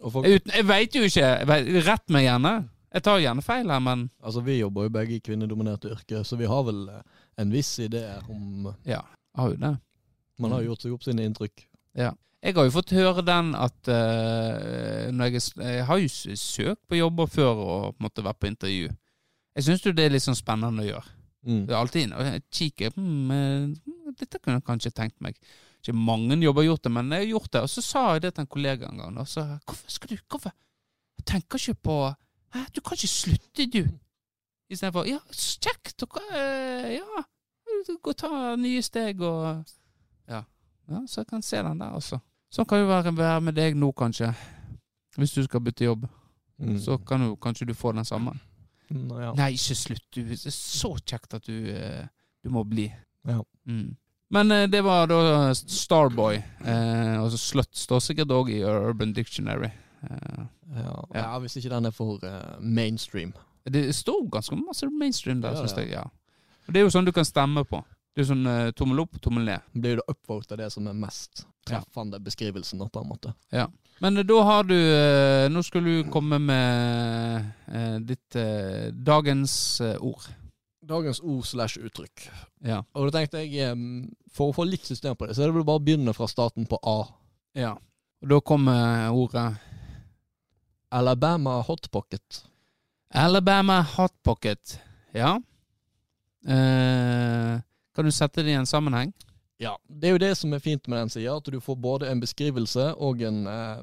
Folk, 0.00 0.24
Uten, 0.28 0.52
jeg 0.54 0.68
veit 0.68 0.96
jo 0.96 1.04
ikke. 1.04 1.28
Vet, 1.48 1.68
rett 1.86 2.14
meg 2.14 2.26
gjerne. 2.26 2.54
Jeg 2.96 3.04
tar 3.04 3.20
gjerne 3.20 3.44
feil 3.44 3.72
her, 3.72 3.80
men 3.84 4.06
altså 4.24 4.40
Vi 4.44 4.58
jobber 4.60 4.86
jo 4.86 4.92
begge 4.94 5.16
i 5.18 5.24
kvinnedominerte 5.24 5.90
yrker, 5.92 6.22
så 6.24 6.38
vi 6.40 6.48
har 6.48 6.62
vel 6.64 6.86
eh, 6.88 7.02
en 7.42 7.50
viss 7.52 7.74
idé 7.84 8.04
om 8.32 8.70
ja, 8.88 9.02
har 9.36 9.50
jo 9.52 9.58
det. 9.60 9.72
Man 10.40 10.54
har 10.54 10.64
gjort 10.64 10.84
seg 10.84 10.94
opp 10.94 11.04
sine 11.04 11.26
inntrykk. 11.28 11.66
Jeg 12.46 12.54
har 12.54 12.68
jo 12.68 12.74
fått 12.76 12.94
høre 12.94 13.24
den 13.26 13.48
at 13.58 13.88
uh, 13.90 15.10
jeg, 15.10 15.40
jeg 15.58 15.86
har 15.88 15.98
jo 15.98 16.34
søkt 16.38 16.84
på 16.86 17.00
jobber 17.00 17.26
før 17.26 17.62
og 17.64 17.96
måtte 17.98 18.22
være 18.22 18.38
på 18.38 18.50
intervju. 18.52 18.92
Jeg 19.56 19.66
syns 19.66 19.86
jo 19.86 19.94
det 19.96 20.04
er 20.06 20.12
litt 20.14 20.22
sånn 20.22 20.38
spennende 20.38 20.84
å 20.84 20.86
gjøre. 20.86 21.14
Mm. 21.46 21.62
Det 21.66 21.74
er 21.74 21.78
alltid 21.78 22.02
inn 22.02 22.14
jeg 22.26 22.42
kikker 22.58 22.94
hmm, 22.96 23.74
Dette 24.18 24.40
kunne 24.42 24.58
jeg 24.58 24.66
kanskje 24.66 24.94
tenkt 24.94 25.18
meg. 25.22 25.38
Ikke 25.80 25.94
mange 25.94 26.38
jobber 26.42 26.64
har 26.64 26.72
gjort 26.72 26.86
det, 26.86 26.92
men 26.96 27.12
jeg 27.14 27.24
har 27.24 27.30
gjort 27.30 27.50
det. 27.54 27.62
Og 27.66 27.70
så 27.70 27.84
sa 27.84 28.04
jeg 28.14 28.24
det 28.24 28.32
til 28.34 28.42
en 28.42 28.50
kollega 28.50 28.88
en 28.88 29.02
gang. 29.02 29.18
Og 29.22 29.28
så, 29.30 29.44
hvorfor 29.66 29.92
skal 29.96 30.10
du 30.10 30.16
Hvorfor? 30.30 30.54
Jeg 31.16 31.26
tenker 31.32 31.62
ikke 31.62 31.82
på 31.88 31.98
Hæ, 32.54 32.62
du 32.74 32.80
kan 32.80 32.98
ikke 32.98 33.10
slutte, 33.10 33.66
du. 33.66 33.82
Istedenfor 34.70 35.06
Ja, 35.06 35.18
kjekt. 35.34 36.02
Og, 36.02 36.18
eh, 36.34 36.96
ja, 36.96 37.22
gå 38.02 38.14
og 38.14 38.18
ta 38.18 38.54
nye 38.58 38.82
steg 38.82 39.20
og 39.20 39.66
ja. 40.30 40.42
ja. 40.88 41.02
Så 41.06 41.20
jeg 41.22 41.30
kan 41.30 41.42
se 41.42 41.62
den 41.62 41.80
der, 41.80 41.94
altså. 41.94 42.18
Sånn 42.56 42.66
kan 42.68 42.80
det 42.80 42.88
være, 42.88 43.12
være 43.16 43.40
med 43.44 43.56
deg 43.58 43.76
nå, 43.76 43.90
kanskje. 43.96 44.30
Hvis 45.16 45.34
du 45.36 45.42
skal 45.46 45.60
bytte 45.64 45.84
jobb, 45.90 46.06
Mm. 46.58 46.78
så 46.80 46.94
kan 47.04 47.20
du, 47.20 47.34
kanskje 47.36 47.66
du 47.68 47.74
få 47.76 47.90
den 47.92 48.04
samme. 48.08 48.32
Nå, 48.88 49.18
ja. 49.20 49.32
Nei, 49.36 49.50
ikke 49.58 49.74
slutt. 49.76 50.06
Du, 50.14 50.22
det 50.24 50.38
er 50.40 50.54
så 50.54 50.94
kjekt 51.04 51.34
at 51.36 51.44
du, 51.44 51.66
eh, 51.68 52.06
du 52.40 52.48
må 52.48 52.62
bli. 52.64 52.86
Ja. 53.28 53.42
Mm. 53.68 53.90
Men 54.32 54.50
eh, 54.54 54.64
det 54.72 54.80
var 54.86 55.04
da 55.10 55.18
Starboy. 55.52 56.38
Eh, 56.64 57.18
og 57.20 57.28
så 57.34 57.36
Slut 57.42 57.76
står 57.76 58.00
sikkert 58.06 58.32
òg 58.32 58.48
i 58.54 58.62
Urban 58.64 59.12
Dictionary. 59.12 59.68
Eh, 60.08 60.44
Ja. 60.72 60.82
Ja. 61.12 61.20
ja, 61.20 61.38
Hvis 61.38 61.56
ikke 61.60 61.68
den 61.70 61.86
er 61.86 61.92
for 61.94 62.18
uh, 62.24 62.56
mainstream. 62.60 63.34
det 63.70 63.84
står 63.94 64.24
ganske 64.32 64.56
masse 64.56 64.88
mainstream 64.90 65.40
der, 65.40 65.52
Ja, 65.54 65.60
syns 65.60 65.76
ja. 65.76 65.82
jeg. 65.82 65.90
Ja. 65.92 66.02
Og 66.66 66.72
det 66.74 66.80
er 66.80 66.84
jo 66.88 66.90
sånn 66.90 67.04
du 67.06 67.12
kan 67.12 67.24
stemme 67.24 67.62
på. 67.68 67.84
Det 68.16 68.24
er 68.24 68.30
sånn 68.32 68.46
uh, 68.48 68.70
tommel 68.72 69.04
opp, 69.04 69.20
tommel 69.22 69.44
ned. 69.44 69.60
Blir 69.76 69.96
du 69.96 70.00
det 70.00 70.08
upvote 70.08 70.56
det 70.56 70.72
som 70.72 70.88
er 70.88 70.96
mest. 70.96 71.44
Treffende 71.66 72.20
beskrivelsen, 72.22 72.80
da, 72.80 72.88
på 72.92 73.02
en 73.02 73.10
måte. 73.10 73.34
Men 74.02 74.18
eh, 74.20 74.26
da 74.28 74.40
har 74.44 74.66
du 74.68 74.76
eh, 74.76 75.46
Nå 75.52 75.62
skal 75.64 75.86
du 75.86 75.94
komme 76.12 76.38
med 76.42 77.46
eh, 77.72 77.96
ditt 78.04 78.38
dagens 79.06 79.54
ord. 80.00 80.28
Dagens 80.86 81.20
ord 81.20 81.46
slash 81.48 81.80
uttrykk. 81.82 82.28
Ja. 82.66 82.82
Og 82.94 83.08
da 83.08 83.18
tenkte 83.18 83.42
jeg, 83.42 83.74
for 84.30 84.52
å 84.52 84.54
få 84.54 84.66
litt 84.68 84.86
system 84.86 85.16
på 85.18 85.26
det, 85.26 85.34
så 85.34 85.42
er 85.42 85.50
det 85.50 85.56
vel 85.56 85.66
bare 85.66 85.80
å 85.80 85.86
begynne 85.86 86.14
fra 86.14 86.28
starten 86.30 86.68
på 86.70 86.80
A. 86.82 87.00
ja. 87.58 87.76
Og 88.24 88.30
da 88.30 88.38
kommer 88.40 89.12
ordet 89.12 89.42
Alabama 90.88 91.58
Hot 91.68 91.90
Pocket. 91.92 92.46
Alabama 93.12 93.82
Hot 93.82 94.14
Pocket. 94.24 94.78
Ja. 95.12 95.34
Eh, 96.46 97.60
kan 97.94 98.04
du 98.04 98.12
sette 98.12 98.42
det 98.42 98.54
i 98.54 98.58
en 98.58 98.66
sammenheng? 98.66 99.12
Ja, 99.58 99.76
det 99.88 100.08
er 100.08 100.16
jo 100.16 100.20
det 100.20 100.34
som 100.36 100.52
er 100.52 100.60
fint 100.60 100.88
med 100.88 100.98
den 101.00 101.12
sida, 101.12 101.36
at 101.36 101.48
du 101.48 101.60
får 101.64 101.78
både 101.80 102.10
en 102.10 102.20
beskrivelse 102.20 102.90
og 103.00 103.22
en, 103.24 103.46
eh, 103.48 103.78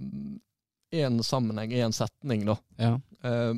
en 1.03 1.23
sammenheng 1.25 1.73
en 1.73 1.95
setning, 1.95 2.45
da. 2.45 2.57
Ja. 2.77 2.93
Eh, 3.25 3.53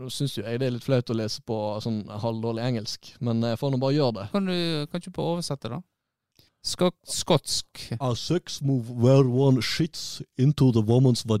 nå 0.00 0.08
syns 0.10 0.34
jo 0.38 0.42
jeg 0.42 0.58
det 0.60 0.66
er 0.66 0.74
litt 0.74 0.86
flaut 0.86 1.12
å 1.12 1.16
lese 1.16 1.42
på 1.46 1.56
sånn 1.84 2.02
halvdårlig 2.08 2.64
engelsk, 2.64 3.12
men 3.20 3.44
jeg 3.44 3.60
får 3.60 3.70
nå 3.70 3.80
bare 3.82 3.98
gjøre 3.98 4.16
det. 4.18 4.26
Kan 4.32 4.48
du 4.48 4.86
kan 4.90 5.02
ikke 5.02 5.14
bare 5.18 5.36
oversette, 5.36 5.70
da? 5.70 5.80
Skok 6.66 6.96
skotsk. 7.08 7.84
A 8.00 8.14
sex 8.16 8.60
move 8.60 8.90
where 8.90 9.24
one 9.24 9.62
shits 9.62 10.22
into 10.36 10.72
the 10.72 10.82
woman's 10.82 11.22
vag... 11.24 11.40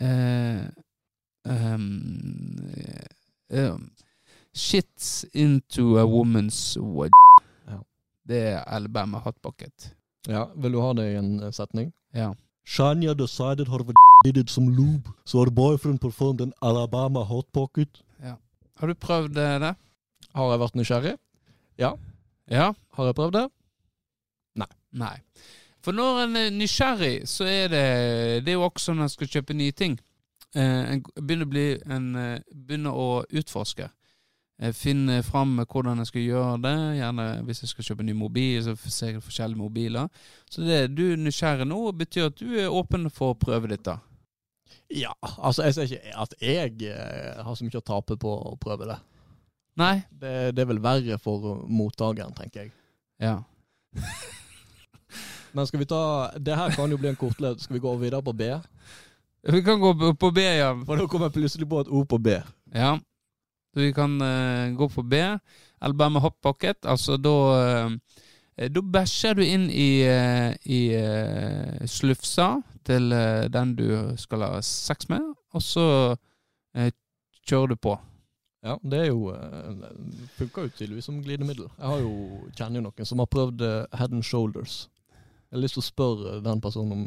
Eh, 0.00 0.66
um, 1.44 2.58
eh, 2.76 3.70
um, 3.70 3.90
shits 4.54 5.24
into 5.32 5.98
a 5.98 6.06
woman's 6.06 6.76
wad. 6.76 7.10
Det 8.26 8.40
er 8.52 8.64
Alabama 8.66 9.18
Hot 9.22 9.38
Pocket. 9.42 9.92
Ja, 10.26 10.48
Vil 10.56 10.72
du 10.72 10.80
ha 10.82 10.92
det 10.98 11.06
i 11.12 11.18
en 11.20 11.42
eh, 11.42 11.52
setning? 11.54 11.92
Ja. 12.14 12.32
Shania 12.66 13.14
decided 13.14 13.68
her 13.68 13.84
did 14.24 14.36
it 14.36 14.50
some 14.50 14.74
lube, 14.74 15.08
so 15.24 15.44
her 15.44 15.50
boyfriend 15.50 16.00
performed 16.00 16.40
an 16.40 16.52
Alabama 16.62 17.22
hot 17.24 17.52
pocket. 17.52 18.02
Ja. 18.22 18.34
Har 18.80 18.86
du 18.86 18.94
prøvd 18.94 19.34
det? 19.34 19.74
Har 20.34 20.50
jeg 20.50 20.60
vært 20.60 20.74
nysgjerrig? 20.76 21.14
Ja. 21.78 21.92
ja. 22.50 22.72
Har 22.96 23.06
jeg 23.06 23.14
prøvd 23.14 23.38
det? 23.38 23.44
Nei. 24.56 24.68
Nei. 24.92 25.14
For 25.84 25.94
når 25.94 26.24
en 26.24 26.36
er 26.40 26.50
nysgjerrig, 26.50 27.28
så 27.30 27.46
er 27.46 27.68
det 27.70 27.86
Det 28.44 28.50
er 28.50 28.58
jo 28.58 28.66
også 28.66 28.94
når 28.94 29.06
en 29.06 29.14
skal 29.14 29.30
kjøpe 29.30 29.54
nye 29.54 29.72
ting. 29.72 29.94
Eh, 30.56 30.92
en 30.92 31.04
begynner, 31.14 31.46
å 31.46 31.52
bli, 31.52 31.66
en 31.86 32.08
eh, 32.16 32.40
begynner 32.50 32.96
å 32.96 33.08
utforske. 33.30 33.86
Eh, 34.58 34.72
finne 34.72 35.18
fram 35.22 35.58
hvordan 35.60 36.00
jeg 36.00 36.10
skal 36.10 36.22
gjøre 36.24 36.58
det. 36.64 36.76
Gjerne 36.96 37.26
hvis 37.44 37.62
jeg 37.62 37.72
skal 37.72 37.88
kjøpe 37.90 38.06
ny 38.06 38.14
mobil, 38.16 38.62
så 38.64 38.76
ser 38.88 39.14
jeg 39.14 39.24
forskjellige 39.24 39.60
mobiler. 39.60 40.08
Så 40.50 40.64
det 40.64 40.86
du 40.96 41.04
er 41.10 41.20
nysgjerrig 41.20 41.68
nå, 41.68 41.80
betyr 41.92 42.30
at 42.30 42.38
du 42.40 42.56
er 42.56 42.72
åpen 42.72 43.10
for 43.12 43.34
å 43.34 43.40
prøve 43.40 43.72
dette. 43.74 43.98
Ja, 44.92 45.12
altså 45.36 45.66
jeg 45.66 45.74
ser 45.74 45.90
ikke 45.90 46.16
at 46.22 46.34
jeg 46.40 46.88
eh, 46.88 47.42
har 47.42 47.58
så 47.58 47.66
mye 47.66 47.82
å 47.82 47.84
tape 47.84 48.16
på 48.22 48.32
å 48.52 48.54
prøve 48.60 48.88
det. 48.88 48.98
Nei? 49.76 49.96
Det, 50.08 50.32
det 50.56 50.62
er 50.62 50.70
vel 50.70 50.80
verre 50.80 51.18
for 51.20 51.66
mottakeren, 51.68 52.32
tenker 52.36 52.64
jeg. 52.64 52.72
Ja. 53.20 53.40
Men 55.56 55.64
skal 55.64 55.80
vi 55.80 55.86
ta 55.88 56.00
Det 56.36 56.52
her 56.52 56.74
kan 56.76 56.90
jo 56.92 56.98
bli 57.00 57.08
en 57.08 57.16
kortledd. 57.16 57.62
Skal 57.64 57.78
vi 57.78 57.80
gå 57.84 57.94
videre 57.96 58.20
på 58.24 58.34
B? 58.36 58.48
Vi 59.46 59.62
kan 59.64 59.80
gå 59.80 59.92
på 60.20 60.30
B, 60.34 60.42
ja. 60.42 60.72
For 60.84 61.00
da 61.00 61.06
kommer 61.08 61.28
jeg 61.28 61.36
plutselig 61.38 61.68
på 61.68 61.80
et 61.80 61.92
ord 61.92 62.08
på 62.10 62.18
B. 62.20 62.38
Ja. 62.74 62.96
Så 63.76 63.80
vi 63.80 63.92
kan 63.92 64.20
eh, 64.20 64.72
gå 64.72 64.88
på 64.88 65.02
B. 65.02 65.38
Alabama 65.78 66.18
Hot 66.18 66.40
Pocket. 66.40 66.86
Altså 66.86 67.16
da 67.20 67.32
eh, 67.60 68.70
Da 68.72 68.80
bæsjer 68.80 69.34
du 69.36 69.42
inn 69.44 69.66
i, 69.68 70.00
eh, 70.00 70.54
i 70.64 70.78
slufsa 71.84 72.62
til 72.88 73.12
den 73.52 73.74
du 73.76 74.16
skal 74.16 74.46
ha 74.46 74.62
sex 74.64 75.10
med, 75.10 75.20
og 75.52 75.62
så 75.62 75.84
kjører 77.44 77.74
du 77.74 77.76
på. 77.76 77.98
Ja, 78.64 78.78
det 78.80 79.00
er 79.02 79.10
jo 79.10 79.34
Funker 80.38 80.62
jo 80.62 80.72
tydeligvis 80.72 81.10
som 81.10 81.20
glidemiddel. 81.20 81.68
Jeg 81.76 82.06
jo, 82.06 82.14
kjenner 82.56 82.80
jo 82.80 82.86
noen 82.86 83.10
som 83.10 83.20
har 83.20 83.28
prøvd 83.28 83.66
head 83.92 84.16
and 84.16 84.24
shoulders. 84.24 84.86
Jeg 85.50 85.58
har 85.58 85.64
lyst 85.66 85.76
til 85.76 85.84
å 85.84 85.90
spørre 85.90 86.40
den 86.46 86.64
personen 86.64 86.96
om 86.96 87.04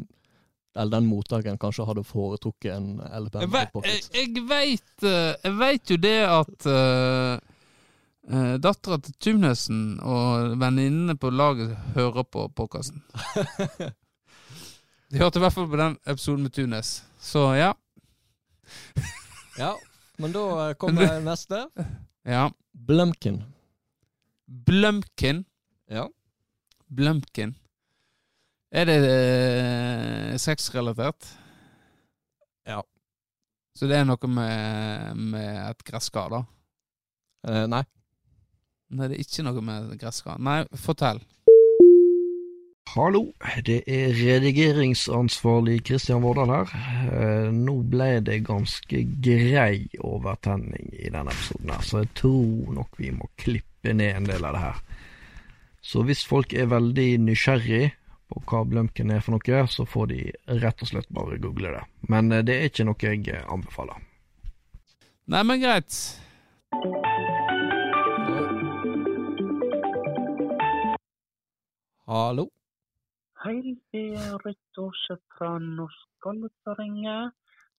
Eller 0.78 1.00
den 1.00 1.08
mottakeren 1.10 1.58
kanskje 1.58 1.82
hadde 1.88 2.04
foretrukket 2.06 2.76
en 2.76 3.00
LPM 3.00 3.40
Jeg, 3.42 3.50
ve 3.50 3.58
jeg, 3.58 3.70
vet, 3.74 4.14
jeg 4.14 4.42
veit 4.46 5.02
eh, 5.08 5.34
Jeg 5.42 5.54
veit 5.58 5.90
jo 5.90 5.96
det 5.98 6.20
at 6.30 6.66
uh, 6.70 7.34
uh, 8.30 8.54
dattera 8.62 8.98
til 9.02 9.14
Tunesen 9.18 9.98
og 9.98 10.54
venninnene 10.60 11.18
på 11.18 11.26
laget 11.34 11.74
hører 11.96 12.22
på 12.22 12.46
podkasten. 12.54 13.02
De 15.10 15.18
hørte 15.18 15.40
i 15.40 15.42
hvert 15.42 15.54
fall 15.56 15.66
på 15.66 15.78
den 15.80 15.96
episoden 16.06 16.42
med 16.46 16.52
Tunes. 16.54 17.02
Så 17.18 17.54
ja. 17.58 17.74
Ja, 19.58 19.74
men 20.22 20.30
da 20.32 20.68
eh, 20.68 20.74
kommer 20.78 21.20
neste. 21.24 21.66
ja. 22.22 22.52
Blumpkin. 22.72 23.42
Blumpkin. 24.46 25.44
Ja. 25.90 26.10
Blumpkin. 26.86 27.54
Er 28.70 28.86
det 28.86 28.98
eh, 29.02 30.36
sexrelatert? 30.38 31.26
Ja. 32.68 32.84
Så 33.74 33.88
det 33.90 33.98
er 33.98 34.06
noe 34.06 34.30
med, 34.30 35.16
med 35.18 35.50
et 35.64 35.82
gresskar, 35.88 36.30
da? 36.30 36.44
Eh, 37.50 37.66
nei. 37.66 37.82
Nei, 38.94 39.08
det 39.10 39.18
er 39.18 39.24
ikke 39.24 39.46
noe 39.48 39.64
med 39.66 39.90
gresskar. 39.98 40.38
Nei, 40.38 40.62
fortell. 40.78 41.18
Hallo, 42.94 43.24
det 43.66 43.82
er 43.90 44.14
redigeringsansvarlig 44.14 45.80
Kristian 45.86 46.22
Vårdal 46.22 46.54
her. 46.54 46.72
Eh, 47.10 47.50
nå 47.54 47.76
ble 47.90 48.12
det 48.26 48.40
ganske 48.46 49.02
grei 49.22 49.88
overtenning 49.98 50.94
i 50.94 51.10
denne 51.10 51.30
episoden 51.34 51.74
her, 51.74 51.86
så 51.86 52.04
jeg 52.04 52.14
tror 52.22 52.74
nok 52.78 52.98
vi 53.02 53.10
må 53.14 53.30
klippe 53.38 53.94
ned 53.98 54.14
en 54.14 54.30
del 54.30 54.46
av 54.46 54.54
det 54.54 54.66
her. 54.68 54.82
Så 55.82 56.02
hvis 56.06 56.22
folk 56.28 56.54
er 56.54 56.70
veldig 56.70 57.12
nysgjerrig 57.26 57.88
på 58.30 58.42
hva 58.46 58.62
Blumken 58.68 59.10
er 59.10 59.24
for 59.24 59.36
noe, 59.36 59.64
så 59.66 59.86
får 59.88 60.10
de 60.12 60.20
rett 60.62 60.84
og 60.84 60.90
slett 60.92 61.10
bare 61.14 61.40
google 61.42 61.74
det. 61.74 61.84
Men 62.12 62.32
eh, 62.32 62.44
det 62.46 62.56
er 62.56 62.70
ikke 62.70 62.86
noe 62.88 63.10
jeg 63.10 63.26
eh, 63.28 63.46
anbefaler. 63.50 64.06
Nei, 65.30 65.42
men 65.46 65.60
greit. 65.62 65.98
Hallo. 72.10 72.48
Hei, 73.44 73.76
det 73.94 74.06
er 74.18 74.32
Rødt 74.42 74.80
Aase 74.82 75.16
fra 75.36 75.54
Norsk 75.62 76.26
Oljeføringe. 76.26 77.18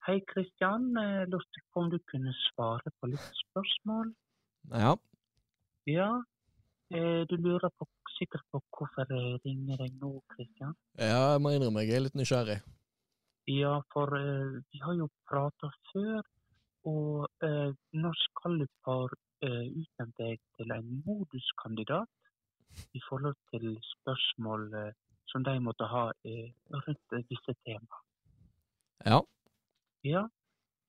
Hei, 0.08 0.16
Kristian. 0.32 0.88
Jeg 0.97 1.28
lurte 1.34 1.62
på 1.74 1.84
om 1.84 1.91
du 1.91 1.99
kunne 2.10 2.32
svare 2.47 2.93
på 2.99 3.12
litt 3.12 3.41
spørsmål? 3.43 4.14
Ja. 4.72 4.95
Ja. 5.89 6.12
Eh, 6.92 7.24
Du 7.30 7.36
lurer 7.38 7.70
på, 7.80 7.88
sikkert 8.18 8.44
på 8.52 8.60
hvorfor 8.76 9.08
jeg 9.10 9.39
ringer 9.46 9.78
deg 9.80 9.94
nå, 10.02 10.12
Kristian? 10.34 10.74
ja, 10.98 11.32
jeg 11.34 11.42
må 11.42 11.54
innrømme 11.56 11.84
jeg 11.86 11.96
er 11.96 12.04
litt 12.06 12.18
nysgjerrig. 12.20 12.60
Ja, 13.48 13.80
for 13.94 14.12
uh, 14.12 14.60
vi 14.72 14.82
har 14.84 14.98
jo 15.00 15.08
prata 15.30 15.70
før, 15.92 16.20
og 16.92 17.30
uh, 17.44 17.72
Norsk 17.94 18.42
Kallup 18.42 18.89
har 18.89 19.16
uh, 19.16 19.66
utnevnt 19.82 20.18
deg 20.20 20.44
til 20.58 20.76
en 20.76 20.92
moduskandidat 21.06 22.12
i 22.94 23.02
forhold 23.08 23.39
til 23.54 23.78
spørsmål 23.94 24.68
uh, 24.76 24.92
som 25.32 25.44
de 25.48 25.56
måtte 25.64 25.88
ha 25.88 26.04
eh, 26.28 26.52
rundt 26.86 27.16
disse 27.32 27.54
temaene. 27.64 28.00
Ja. 29.06 29.20
Ja, 30.04 30.24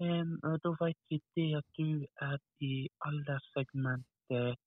um, 0.02 0.32
da 0.64 0.72
vet 0.80 0.98
vi 1.10 1.20
det 1.36 1.48
at 1.60 1.68
du 1.78 2.02
er 2.26 2.38
i 2.60 2.88
alderssegmentet 3.06 4.58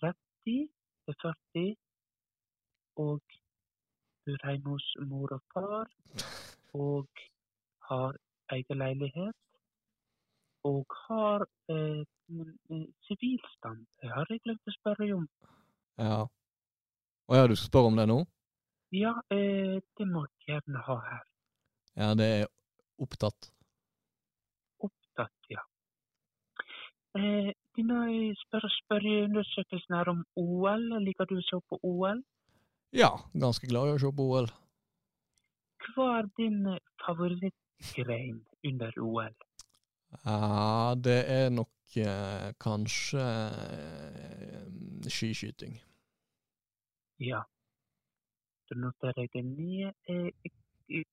30 0.00 0.68
til 1.06 1.14
40, 1.22 1.76
og 2.96 3.20
bor 4.26 4.44
hjemme 4.48 4.70
hos 4.76 4.88
mor 5.10 5.32
og 5.36 5.42
far, 5.54 5.88
og 6.74 7.08
har 7.88 8.16
egen 8.56 8.78
leilighet, 8.78 9.34
og 10.64 10.86
har 11.08 11.46
eh, 11.68 12.04
en- 12.28 12.58
en 12.70 12.84
sivilstand. 13.08 13.86
Det 14.02 14.10
har 14.10 14.26
jeg 14.30 14.40
glemt 14.44 14.68
å 14.68 14.74
spørre 14.80 15.12
om. 15.16 15.28
ja. 15.98 16.22
Å 17.28 17.34
ja, 17.38 17.46
du 17.46 17.54
spørre 17.56 17.86
om 17.86 17.96
det 17.96 18.06
nå? 18.08 18.18
Ja, 18.92 19.12
eh, 19.30 19.80
det 19.98 20.06
må 20.08 20.26
jeg 20.26 20.46
gjerne 20.48 20.82
ha 20.84 20.96
her. 21.00 21.22
Ja, 21.96 22.14
det 22.14 22.26
er 22.42 22.46
opptatt. 23.00 23.50
Opptatt, 24.80 25.32
ja. 25.50 25.62
Eh, 27.16 27.52
denne 27.76 28.34
spør 28.76 29.06
undersøkelsen 29.24 29.96
her 29.96 30.10
om 30.12 30.24
OL. 30.36 30.88
Liker 31.04 31.28
du 31.30 31.38
å 31.38 31.46
se 31.46 31.60
på 31.68 31.78
OL? 31.82 32.22
Ja, 32.92 33.10
ganske 33.32 33.68
glad 33.70 33.88
i 33.88 33.94
å 33.96 34.02
se 34.02 34.10
på 34.12 34.28
OL. 34.34 34.50
Hva 35.92 36.08
er 36.18 36.28
din 36.38 36.60
favorittgrein 37.04 38.42
under 38.68 38.98
OL? 39.00 39.34
Ja, 40.24 40.94
det 41.04 41.20
er 41.32 41.48
nok 41.50 41.96
eh, 41.96 42.52
kanskje 42.60 43.22
eh, 43.22 44.66
skiskyting. 45.08 45.78
Ja. 47.18 47.40
Da 48.68 48.78
noterer 48.78 49.24
jeg 49.24 49.32
det 49.32 49.44
ned. 49.48 49.94
Eh, 50.08 50.52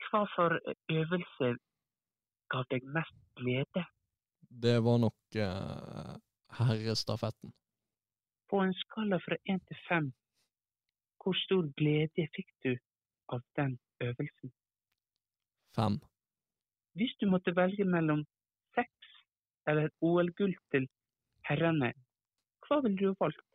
hva 0.10 0.26
for 0.36 0.60
øvelse 0.91 1.53
gav 2.51 2.68
deg 2.74 2.86
mest 2.95 3.16
glede? 3.39 3.86
Det 4.49 4.78
var 4.84 4.99
nok 4.99 5.39
eh, 5.47 6.16
herrestafetten. 6.68 7.53
På 8.49 8.62
en 8.64 8.74
skala 8.74 9.20
fra 9.26 9.38
én 9.51 9.60
til 9.68 9.78
fem, 9.88 10.12
hvor 11.24 11.36
stor 11.45 11.68
glede 11.78 12.28
fikk 12.36 12.49
du 12.66 12.72
av 13.30 13.41
den 13.60 13.78
øvelsen? 14.01 14.51
Fem. 15.76 15.99
Hvis 16.97 17.14
du 17.22 17.30
måtte 17.30 17.55
velge 17.55 17.86
mellom 17.86 18.24
seks 18.76 19.14
eller 19.70 19.91
OL-gull 20.01 20.55
til 20.74 20.88
herrene, 21.49 21.93
hva 22.66 22.82
ville 22.86 22.97
du 22.97 23.16
valgt? 23.20 23.45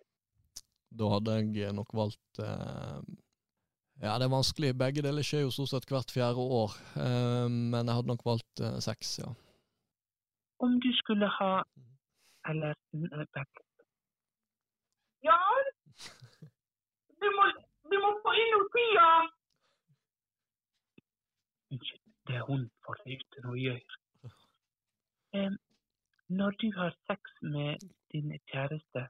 Da 0.94 1.11
hadde 1.11 1.38
jeg 1.59 1.74
nok 1.74 1.90
valgt 1.94 2.40
eh, 2.42 3.00
Ja, 4.02 4.18
det 4.18 4.26
er 4.26 4.34
vanskelig. 4.34 4.74
Begge 4.78 5.02
deler 5.07 5.26
skjer 5.26 5.44
jo 5.44 5.55
stort 5.55 5.72
sett 5.72 5.90
hvert 5.90 6.12
fjerde 6.14 6.42
år. 6.61 6.76
Eh, 6.98 7.48
men 7.50 7.82
jeg 7.82 7.96
hadde 7.98 8.11
nok 8.11 8.24
valgt 8.26 8.62
eh, 8.62 8.78
seks, 8.82 9.18
ja. 9.22 9.32
Om 10.62 10.78
du 10.82 10.90
skulle 11.00 11.28
ha 11.38 11.50
Eller 12.51 12.74
litt. 12.92 13.62
Jan! 15.28 15.70
Du 17.24 17.30
må, 17.32 17.45
du 17.88 17.95
må 18.03 18.09
få 18.20 18.32
inn 18.36 18.51
noe 18.53 18.64
tida! 18.74 19.05
Unnskyld, 21.72 22.03
det 22.28 22.34
er 22.36 22.42
hun 22.51 22.66
for 22.84 23.01
lite 23.09 23.45
å 23.49 23.55
gjøre. 23.57 24.01
Um, 25.32 25.57
når 26.28 26.59
du 26.61 26.66
har 26.76 26.92
sex 27.09 27.32
med 27.55 27.86
din 28.12 28.34
kjæreste, 28.53 29.07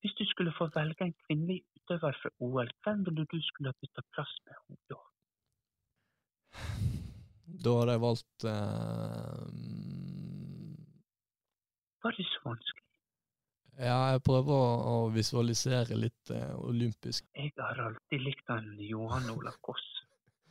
hvis 0.00 0.16
du 0.18 0.24
skulle 0.30 0.54
få 0.58 0.70
velge 0.74 1.04
en 1.04 1.14
kvinnelig 1.26 1.60
utøver 1.76 2.16
fra 2.22 2.30
OL, 2.40 2.72
hvem 2.84 3.04
ville 3.06 3.26
du 3.32 3.38
skulle 3.42 3.74
ha 3.74 3.80
bytta 3.84 4.02
plass 4.14 4.32
med 4.46 4.56
henne 4.62 4.80
da? 4.94 4.98
Da 7.64 7.76
hadde 7.78 7.94
jeg 7.96 8.04
valgt 8.08 8.48
eh, 8.50 9.44
Var 12.06 12.14
det 12.18 12.24
så 12.24 12.40
vanskelig? 12.44 12.82
Ja, 13.78 13.96
jeg 14.12 14.20
prøver 14.28 14.52
å, 14.54 14.66
å 14.90 14.98
visualisere 15.10 15.96
litt 15.98 16.30
eh, 16.30 16.52
olympisk. 16.62 17.24
Jeg 17.34 17.50
har 17.58 17.80
alltid 17.82 18.22
likt 18.22 18.52
han 18.52 18.68
Johan 18.78 19.26
Olav 19.32 19.56
Koss. 19.66 19.82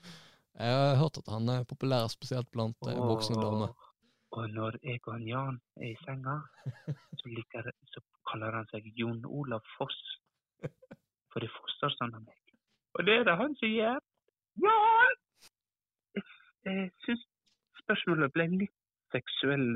Jeg 0.60 0.76
har 0.76 1.00
hørt 1.00 1.22
at 1.22 1.32
han 1.32 1.48
er 1.54 1.64
populær, 1.70 2.10
spesielt 2.12 2.52
blant 2.52 2.76
eh, 2.92 3.00
voksne 3.00 3.40
damer. 3.40 3.72
Og 4.36 4.52
når 4.52 4.78
jeg 4.84 5.00
og 5.06 5.10
han 5.14 5.26
Jan 5.30 5.62
er 5.80 5.94
i 5.94 5.96
senga, 6.04 6.36
så, 7.22 7.32
liker, 7.32 7.72
så 7.92 8.04
kaller 8.28 8.60
han 8.60 8.68
seg 8.74 8.92
Jon 9.00 9.24
Olav 9.24 9.64
Foss. 9.78 9.98
For 11.32 11.44
det 11.44 11.52
fosser 11.56 11.96
sånn 11.96 12.16
av 12.20 12.24
meg. 12.28 12.56
Og 13.00 13.08
det 13.08 13.20
er 13.22 13.28
det 13.28 13.40
han 13.40 13.56
som 13.62 13.76
gjør. 13.80 14.04
Jan! 14.68 15.20
Jeg, 16.20 16.28
jeg 16.68 16.88
syns 17.08 17.28
spørsmålet 17.86 18.36
ble 18.36 18.52
litt 18.66 18.80
seksuell. 19.16 19.70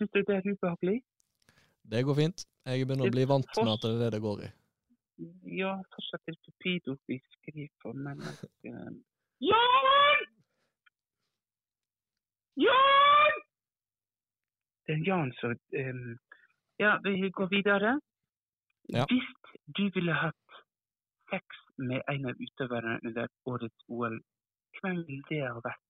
Syns 0.00 0.12
du 0.14 0.22
det 0.24 0.36
er 0.38 0.46
ubehagelig? 0.48 1.02
Det 1.92 2.00
går 2.08 2.16
fint. 2.16 2.44
Jeg 2.64 2.86
begynner 2.88 3.10
å 3.10 3.12
bli 3.12 3.24
vant 3.28 3.50
med 3.58 3.72
at 3.74 3.82
det 3.84 3.90
er 3.90 3.98
det 4.00 4.06
det 4.14 4.20
går 4.24 4.38
i. 4.46 4.48
Ja, 5.60 5.72
fortsatt 5.92 6.30
er 6.30 6.36
det 6.38 7.18
skriver 7.34 7.66
for, 7.82 7.92
men 7.92 8.22
eh, 8.24 8.94
Jan! 9.44 10.22
Jan! 12.64 13.42
Det 14.88 14.96
er 14.96 15.04
Jan 15.10 15.34
som 15.42 15.52
um, 15.52 16.16
Ja, 16.80 16.94
vi 17.04 17.28
går 17.28 17.52
videre. 17.52 17.98
Ja. 18.88 19.04
Hvis 19.12 19.28
du 19.76 19.84
ville 19.98 20.16
hatt 20.16 20.62
sex 21.28 21.60
med 21.76 22.00
en 22.08 22.32
av 22.32 22.40
utøverne 22.40 22.96
under 23.04 23.28
årets 23.44 23.84
OL, 23.88 24.16
hvem 24.80 25.04
ville 25.04 25.28
det 25.28 25.44
ha 25.44 25.60
vært? 25.60 25.84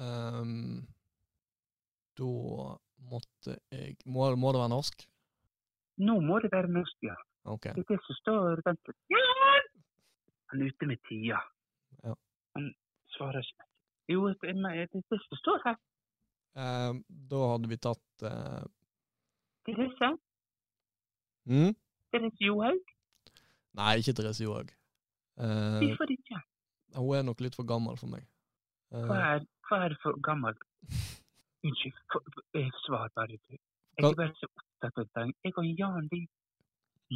Ehm, 0.00 0.86
da 2.18 2.30
måtte 3.10 3.58
jeg 3.72 3.96
må, 4.06 4.30
må 4.40 4.52
det 4.54 4.60
være 4.62 4.72
norsk? 4.72 5.04
Nå 6.04 6.16
må 6.24 6.40
det 6.42 6.50
være 6.52 6.70
norsk, 6.74 6.96
ja. 7.06 7.14
Ok. 7.44 7.68
Det 7.76 7.84
er 7.84 7.90
det 7.92 8.00
som 8.06 8.16
står. 8.20 8.62
Jan! 9.12 9.68
Han 10.52 10.62
er 10.62 10.70
ute 10.72 10.86
med 10.88 11.02
tida. 11.08 11.40
Ja. 12.04 12.14
Han 12.56 12.70
svarer 13.16 13.44
ikke. 13.44 13.66
Jo, 14.12 14.26
det 14.28 14.50
er 14.54 14.88
det, 14.92 15.02
som 15.28 15.38
står 15.40 15.60
her. 15.64 15.76
Eh, 16.56 16.92
da 17.30 17.42
hadde 17.52 17.70
vi 17.70 17.78
tatt 17.82 18.24
eh, 18.28 18.64
Therese? 19.66 20.10
mm? 21.50 21.72
Therese 22.14 22.44
Johaug? 22.46 22.92
Nei, 23.74 23.94
ikke 23.98 24.14
Therese 24.14 24.44
Johaug. 24.44 24.70
Eh, 25.40 25.80
Hvorfor 25.82 26.12
ikke? 26.14 26.42
hun 26.94 27.16
er 27.18 27.24
nok 27.26 27.40
litt 27.42 27.56
for 27.58 27.66
gammel 27.66 27.96
for 27.98 28.06
meg. 28.12 28.22
Eh, 28.94 29.02
Hva 29.08 29.16
er, 29.34 29.46
hva 29.68 29.80
er 29.88 29.96
for 30.02 30.20
gammelt? 30.22 30.60
Unnskyld, 31.64 31.96
jeg 32.54 32.70
svar 32.84 33.08
bare 33.16 33.26
du. 33.26 33.56
Jeg 33.96 34.04
er 34.04 34.16
bare 34.18 34.34
så 34.36 34.48
opptatt 34.60 34.98
av 35.00 35.06
det. 35.16 35.34
Jeg 35.44 35.52
og 35.56 35.68
Jan 35.80 36.08
vi 36.12 36.20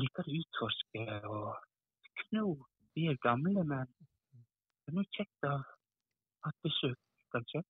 liker 0.00 0.24
å 0.30 0.36
utforske 0.38 1.02
og 1.28 1.50
kno. 2.22 2.46
Vi 2.96 3.10
er 3.12 3.18
gamle, 3.24 3.64
men 3.72 3.84
det 3.84 4.92
er 4.92 4.96
noe 4.96 5.10
kjekt 5.18 5.48
å 5.48 5.58
ha 6.46 6.54
besøk, 6.64 6.96
kanskje. 7.34 7.62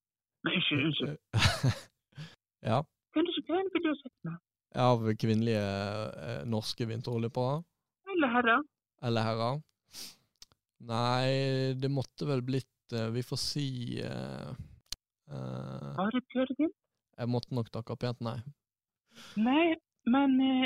Men 0.47 0.61
unnskyld, 0.61 0.87
unnskyld. 0.87 1.19
ja. 2.71 2.79
Hvem 3.11 3.25
er 3.25 3.29
det 3.31 3.37
som 3.41 3.49
hvem 3.51 3.75
vil 3.75 3.85
du 3.85 3.91
ha 3.91 3.99
sett 4.05 4.17
med? 4.31 4.39
Av 4.87 5.05
kvinnelige 5.25 5.67
eh, 6.29 6.41
norske 6.47 6.87
vinteroljeparer? 6.87 7.67
Eller 8.15 8.35
herrer? 8.37 8.65
Eller 9.09 9.31
herrer. 9.33 9.63
Nei, 10.89 11.75
det 11.75 11.91
måtte 11.91 12.29
vel 12.29 12.45
blitt 12.47 12.95
eh, 12.95 13.09
Vi 13.11 13.25
får 13.27 13.41
si 13.43 13.69
eh, 14.07 14.53
eh, 15.31 15.91
prøvd 15.99 16.25
Bjørgen? 16.33 16.73
Jeg 17.19 17.31
måtte 17.35 17.55
nok 17.55 17.71
takke 17.75 17.97
pent 17.99 18.21
nei. 18.25 18.39
Nei, 19.37 19.75
men 20.07 20.39
eh, 20.45 20.65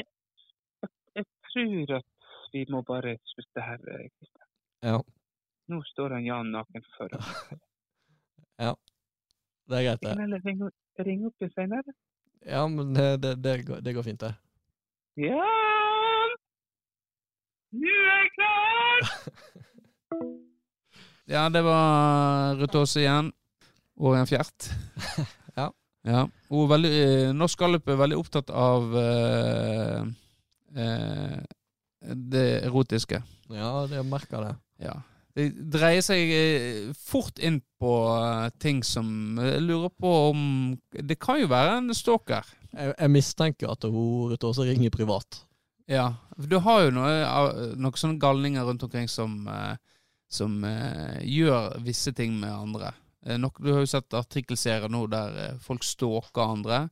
jeg, 0.83 0.93
jeg 1.21 1.27
tror 1.49 1.99
at 1.99 2.09
vi 2.53 2.65
må 2.71 2.83
bare 2.87 3.17
slutte 3.33 3.65
her, 3.65 3.83
eh, 3.89 4.09
Kristian. 4.13 4.49
Ja. 4.85 4.99
Nå 5.73 5.83
står 5.93 6.19
han 6.19 6.27
Jan 6.27 6.53
naken 6.53 6.89
foran. 6.97 7.23
Det 9.73 9.79
er 9.79 9.85
greit, 9.87 10.01
det. 10.03 10.13
Kan 10.19 10.33
jeg 10.35 10.43
ringe, 10.45 10.69
ringe 11.07 11.29
opp 11.31 11.43
igjen 11.43 11.53
senere? 11.55 11.95
Ja, 12.45 12.67
men 12.69 12.91
det, 12.97 13.23
det, 13.23 13.37
det, 13.45 13.53
går, 13.67 13.81
det 13.87 13.95
går 13.95 14.05
fint, 14.05 14.21
det. 14.21 14.33
Jan! 15.23 16.35
Nå 17.79 17.93
er 17.93 18.17
jeg 18.19 18.33
klar! 18.37 19.07
Ja, 21.33 21.47
det 21.49 21.63
var 21.63 22.59
Ruth 22.59 22.77
Aase 22.77 23.01
igjen. 23.01 23.31
Og 24.01 24.16
en 24.18 24.28
fjert. 24.28 24.72
Ja. 25.53 25.66
ja. 26.09 26.20
Er 26.24 26.68
veldig, 26.70 26.90
eh, 26.97 27.30
Norsk 27.36 27.61
Gallup 27.61 27.90
er 27.93 27.99
veldig 28.01 28.16
opptatt 28.16 28.49
av 28.57 28.95
eh, 28.97 29.99
eh, 30.80 31.43
det 32.32 32.45
erotiske. 32.64 33.20
Ja, 33.53 33.72
det 33.90 34.01
merker 34.09 34.47
det. 34.47 34.55
Ja. 34.86 34.95
Det 35.36 35.51
dreier 35.72 36.01
seg 36.05 36.32
eh, 36.32 36.88
fort 36.97 37.36
inn 37.36 37.61
på 37.80 37.93
eh, 38.16 38.49
ting 38.64 38.82
som 38.84 39.38
Jeg 39.40 39.62
lurer 39.64 39.93
på 39.93 40.11
om 40.30 40.43
Det 40.93 41.16
kan 41.20 41.40
jo 41.40 41.53
være 41.53 41.78
en 41.82 41.93
stalker. 41.97 42.49
Jeg, 42.72 42.97
jeg 42.97 43.12
mistenker 43.12 43.76
at 43.76 43.84
hun 43.84 44.32
Ruth 44.32 44.49
Åse 44.49 44.64
ringer 44.68 44.93
privat. 44.93 45.43
Ja. 45.84 46.14
Du 46.36 46.57
har 46.64 46.86
jo 46.86 46.97
noe, 46.97 47.12
noen 47.76 48.01
sånne 48.01 48.20
galninger 48.20 48.64
rundt 48.64 48.88
omkring 48.88 49.12
som, 49.12 49.43
som 50.32 50.62
gjør 50.64 51.74
visse 51.84 52.14
ting 52.16 52.38
med 52.40 52.55
andre. 52.57 52.95
Eh, 53.27 53.39
nok, 53.39 53.59
du 53.62 53.73
har 53.73 53.81
jo 53.85 53.87
sett 53.91 54.14
artikkelserier 54.18 54.91
nå 54.91 55.05
der 55.12 55.37
eh, 55.45 55.59
folk 55.62 55.85
stalker 55.87 56.43
andre. 56.57 56.89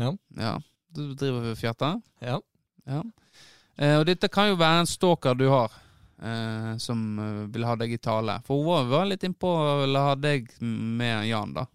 Ja. 0.00 0.12
Ja. 0.38 0.54
Du 0.94 1.14
driver 1.18 1.50
og 1.52 1.58
fjerter? 1.58 2.00
Ja. 2.24 2.38
Ja. 2.86 3.02
Eh, 3.76 3.96
og 3.98 4.06
dette 4.06 4.28
kan 4.30 4.48
jo 4.52 4.58
være 4.60 4.84
en 4.84 4.88
stalker 4.90 5.34
du 5.38 5.48
har, 5.50 5.72
eh, 6.22 6.74
som 6.82 7.00
eh, 7.18 7.40
vil 7.54 7.64
ha 7.66 7.74
deg 7.80 7.92
i 7.96 7.98
tale. 7.98 8.38
For 8.46 8.60
hun 8.60 8.68
var, 8.70 8.84
var 8.92 9.08
litt 9.10 9.24
innpå 9.26 9.50
å 9.50 9.86
ha 10.08 10.14
deg 10.14 10.52
med 10.60 11.26
Jan, 11.28 11.54
da. 11.56 11.66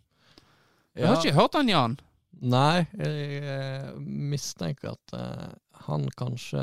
Jeg 0.98 1.08
har 1.08 1.20
ikke 1.22 1.36
hørt 1.38 1.56
han 1.60 1.70
Jan. 1.72 2.00
Nei, 2.40 2.86
jeg 2.96 3.42
jeg 3.44 4.00
mistenker 4.32 4.94
at 4.94 5.14
eh, 5.18 5.50
han 5.90 6.06
kanskje 6.16 6.62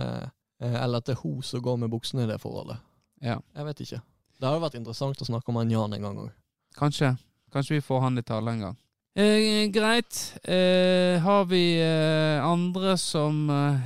Eller 0.64 1.02
at 1.02 1.04
det 1.04 1.12
er 1.18 1.20
hun 1.20 1.42
som 1.44 1.60
går 1.60 1.76
med 1.82 1.90
buksene 1.92 2.24
i 2.24 2.28
det 2.30 2.38
forholdet. 2.40 2.78
Ja, 3.20 3.34
Jeg 3.52 3.64
vet 3.66 3.80
ikke. 3.84 3.98
Det 4.40 4.48
hadde 4.48 4.62
vært 4.62 4.78
interessant 4.78 5.20
å 5.20 5.26
snakke 5.28 5.52
om 5.52 5.58
han 5.60 5.70
Jan 5.72 5.92
en 5.92 6.00
gang 6.06 6.16
òg. 6.22 6.30
kanskje. 6.78 7.10
Kanskje 7.52 7.76
vi 7.78 7.84
får 7.84 8.00
han 8.04 8.18
i 8.18 8.24
tale 8.26 8.52
en 8.56 8.60
gang. 8.66 8.76
Eh, 9.16 9.66
greit. 9.72 10.18
Eh, 10.44 11.16
har 11.24 11.44
vi 11.48 11.62
eh, 11.80 12.42
andre 12.44 12.96
som 13.00 13.48
eh, 13.50 13.78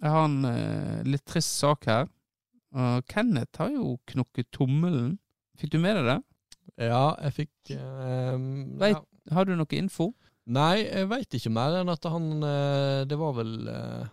Jeg 0.00 0.10
har 0.14 0.24
en 0.28 0.44
eh, 0.46 1.00
litt 1.08 1.24
trist 1.26 1.56
sak 1.58 1.86
her. 1.90 2.06
Uh, 2.70 3.00
Kenneth 3.10 3.58
har 3.58 3.72
jo 3.74 3.96
knukket 4.06 4.46
tommelen. 4.54 5.16
Fikk 5.58 5.72
du 5.74 5.80
med 5.82 5.96
deg 5.98 6.06
det? 6.06 6.18
Ja, 6.86 7.16
jeg 7.26 7.34
fikk 7.40 7.72
eh, 7.74 8.36
Vet- 8.78 8.94
ja. 8.94 9.34
Har 9.34 9.44
du 9.48 9.56
noe 9.58 9.74
info? 9.76 10.12
Nei, 10.50 10.84
jeg 10.86 11.08
veit 11.10 11.34
ikke 11.36 11.50
mer 11.52 11.80
enn 11.80 11.90
at 11.92 12.06
han 12.08 12.30
eh, 12.46 13.02
Det 13.10 13.18
var 13.20 13.34
vel 13.36 13.52
eh, 13.68 14.06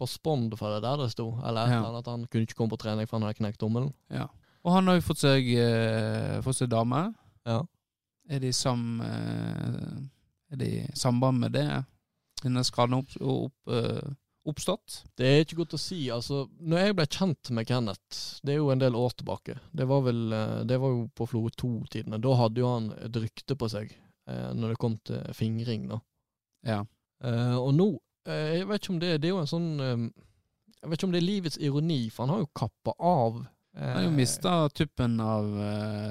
på 0.00 0.08
Spond 0.08 0.56
for 0.58 0.72
det 0.74 0.80
der 0.86 0.98
det 1.04 1.10
sto, 1.12 1.28
eller 1.44 1.68
Ja. 1.70 1.82
at 2.00 2.08
han 2.10 2.24
kunne 2.32 2.48
ikke 2.48 2.56
komme 2.58 2.72
på 2.72 2.80
trening 2.80 3.06
for 3.06 3.18
han 3.18 3.28
hadde 3.28 3.38
knekt 3.42 3.60
tommelen. 3.60 3.92
Ja. 4.10 4.26
Og 4.64 4.72
han 4.74 4.88
har 4.88 4.98
jo 4.98 5.04
fått 5.06 5.22
seg, 5.22 5.46
eh, 5.58 6.40
fått 6.44 6.58
seg 6.62 6.70
dame. 6.72 7.04
Ja. 7.46 7.60
Er 8.28 8.42
det 8.42 8.48
i 8.52 8.52
sam, 8.52 9.00
eh, 9.00 10.60
i 10.60 10.86
samband 10.94 11.40
med 11.40 11.52
det? 11.52 11.84
Denne 12.42 12.64
skaden 12.64 12.98
opp, 12.98 13.14
opp, 13.20 13.72
eh, 13.72 14.10
oppstått? 14.48 15.04
Det 15.16 15.26
er 15.26 15.40
ikke 15.44 15.62
godt 15.62 15.78
å 15.78 15.80
si. 15.80 16.10
altså, 16.12 16.44
når 16.60 16.78
jeg 16.78 16.96
ble 16.98 17.06
kjent 17.06 17.50
med 17.50 17.66
Kenneth, 17.66 18.40
det 18.44 18.54
er 18.54 18.60
jo 18.60 18.70
en 18.70 18.84
del 18.84 18.94
år 18.94 19.16
tilbake, 19.16 19.58
det 19.72 19.88
var 19.88 20.04
vel, 20.04 20.32
eh, 20.32 20.60
det 20.68 20.78
var 20.78 20.92
jo 20.92 21.08
på 21.16 21.26
Florø 21.26 21.50
2-tidene, 21.56 22.20
da 22.20 22.36
hadde 22.36 22.60
jo 22.60 22.74
han 22.74 22.92
et 23.00 23.16
rykte 23.16 23.56
på 23.56 23.68
seg 23.68 23.96
når 24.28 24.74
det 24.74 24.76
kom 24.76 24.94
til 25.08 25.22
fingring, 25.32 25.86
da. 25.88 25.96
Ja. 26.68 26.82
Og 27.56 27.70
nå, 27.72 27.86
jeg 28.28 28.66
vet 28.68 28.82
ikke 28.82 28.92
om 28.92 28.98
det, 29.00 29.14
det 29.22 29.30
er 29.30 29.32
jo 29.32 29.38
en 29.40 29.48
sånn 29.48 29.70
Jeg 29.80 30.90
vet 30.90 30.98
ikke 30.98 31.06
om 31.08 31.14
det 31.14 31.22
er 31.22 31.24
livets 31.24 31.56
ironi, 31.56 32.10
for 32.12 32.26
han 32.26 32.34
har 32.34 32.42
jo 32.42 32.50
kappa 32.52 32.92
av. 33.00 33.38
Han 33.72 33.94
har 33.94 34.04
jo 34.04 34.12
mista 34.12 34.52
tuppen 34.68 35.16
av 35.24 35.48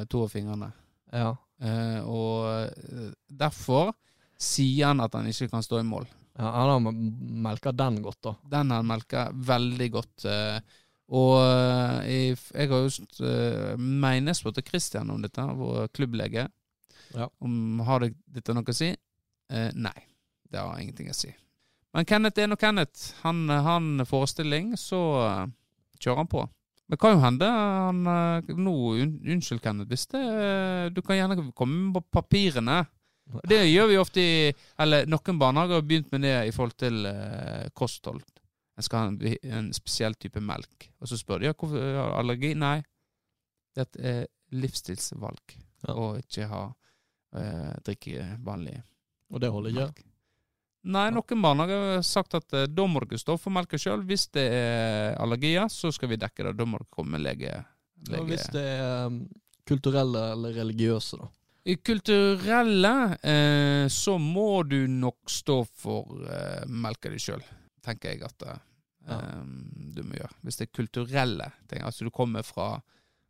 to 0.09 0.23
av 0.25 0.33
fingrene. 0.33 0.71
Ja. 1.13 1.35
Eh, 1.57 2.01
og 2.05 2.69
eh, 2.69 3.13
derfor 3.27 3.93
sier 4.37 4.91
han 4.91 5.01
at 5.01 5.15
han 5.17 5.29
ikke 5.29 5.49
kan 5.49 5.65
stå 5.65 5.81
i 5.81 5.87
mål. 5.87 6.05
ja, 6.37 6.51
Han 6.51 6.87
har 6.87 6.99
melka 7.47 7.71
den 7.73 8.01
godt, 8.05 8.21
da. 8.21 8.35
Den 8.57 8.71
har 8.71 8.83
han 8.83 8.91
melka 8.91 9.29
veldig 9.33 9.89
godt. 9.91 10.25
eh, 10.25 10.59
og 11.07 11.39
jeg, 12.03 12.35
jeg 12.51 12.67
har 12.67 12.81
jo 12.83 12.89
uh, 13.23 13.79
mener 13.79 14.33
jeg 14.33 14.39
spurte 14.41 14.63
Christian 14.67 15.07
om 15.07 15.21
dette, 15.23 15.39
vår 15.39 15.87
klubblege. 15.95 16.49
Ja. 17.15 17.29
Om 17.39 17.79
har 17.87 18.03
det, 18.03 18.09
dette 18.27 18.51
noe 18.51 18.67
å 18.67 18.75
si? 18.75 18.89
Uh, 19.47 19.69
nei, 19.71 19.95
det 20.51 20.59
har 20.59 20.75
ingenting 20.83 21.07
å 21.07 21.15
si. 21.15 21.31
Men 21.95 22.03
Kenneth 22.03 22.43
er 22.43 22.51
nå 22.51 22.57
Kenneth. 22.59 23.13
Han 23.23 23.47
har 23.47 23.79
en 23.79 24.03
forestilling, 24.03 24.73
så 24.75 24.99
kjører 25.95 26.25
han 26.25 26.31
på. 26.35 26.43
Det 26.87 26.95
kan 27.01 27.17
jo 27.17 27.19
hende 27.19 27.47
han 27.51 27.97
eh, 28.07 28.53
Nå, 28.55 28.73
unnskyld, 28.95 29.59
Kenneth, 29.63 29.89
hvis 29.91 30.05
det 30.13 30.21
eh, 30.23 30.85
Du 30.95 31.01
kan 31.03 31.17
gjerne 31.19 31.51
komme 31.51 31.91
på 31.97 32.01
papirene. 32.15 32.85
Det 33.43 33.59
gjør 33.67 33.89
vi 33.91 33.97
ofte 33.99 34.23
i 34.23 34.53
Eller 34.79 35.03
noen 35.11 35.39
barnehager 35.41 35.81
har 35.81 35.87
begynt 35.89 36.11
med 36.15 36.23
det 36.23 36.35
i 36.47 36.53
forhold 36.55 36.77
til 36.79 37.01
eh, 37.09 37.67
kosthold. 37.75 38.23
En 38.77 38.85
skal 38.85 38.99
ha 39.01 39.09
en, 39.11 39.37
en 39.57 39.69
spesiell 39.75 40.15
type 40.15 40.39
melk. 40.39 40.87
Og 41.01 41.09
så 41.11 41.17
spør 41.19 41.41
de 41.43 41.49
ja, 41.49 41.55
hvorfor 41.57 41.81
har 41.81 42.13
du 42.13 42.17
allergi. 42.21 42.53
Nei, 42.55 42.77
det 43.75 43.83
er 43.83 43.89
et 43.89 44.01
eh, 44.05 44.25
livsstilsvalg 44.55 45.57
Ja. 45.85 45.93
å 45.93 46.13
ikke 46.17 46.47
ha 46.49 46.61
eh, 47.37 47.73
drikke 47.85 48.23
vanlig 48.47 48.77
Og 49.33 49.41
det 49.43 49.51
holder 49.53 49.75
ikke. 49.75 50.06
Nei, 50.87 51.07
noen 51.11 51.41
barn 51.43 51.59
har 51.65 51.71
sagt 52.07 52.37
at 52.37 52.53
eh, 52.55 52.67
da 52.71 52.85
må 52.87 53.01
dere 53.03 53.19
stå 53.19 53.35
for 53.41 53.51
melka 53.55 53.79
sjøl. 53.81 54.05
Hvis 54.07 54.27
det 54.35 54.45
er 54.55 55.17
allergier, 55.19 55.67
så 55.73 55.91
skal 55.91 56.13
vi 56.13 56.19
dekke 56.21 56.45
det. 56.47 56.53
Da 56.59 56.67
må 56.69 56.79
dere 56.79 56.91
komme 56.95 57.17
med 57.17 57.25
lege. 57.25 57.57
Og 58.13 58.29
hvis 58.29 58.45
det 58.53 58.61
er 58.77 59.09
um, 59.09 59.17
kulturelle 59.67 60.21
eller 60.35 60.53
religiøse, 60.61 61.17
da. 61.19 61.27
I 61.67 61.75
kulturelle 61.83 62.93
eh, 63.19 63.87
så 63.91 64.13
må 64.21 64.63
du 64.63 64.85
nok 64.87 65.27
stå 65.33 65.57
for 65.75 66.21
eh, 66.31 66.61
melka 66.71 67.11
di 67.11 67.19
sjøl, 67.19 67.43
tenker 67.83 68.13
jeg 68.13 68.23
at 68.29 68.45
eh, 68.47 68.63
Ja. 69.07 69.17
du 69.95 70.01
må 70.03 70.17
gjøre. 70.17 70.35
Hvis 70.43 70.57
det 70.59 70.65
er 70.67 70.71
kulturelle 70.75 71.45
ting. 71.71 71.83
Altså 71.87 72.03
du 72.07 72.09
kommer 72.11 72.43
fra 72.43 72.73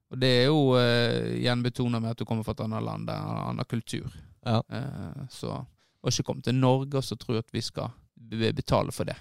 Og 0.10 0.18
det 0.22 0.30
er 0.44 0.46
jo 0.48 0.76
eh, 0.80 1.34
igjen 1.42 1.62
betona 1.66 2.00
med 2.00 2.14
at 2.14 2.22
du 2.22 2.26
kommer 2.26 2.46
fra 2.46 2.54
et 2.56 2.62
annet 2.64 2.86
land, 2.86 3.10
en 3.10 3.42
annen 3.50 3.66
kultur. 3.70 4.14
Ja. 4.46 4.62
Eh, 4.70 5.26
så 5.30 5.58
Og 6.04 6.12
ikke 6.12 6.28
komme 6.30 6.46
til 6.46 6.56
Norge 6.56 7.00
og 7.00 7.06
så 7.06 7.18
tro 7.20 7.38
at 7.40 7.50
vi 7.54 7.64
skal 7.66 7.94
betale 8.18 8.94
for 8.96 9.10
det. 9.10 9.18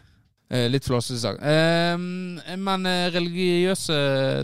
Eh, 0.51 0.68
litt 0.70 0.87
flåsete 0.87 1.18
sagt. 1.20 1.43
Eh, 1.43 1.97
men 2.59 2.91
religiøse, 3.14 3.97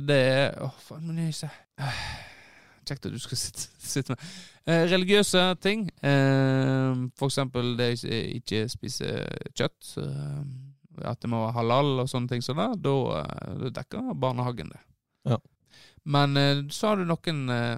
det 0.02 0.20
er 0.32 0.56
Åh, 0.64 0.78
faen, 0.88 1.04
men 1.06 1.26
jeg 1.26 1.36
ser 1.44 1.58
Kjekt 2.88 3.06
at 3.06 3.14
du 3.14 3.20
skal 3.22 3.38
sitte, 3.38 3.68
sitte 3.78 4.16
med 4.16 4.24
Eh, 4.62 4.84
religiøse 4.86 5.40
ting, 5.58 5.88
eh, 6.06 6.92
for 7.18 7.26
eksempel 7.26 7.72
det 7.74 7.88
å 7.96 8.10
ikke 8.38 8.68
spise 8.70 9.08
kjøtt, 9.58 9.96
eh, 9.98 11.08
at 11.10 11.18
det 11.18 11.30
må 11.32 11.40
være 11.42 11.56
halal 11.56 12.04
og 12.04 12.10
sånne 12.10 12.30
ting 12.30 12.44
som 12.46 12.60
det, 12.60 12.68
da, 12.84 12.92
eh, 13.18 13.56
da 13.58 13.72
dekker 13.80 14.14
barnehagen 14.14 14.70
det. 14.70 14.78
Ja. 15.26 15.38
Men 16.04 16.36
eh, 16.36 16.62
så 16.70 16.92
har 16.92 16.96
du 17.02 17.08
noen 17.10 17.50
eh, 17.50 17.74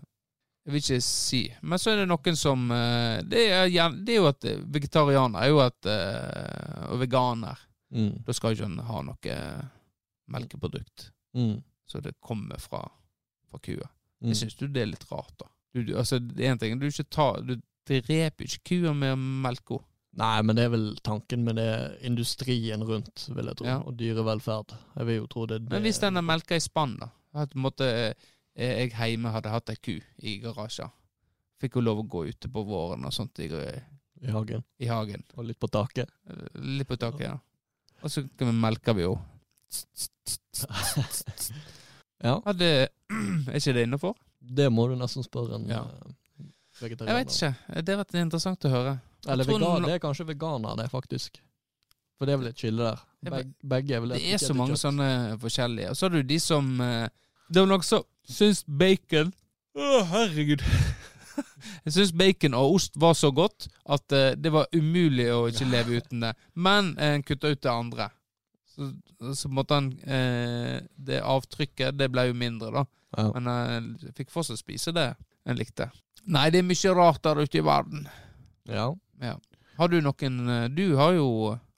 Jeg 0.65 0.73
vil 0.73 0.81
ikke 0.81 1.05
si, 1.05 1.43
men 1.61 1.81
så 1.81 1.93
er 1.93 2.01
det 2.01 2.09
noen 2.09 2.39
som 2.41 2.71
eh, 2.73 3.19
Det 3.29 3.43
er, 3.53 3.97
det 4.01 4.15
er 4.15 4.23
jo 4.23 4.29
at 4.31 4.47
eh, 4.49 4.63
vegetarianer 4.73 5.45
er 5.45 5.51
jo 5.53 5.59
at 5.61 5.89
eh, 5.93 6.87
Og 6.89 7.03
veganer. 7.03 7.61
Mm. 7.93 8.23
Da 8.25 8.35
skal 8.35 8.57
ikke 8.57 8.71
en 8.71 8.81
ha 8.89 9.03
noe 9.05 9.39
melkeprodukt. 10.33 11.11
Mm. 11.37 11.59
Så 11.85 12.01
det 12.01 12.15
kommer 12.25 12.59
fra, 12.59 12.81
fra 13.51 13.61
kua. 13.61 13.91
Mm. 14.25 14.31
Jeg 14.33 14.41
syns 14.41 14.57
det 14.63 14.81
er 14.81 14.89
litt 14.89 15.05
rart, 15.11 15.35
da. 15.43 15.51
Du, 15.75 15.83
du, 15.85 15.93
altså, 16.01 16.19
det 16.19 16.47
er 16.47 16.55
en 16.55 16.63
ting, 16.63 16.79
du 16.81 16.87
ikke 16.87 17.05
tar 17.13 17.43
Du 17.45 17.59
dreper 17.85 18.47
ikke 18.47 18.63
kua 18.71 18.95
med 18.97 19.21
melka. 19.45 19.83
Nei, 20.17 20.39
men 20.47 20.57
det 20.57 20.65
er 20.69 20.73
vel 20.73 20.87
tanken 21.05 21.43
med 21.45 21.59
det 21.59 21.71
industrien 22.07 22.85
rundt, 22.87 23.27
vil 23.35 23.51
jeg 23.51 23.59
tro. 23.59 23.67
Ja. 23.67 23.81
Og 23.83 23.99
dyrevelferd. 23.99 24.77
Jeg 24.95 25.09
vil 25.11 25.19
jo 25.19 25.29
tro 25.31 25.47
det, 25.51 25.65
det 25.65 25.75
Men 25.75 25.85
hvis 25.85 26.01
den 26.03 26.21
er 26.21 26.25
melka 26.25 26.57
i 26.57 26.63
spann, 26.63 26.95
da? 27.03 27.11
At 27.35 27.57
måtte, 27.59 27.89
jeg 28.57 28.91
hjemme 28.95 29.33
hadde 29.35 29.51
hatt 29.51 29.71
ei 29.73 29.77
ku 29.83 29.97
i 30.23 30.37
garasjen. 30.43 30.91
Fikk 31.61 31.77
jo 31.79 31.83
lov 31.85 31.99
å 32.03 32.09
gå 32.09 32.25
ute 32.29 32.49
på 32.53 32.63
våren 32.67 33.05
og 33.07 33.13
sånt 33.15 33.39
i, 33.43 33.49
i 33.49 34.31
hagen. 34.31 34.63
i 34.79 34.87
hagen. 34.91 35.23
Og 35.37 35.45
litt 35.49 35.59
på 35.61 35.69
taket. 35.71 36.11
Eh, 36.31 36.61
Litt 36.79 36.89
på 36.89 36.97
taket, 37.01 37.21
ja. 37.31 37.39
Og 38.03 38.11
så 38.13 38.23
kan 38.39 38.97
vi 38.97 39.03
jo. 39.07 39.15
Ja, 42.25 42.39
Hadde, 42.47 42.69
er 43.51 43.59
ikke 43.59 43.75
det 43.77 43.83
innafor? 43.89 44.15
det 44.45 44.67
må 44.73 44.85
du 44.91 44.95
nesten 45.01 45.25
spørre 45.25 45.57
en 45.59 45.67
Ja. 45.69 45.81
eh, 45.85 46.45
vegetarianer. 46.81 47.19
Jeg 47.19 47.27
vet 47.27 47.35
ikke. 47.35 47.83
Det 47.85 47.95
har 47.95 48.01
vært 48.05 48.15
interessant 48.21 48.65
å 48.65 48.71
høre. 48.73 48.95
Eller 49.27 49.45
vegan, 49.49 49.83
det 49.87 49.95
er 49.97 49.99
kanskje 50.03 50.27
veganer, 50.29 50.77
det, 50.77 50.87
faktisk. 50.93 51.41
For 52.19 52.27
det 52.29 52.35
er 52.35 52.41
vel 52.43 52.51
et 52.53 52.61
skille 52.61 52.85
der. 52.91 53.01
Beg, 53.25 53.53
begge 53.65 53.95
er 53.97 54.01
vel 54.05 54.13
Det 54.15 54.23
er 54.35 54.39
så 54.43 54.55
mange 54.57 54.75
kjøtt. 54.77 54.83
sånne 54.85 55.09
forskjellige. 55.41 55.91
Og 55.91 55.97
så 55.97 56.07
har 56.07 56.13
du 56.15 56.23
de 56.29 56.39
som 56.41 56.69
eh, 56.85 57.09
Det 57.49 57.63
er 57.63 57.67
noen 57.71 57.83
som 57.87 58.05
syns 58.31 58.65
bacon 58.67 59.33
Å, 59.75 60.03
herregud. 60.07 60.63
Jeg 61.85 61.95
syns 61.97 62.13
bacon 62.17 62.55
og 62.55 62.77
ost 62.77 62.99
var 63.01 63.17
så 63.19 63.33
godt 63.35 63.67
at 63.91 64.15
eh, 64.15 64.37
det 64.39 64.53
var 64.55 64.71
umulig 64.73 65.27
å 65.35 65.49
ikke 65.51 65.67
leve 65.67 65.99
uten 65.99 66.23
det. 66.23 66.31
Men 66.55 66.93
en 67.03 67.25
kutta 67.27 67.51
ut 67.51 67.63
det 67.65 67.73
andre. 67.73 68.07
Så, 68.75 68.91
så 69.39 69.51
måtte 69.51 69.77
han 69.79 69.91
eh, 70.03 70.79
Det 70.95 71.21
avtrykket, 71.23 71.99
det 71.99 72.09
ble 72.11 72.29
jo 72.31 72.37
mindre, 72.39 72.71
da. 72.75 72.85
Ja. 73.19 73.27
Men 73.37 73.51
eh, 73.51 73.75
jeg 74.07 74.17
fikk 74.21 74.33
fortsatt 74.35 74.63
spise 74.63 74.95
det 74.95 75.09
en 75.45 75.59
likte. 75.59 75.91
Nei, 76.25 76.49
det 76.55 76.63
er 76.63 76.69
mye 76.69 76.95
rart 76.97 77.23
der 77.27 77.43
ute 77.43 77.61
i 77.61 77.65
verden. 77.67 78.07
Ja. 78.71 78.89
Ja. 79.23 79.37
Har 79.79 79.91
du 79.91 79.99
noen 80.03 80.39
eh, 80.49 80.69
Du 80.73 80.97
har 80.99 81.13
jo 81.19 81.29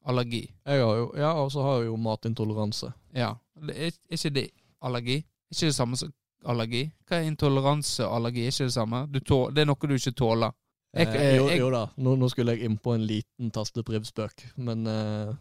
allergi. 0.06 0.44
Jeg 0.68 0.84
har 0.84 1.00
jo, 1.00 1.08
ja, 1.18 1.32
og 1.40 1.50
så 1.52 1.64
har 1.66 1.80
jeg 1.80 1.90
jo 1.90 1.96
matintoleranse. 2.00 2.92
Ja. 3.16 3.32
Er, 3.66 3.90
er 3.90 4.20
ikke 4.20 4.34
det 4.36 4.46
allergi? 4.84 5.18
Ikke 5.50 5.72
det 5.72 5.76
samme 5.76 5.98
som 5.98 6.12
allergi? 6.52 6.84
Hva 7.08 7.18
er 7.20 7.28
intoleranse 7.30 8.04
og 8.06 8.16
allergi? 8.20 8.44
Er 8.46 8.52
ikke 8.54 8.68
det 8.70 8.74
samme? 8.76 9.00
Du 9.12 9.18
tå- 9.20 9.50
det 9.54 9.62
er 9.64 9.68
noe 9.70 9.88
du 9.90 9.94
ikke 9.96 10.14
tåler. 10.16 10.52
Jeg- 10.96 11.12
jeg, 11.12 11.36
jo, 11.36 11.48
jeg- 11.50 11.58
jo 11.60 11.70
da, 11.70 11.82
nå, 11.96 12.16
nå 12.16 12.28
skulle 12.30 12.54
jeg 12.56 12.64
inn 12.64 12.78
på 12.78 12.94
en 12.94 13.02
liten 13.06 13.50
tasteprivspøk, 13.52 14.46
men 14.56 14.86
uh, 14.86 15.34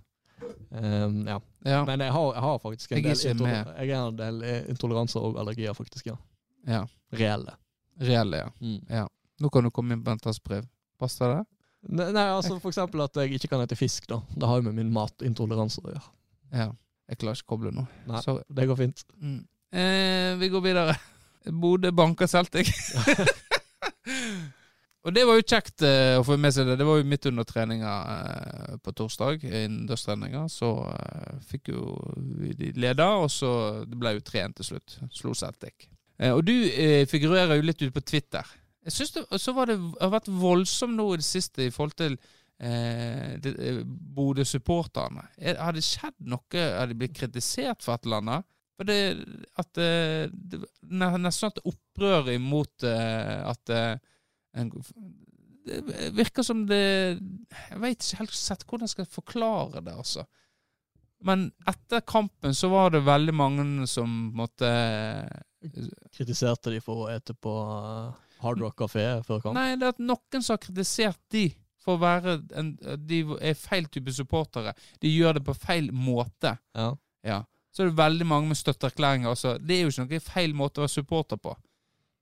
um, 0.72 1.22
ja. 1.28 1.40
Ja. 1.66 1.86
Men 1.86 2.00
jeg 2.04 2.12
har, 2.12 2.34
jeg 2.34 2.42
har 2.44 2.60
faktisk 2.60 2.92
en 2.92 2.98
Jeg 3.04 3.16
del, 3.16 3.38
jeg 3.40 3.96
har 3.96 4.08
en 4.10 4.18
del 4.20 4.44
eh, 4.44 4.64
intoleranser 4.70 5.22
og 5.24 5.38
allergier, 5.40 5.74
faktisk, 5.74 6.06
ja. 6.12 6.16
ja. 6.68 6.86
Reelle. 7.14 7.56
Reelle, 8.02 8.38
ja. 8.44 8.50
Mm. 8.60 9.08
Nå 9.42 9.50
kan 9.52 9.64
du 9.64 9.72
komme 9.72 9.94
inn 9.96 10.04
på 10.04 10.12
en 10.12 10.20
tassbrev. 10.20 10.66
Passer 11.00 11.28
det? 11.38 11.42
Nei, 11.88 12.12
nei, 12.16 12.28
altså 12.34 12.60
for 12.60 12.72
eksempel 12.72 13.04
at 13.04 13.14
jeg 13.22 13.36
ikke 13.38 13.50
kan 13.52 13.62
ete 13.62 13.76
fisk, 13.78 14.08
da. 14.08 14.22
Det 14.36 14.48
har 14.48 14.58
jo 14.62 14.68
med 14.70 14.76
min 14.76 14.92
matintoleranse 14.96 15.82
å 15.84 15.92
gjøre. 15.92 16.06
Ja. 16.52 16.70
Jeg 17.10 17.20
klarer 17.22 17.38
ikke 17.38 17.46
å 17.46 17.52
koble 17.56 17.72
nå. 17.76 17.84
Nei, 18.10 18.22
Sorry. 18.26 18.44
det 18.58 18.66
går 18.68 18.80
fint. 18.80 19.04
Mm. 19.22 19.44
Eh, 19.76 20.38
vi 20.40 20.48
går 20.54 20.64
videre. 20.64 20.96
Bodø 21.52 21.92
banker 21.92 22.30
Celtic. 22.32 22.72
Og 25.06 25.14
det 25.14 25.22
var 25.28 25.38
jo 25.38 25.44
kjekt 25.46 25.84
eh, 25.86 26.16
å 26.18 26.24
få 26.26 26.34
med 26.42 26.54
seg 26.56 26.66
det. 26.66 26.80
Det 26.80 26.86
var 26.88 26.98
jo 26.98 27.06
midt 27.06 27.28
under 27.30 27.46
treninga 27.46 27.92
eh, 28.14 28.78
på 28.82 28.94
torsdag, 28.98 29.44
innendørstreninga. 29.46 30.48
Så 30.50 30.70
eh, 30.96 31.36
fikk 31.46 31.70
jo 31.76 31.92
de 32.58 32.72
leda, 32.82 33.12
og 33.22 33.28
så 33.30 33.52
det 33.86 34.00
ble 34.02 34.16
jo 34.16 34.24
3-1 34.26 34.56
til 34.58 34.68
slutt. 34.72 34.96
Slo 35.14 35.36
Celtic. 35.38 35.86
Eh, 36.18 36.32
og 36.34 36.42
du 36.48 36.56
eh, 36.56 37.04
figurerer 37.12 37.60
jo 37.60 37.68
litt 37.68 37.84
ute 37.84 37.94
på 37.94 38.02
Twitter. 38.02 38.50
Jeg 38.86 38.96
synes 38.98 39.14
det, 39.20 39.26
så 39.42 39.54
var 39.58 39.70
det 39.70 39.78
har 40.02 40.14
vært 40.16 40.32
voldsomt 40.42 40.98
nå 40.98 41.06
i 41.14 41.22
det 41.22 41.28
siste 41.28 41.68
i 41.68 41.74
forhold 41.74 41.94
til 42.02 42.18
eh, 42.62 43.38
Bodø-supporterne. 44.18 45.28
Er- 45.38 45.62
Har 45.62 45.78
det 45.78 45.86
skjedd 45.86 46.18
noe? 46.34 46.66
Har 46.80 46.90
de 46.90 46.98
blitt 46.98 47.14
kritisert 47.18 47.86
for 47.86 47.94
et 48.00 48.10
eller 48.10 48.24
annet? 48.26 48.50
For 48.76 48.88
det 48.90 49.00
at 49.62 49.80
eh, 49.80 50.26
det, 50.32 50.60
ne- 50.92 51.12
Nesten 51.24 51.52
at 51.54 51.62
opprøret 51.64 52.36
imot 52.36 52.84
eh, 52.84 53.40
at 53.48 53.72
eh, 53.72 53.94
en, 54.60 54.72
Det 55.66 56.10
virker 56.18 56.44
som 56.46 56.66
det 56.70 56.82
Jeg 57.20 57.80
vet 57.82 57.96
ikke 58.04 58.20
helt 58.24 58.36
sett 58.38 58.66
hvordan 58.68 58.86
jeg 58.90 58.94
skal 58.98 59.08
forklare 59.10 59.82
det, 59.86 59.94
altså. 59.96 60.26
Men 61.26 61.48
etter 61.68 62.04
kampen 62.06 62.54
så 62.54 62.68
var 62.70 62.92
det 62.94 63.06
veldig 63.08 63.34
mange 63.34 63.88
som 63.90 64.12
måtte 64.36 64.68
Kritiserte 66.14 66.70
de 66.76 66.82
for 66.84 67.06
å 67.06 67.12
ete 67.16 67.34
på 67.34 67.54
Hard 68.44 68.60
Rock 68.62 68.76
Café 68.84 69.06
før 69.26 69.40
kamp? 69.42 69.56
Nei, 69.58 69.72
det 69.80 69.88
er 69.88 69.96
at 69.96 70.04
noen 70.04 70.44
som 70.44 70.54
har 70.58 70.62
kritisert 70.62 71.22
de 71.34 71.48
for 71.86 71.96
å 71.98 72.02
være 72.04 72.36
en, 72.60 72.74
De 73.08 73.22
er 73.40 73.58
feil 73.58 73.88
type 73.94 74.12
supportere. 74.14 74.74
De 75.02 75.10
gjør 75.10 75.38
det 75.40 75.44
på 75.48 75.54
feil 75.58 75.92
måte. 75.94 76.56
Ja. 76.78 76.92
Ja. 77.26 77.40
Så 77.76 77.84
er 77.84 77.90
det 77.90 77.98
veldig 77.98 78.26
mange 78.28 78.48
med 78.48 78.56
støtteerklæringer. 78.56 79.34
Altså, 79.34 79.58
det 79.60 79.76
er 79.76 79.82
jo 79.84 79.92
ikke 79.92 80.06
noe 80.06 80.20
feil 80.24 80.54
måte 80.56 80.80
å 80.80 80.86
være 80.86 80.94
supporter 80.94 81.40
på. 81.42 81.56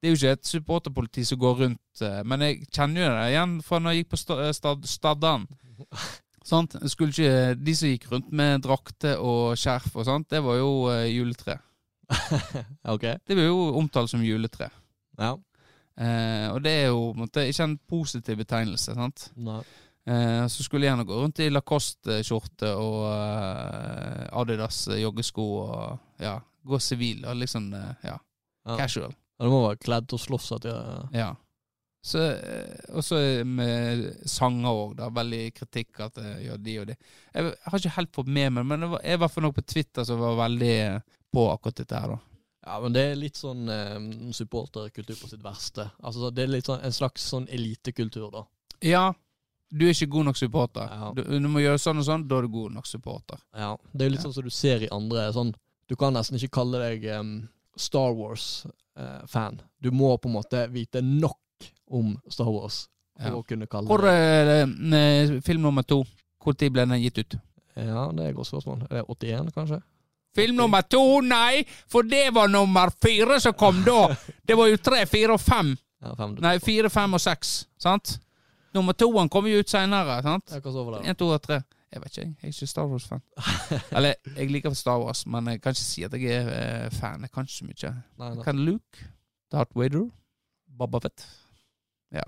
Det 0.01 0.09
er 0.09 0.15
jo 0.15 0.19
ikke 0.19 0.31
et 0.35 0.49
supporterpoliti 0.49 1.23
som 1.23 1.39
går 1.39 1.53
rundt 1.61 2.01
eh, 2.03 2.17
Men 2.27 2.41
jeg 2.43 2.65
kjenner 2.75 3.05
jo 3.05 3.11
det 3.13 3.27
igjen 3.29 3.53
fra 3.63 3.77
når 3.79 3.93
jeg 3.93 4.01
gikk 4.01 4.09
på 4.11 4.19
stad, 4.19 4.87
Staddan. 4.89 5.45
Sånt? 6.43 6.75
Skulle 6.91 7.13
ikke, 7.13 7.53
de 7.55 7.75
som 7.77 7.93
gikk 7.93 8.09
rundt 8.11 8.33
med 8.35 8.65
drakter 8.65 9.21
og 9.23 9.53
skjerf 9.59 9.93
og 9.93 10.09
sånt, 10.09 10.27
det 10.33 10.41
var 10.43 10.57
jo 10.59 10.73
uh, 10.89 11.05
juletre. 11.07 11.55
ok. 12.95 13.05
Det 13.23 13.37
ble 13.37 13.47
jo 13.47 13.69
omtalt 13.79 14.11
som 14.11 14.25
juletre. 14.25 14.67
Ja. 15.21 15.37
Uh, 15.93 16.47
og 16.51 16.59
det 16.65 16.73
er 16.81 16.87
jo 16.89 17.13
måtte, 17.15 17.45
ikke 17.47 17.69
en 17.69 17.77
positiv 17.87 18.41
betegnelse. 18.41 18.97
sant? 18.97 19.29
Nei. 19.39 19.61
Eh, 20.05 20.45
så 20.51 20.63
skulle 20.65 20.83
jeg 20.85 20.91
gjerne 20.91 21.05
gå 21.07 21.15
rundt 21.21 21.39
i 21.39 21.47
Lacoste-skjorte 21.53 22.73
og 22.75 23.05
eh, 23.07 24.25
Adidas 24.41 24.81
joggesko 24.99 25.45
og 25.61 26.23
ja, 26.23 26.35
gå 26.67 26.79
sivil 26.83 27.23
og 27.29 27.39
liksom 27.39 27.69
eh, 27.77 28.09
ja, 28.09 28.17
Ja. 28.67 28.75
casual. 28.79 29.13
Ja, 29.39 29.45
det 29.45 29.51
må 29.53 29.61
være 29.67 29.79
kledd 29.83 30.09
til 30.11 30.19
å 30.19 30.25
slåss 30.25 30.51
at 30.59 30.67
jeg 30.69 31.09
Ja. 31.21 31.31
Så, 32.03 32.19
også 32.19 32.99
og 32.99 33.03
så 33.07 33.17
med 33.47 34.01
sanger 34.27 34.75
òg, 34.75 34.95
da. 34.97 35.07
Veldig 35.07 35.53
kritikk 35.55 36.01
at 36.03 36.17
jeg 36.19 36.49
gjør 36.49 36.57
de 36.59 36.73
og 36.81 36.87
de. 36.89 36.95
Jeg, 37.31 37.53
har 37.63 37.79
ikke 37.79 37.93
helt 37.95 38.11
fått 38.17 38.27
med 38.27 38.51
meg, 38.57 38.65
men 38.67 38.83
det 38.83 38.89
var, 38.91 39.01
jeg 39.07 39.21
var 39.23 39.31
for 39.31 39.45
noe 39.45 39.55
på 39.55 39.63
Twitter 39.63 40.03
som 40.09 40.19
var 40.19 40.35
veldig 40.41 40.73
eh, 40.81 40.97
på 41.31 41.45
akkurat 41.53 41.79
dette 41.79 42.01
her, 42.03 42.17
da. 42.17 42.19
Ja, 42.67 42.81
men 42.83 42.93
det 42.95 43.05
er 43.07 43.15
litt 43.21 43.39
sånn 43.39 43.71
eh, 43.71 43.95
supporterkultur 44.35 45.15
på 45.15 45.31
sitt 45.31 45.43
verste. 45.47 45.87
Altså, 46.03 46.27
Det 46.35 46.43
er 46.43 46.51
litt 46.57 46.67
sånn 46.67 46.83
en 46.83 46.95
slags 46.95 47.23
sånn 47.31 47.47
elitekultur, 47.47 48.27
da. 48.35 48.43
Ja, 48.83 49.05
du 49.73 49.85
er 49.87 49.93
ikke 49.95 50.09
god 50.13 50.25
nok 50.25 50.37
supporter. 50.37 50.87
Ja. 50.91 51.11
Du, 51.17 51.23
du 51.23 51.47
må 51.49 51.59
gjøre 51.63 51.79
sånn 51.81 51.97
og 51.97 52.05
sånn, 52.05 52.27
da 52.29 52.37
er 52.37 52.45
du 52.45 52.51
god 52.53 52.75
nok 52.75 52.85
supporter. 52.87 53.39
Ja, 53.57 53.71
Det 53.91 54.01
er 54.05 54.09
jo 54.09 54.13
litt 54.13 54.19
Ja. 54.21 54.27
sånn 54.27 54.33
som 54.37 54.43
du 54.43 54.49
ser 54.53 54.83
i 54.85 54.89
andre 54.91 55.31
sånn 55.33 55.53
Du 55.89 55.95
kan 55.99 56.13
nesten 56.13 56.37
ikke 56.37 56.53
kalle 56.61 56.79
deg 56.79 57.03
um, 57.19 57.49
Star 57.75 58.13
Wars-fan. 58.15 59.61
du 59.81 59.91
må 59.91 60.17
på 60.17 60.29
en 60.29 60.35
måte 60.37 60.67
vite 60.71 61.01
nok 61.01 61.37
om 61.91 62.17
Star 62.29 62.49
Wars 62.51 62.87
for 63.17 63.27
Ja. 63.29 63.33
å 63.35 63.43
kunne 63.45 63.67
kalle 63.67 63.87
Hvor 63.87 64.01
deg 64.01 64.69
det, 64.91 65.33
eh, 65.35 65.41
film 65.41 65.61
nummer 65.61 65.83
to? 65.83 66.03
Tid 66.57 66.73
ble 66.73 66.85
den 66.85 67.01
gitt 67.01 67.17
ut? 67.19 67.35
Ja, 67.75 68.11
det 68.11 68.25
er 68.25 68.29
et 68.29 68.35
godt 68.35 68.47
spørsmål. 68.47 68.81
Er 68.91 69.01
det 69.01 69.05
81, 69.07 69.51
kanskje? 69.53 69.81
Film 70.35 70.55
nummer 70.57 70.81
to, 70.81 71.21
nei! 71.21 71.63
For 71.87 72.03
det 72.03 72.33
var 72.33 72.47
nummer 72.47 72.89
fire 73.01 73.39
som 73.39 73.53
kom 73.53 73.83
da! 73.83 74.15
Det 74.45 74.55
var 74.57 74.67
jo 74.67 74.77
tre, 74.77 75.05
fire 75.05 75.33
og 75.33 75.39
fem. 75.41 75.77
Ja, 76.01 76.13
fem. 76.15 76.35
Nei, 76.41 76.57
fire, 76.59 76.89
fem 76.89 77.13
og 77.13 77.21
seks. 77.21 77.65
Sant? 77.79 78.19
Nummer 78.73 78.95
han 79.19 79.29
kommer 79.29 79.49
jo 79.53 79.61
ut 79.61 79.69
seinere. 79.69 80.19
Ja? 80.25 80.37
En, 81.05 81.15
to 81.15 81.29
og 81.29 81.41
tre. 81.43 81.61
Jeg 81.93 82.01
vet 82.01 82.17
ikke, 82.17 82.21
jeg. 82.21 82.35
Jeg 82.41 82.49
er 82.49 82.53
ikke 82.55 82.67
Star 82.71 82.87
Wars-fan. 82.89 83.21
Eller, 83.97 84.15
jeg 84.35 84.49
liker 84.49 84.73
Star 84.73 85.01
Wars, 85.01 85.25
men 85.29 85.51
jeg 85.51 85.61
kan 85.61 85.75
ikke 85.75 85.85
si 85.85 86.05
at 86.07 86.15
jeg 86.17 86.39
er 86.39 86.49
eh, 86.55 86.91
fan. 86.93 87.21
Jeg 87.21 87.31
kan 87.31 87.45
ikke 87.45 87.57
så 87.59 87.67
mye. 87.69 87.91
Nei, 88.17 88.29
nei. 88.33 88.45
Kan 88.47 88.61
Luke, 88.65 89.09
Darth 89.53 89.77
Vader, 89.77 90.07
Baba 90.79 91.03
Fett. 91.03 91.27
Ja. 92.13 92.25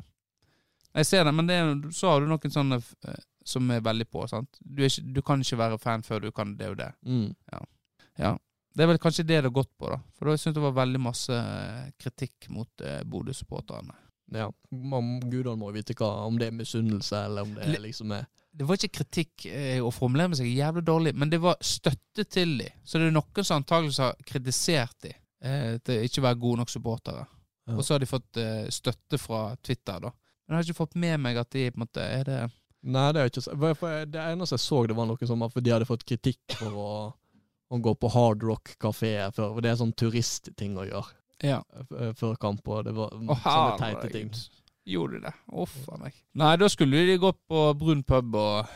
Jeg 0.95 1.09
ser 1.09 1.25
det, 1.25 1.33
men 1.35 1.49
det, 1.49 1.57
så 1.97 2.13
har 2.13 2.21
du 2.21 2.29
noen 2.29 2.53
sånne 2.53 2.77
eh, 2.77 3.23
som 3.45 3.71
er 3.73 3.81
veldig 3.85 4.07
på. 4.13 4.27
sant? 4.29 4.61
Du, 4.61 4.83
ikke, 4.85 5.03
du 5.17 5.21
kan 5.25 5.41
ikke 5.41 5.59
være 5.59 5.81
fan 5.81 6.05
før 6.05 6.27
du 6.27 6.31
kan 6.35 6.53
det 6.59 6.69
og 6.75 6.77
det. 6.79 6.91
Mm. 7.05 7.33
Ja. 8.21 8.35
Det 8.75 8.83
er 8.83 8.89
vel 8.91 8.99
kanskje 9.01 9.25
det 9.25 9.39
det 9.39 9.49
har 9.49 9.55
gått 9.55 9.71
på, 9.79 9.89
da. 9.89 9.97
For 10.17 10.29
da 10.29 10.37
syns 10.37 10.51
jeg 10.51 10.59
det 10.59 10.65
var 10.65 10.77
veldig 10.83 11.01
masse 11.01 11.35
eh, 11.41 11.91
kritikk 12.01 12.49
mot 12.53 12.85
eh, 12.85 13.01
Bodø-supporterne. 13.07 13.95
Ja. 14.33 14.47
Man, 14.71 15.19
gudene 15.29 15.57
må 15.59 15.69
vite 15.75 15.93
hva, 15.93 16.07
om 16.25 16.39
det 16.41 16.47
er 16.47 16.55
misunnelse, 16.57 17.19
eller 17.27 17.45
om 17.45 17.53
det 17.53 17.67
er 17.75 17.83
liksom 17.83 18.11
er 18.15 18.25
Det 18.55 18.65
var 18.65 18.79
ikke 18.79 18.97
kritikk 19.03 19.45
eh, 19.51 19.81
å 19.83 19.91
formulere 19.91 20.35
seg 20.39 20.47
jævlig 20.47 20.83
dårlig, 20.87 21.13
men 21.15 21.29
det 21.29 21.41
var 21.43 21.57
støtte 21.61 22.23
til 22.25 22.57
dem. 22.57 22.71
Så 22.83 22.97
det 22.97 23.09
er 23.09 23.15
noen 23.15 23.43
som 23.45 23.59
antakeligvis 23.61 23.99
har 24.01 24.15
kritisert 24.25 24.95
dem 25.03 25.13
eh, 25.43 25.77
til 25.83 26.05
ikke 26.07 26.21
å 26.23 26.25
være 26.29 26.39
gode 26.41 26.61
nok 26.63 26.71
supportere. 26.73 27.25
Ja. 27.67 27.75
Og 27.75 27.83
så 27.85 27.93
har 27.95 27.99
de 27.99 28.09
fått 28.09 28.37
eh, 28.41 28.67
støtte 28.71 29.19
fra 29.19 29.55
Twitter, 29.61 29.99
da. 30.07 30.11
Men 30.47 30.55
jeg 30.55 30.57
har 30.61 30.67
ikke 30.69 30.77
fått 30.85 30.95
med 31.01 31.19
meg 31.19 31.37
at 31.41 31.51
de 31.51 31.67
på 31.71 31.79
en 31.79 31.83
måte 31.87 32.01
er 32.05 32.23
det 32.29 32.39
Nei, 32.85 33.07
det 33.11 33.21
er 33.23 33.29
ikke 33.31 33.41
så 33.41 33.53
for- 33.57 33.73
for 33.79 34.05
Det 34.05 34.21
eneste 34.21 34.53
jeg 34.59 34.61
så, 34.61 34.79
det 34.87 34.95
var 34.95 35.07
noe 35.09 35.25
som 35.27 35.41
at 35.41 35.55
de 35.57 35.71
hadde 35.73 35.87
fått 35.89 36.03
kritikk 36.05 36.53
for 36.59 36.75
å, 36.77 36.89
å 37.73 37.79
gå 37.81 37.93
på 37.97 38.11
hard 38.13 38.43
rock 38.45 38.75
kafé 38.79 39.15
før. 39.33 39.55
For 39.55 39.61
det 39.65 39.71
er 39.71 39.79
sånn 39.79 39.93
turistting 39.97 40.75
å 40.77 40.85
gjøre 40.85 41.15
Ja. 41.43 41.61
eh, 41.99 42.13
før 42.15 42.35
kamp, 42.39 42.67
og 42.67 42.83
det 42.87 42.93
var 42.95 43.11
oh, 43.15 43.41
sånne 43.43 43.79
teite 43.81 44.11
ting. 44.13 44.29
Gjorde 44.85 45.17
de 45.19 45.25
det? 45.25 45.33
Å, 45.49 45.65
faen 45.65 46.03
meg. 46.05 46.13
Nei, 46.37 46.51
da 46.61 46.67
skulle 46.69 47.05
de 47.07 47.17
gått 47.19 47.39
på 47.49 47.63
brun 47.79 48.03
pub 48.05 48.35
og 48.37 48.69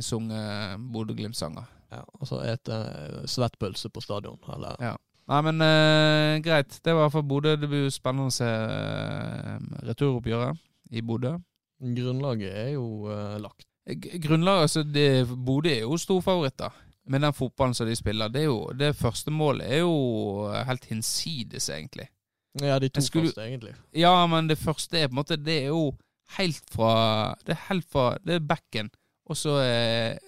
sunget 0.00 0.80
Bodø-Glimt-sanger. 0.94 1.68
Ja, 1.90 2.04
og 2.16 2.26
så 2.30 2.38
ete 2.46 2.76
svettpølse 3.28 3.90
på 3.92 4.02
stadion, 4.04 4.38
eller 4.54 4.76
Ja. 4.80 4.96
Nei, 5.30 5.40
men 5.46 5.62
uh, 5.62 6.40
greit. 6.42 6.80
Det 6.82 6.90
var 6.96 7.10
for 7.14 7.22
Bodø. 7.22 7.52
Det 7.60 7.68
blir 7.70 7.84
jo 7.84 7.90
spennende 7.94 8.32
å 8.32 8.34
se 8.34 8.46
uh, 8.46 9.58
returoppgjøret 9.86 10.58
i 10.96 11.02
Bodø. 11.06 11.36
Grunnlaget 11.80 12.50
er 12.64 12.70
jo 12.74 12.86
lagt. 13.38 13.66
G- 13.86 14.18
Grunnlaget, 14.24 14.64
altså 14.66 14.82
det, 14.84 15.04
Bodø 15.30 15.70
er 15.70 15.84
jo 15.84 15.98
storfavoritter 16.02 16.74
med 17.10 17.24
den 17.26 17.34
fotballen 17.34 17.74
som 17.74 17.88
de 17.90 17.96
spiller. 17.98 18.30
Det, 18.30 18.44
jo, 18.46 18.60
det 18.78 18.92
første 18.98 19.32
målet 19.34 19.66
er 19.66 19.80
jo 19.82 19.94
helt 20.68 20.84
hinsides, 20.90 21.66
egentlig. 21.74 22.06
Ja, 22.62 22.78
de 22.82 22.88
to 22.90 23.00
skulle- 23.02 23.28
første, 23.30 23.44
egentlig. 23.46 23.74
Ja, 23.94 24.14
men 24.30 24.48
det 24.50 24.58
første 24.58 24.98
er 24.98 25.08
på 25.08 25.14
en 25.14 25.20
måte 25.20 25.36
Det 25.38 25.54
er 25.64 25.68
jo 25.70 25.92
helt 26.36 26.64
fra 26.74 27.34
Det 27.46 27.52
er 27.54 27.60
helt 27.68 27.86
fra 27.86 28.16
Det 28.26 28.34
er 28.34 28.40
backen, 28.42 28.90
og 29.30 29.36
så 29.38 29.58
er 29.62 30.18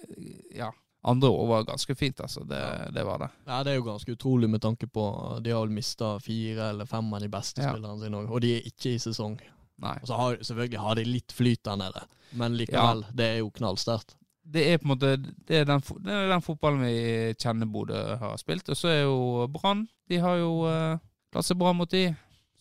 Ja. 0.55 0.69
Andre 1.05 1.27
år 1.27 1.47
var 1.49 1.63
ganske 1.67 1.95
fint, 1.99 2.21
altså. 2.23 2.45
Det, 2.47 2.93
det 2.95 3.03
var 3.03 3.17
det. 3.19 3.27
Ja, 3.45 3.57
det 3.63 3.73
er 3.73 3.75
jo 3.75 3.83
ganske 3.89 4.13
utrolig 4.15 4.47
med 4.49 4.61
tanke 4.63 4.87
på 4.87 5.03
De 5.43 5.51
har 5.51 5.59
vel 5.65 5.73
mista 5.75 6.13
fire 6.23 6.69
eller 6.69 6.85
fem 6.87 7.13
av 7.13 7.19
de 7.19 7.27
beste 7.27 7.59
Ja. 7.61 7.73
spillerne 7.73 7.99
sine 7.99 8.21
òg, 8.21 8.29
og 8.31 8.39
de 8.41 8.53
er 8.55 8.61
ikke 8.71 8.93
i 8.95 8.99
sesong. 9.03 9.35
Nei. 9.83 9.97
Og 10.01 10.07
så 10.07 10.15
har, 10.15 10.37
selvfølgelig 10.37 10.79
har 10.79 10.95
de 10.95 11.03
litt 11.03 11.31
flyt 11.35 11.63
der 11.65 11.75
nede, 11.75 12.05
men 12.39 12.55
likevel, 12.55 13.03
det 13.13 13.25
er 13.25 13.37
jo 13.39 13.49
knallsterkt. 13.51 14.15
Det 14.43 14.63
er 14.73 14.77
på 14.77 14.83
en 14.87 14.91
måte 14.91 15.09
Det 15.47 15.55
er 15.61 15.65
den, 15.65 15.79
det 16.03 16.11
er 16.13 16.27
den 16.33 16.41
fotballen 16.43 16.81
vi 16.83 17.33
kjenner 17.39 17.65
Bodø 17.71 17.99
har 18.19 18.35
spilt. 18.41 18.67
Og 18.69 18.75
så 18.77 18.89
er 18.91 19.01
jo 19.05 19.47
Brann 19.53 19.85
De 20.09 20.17
har 20.19 20.35
jo 20.41 20.49
uh, 20.67 20.97
klart 21.31 21.47
seg 21.47 21.57
bra 21.61 21.71
mot 21.73 21.89
de. 21.91 22.09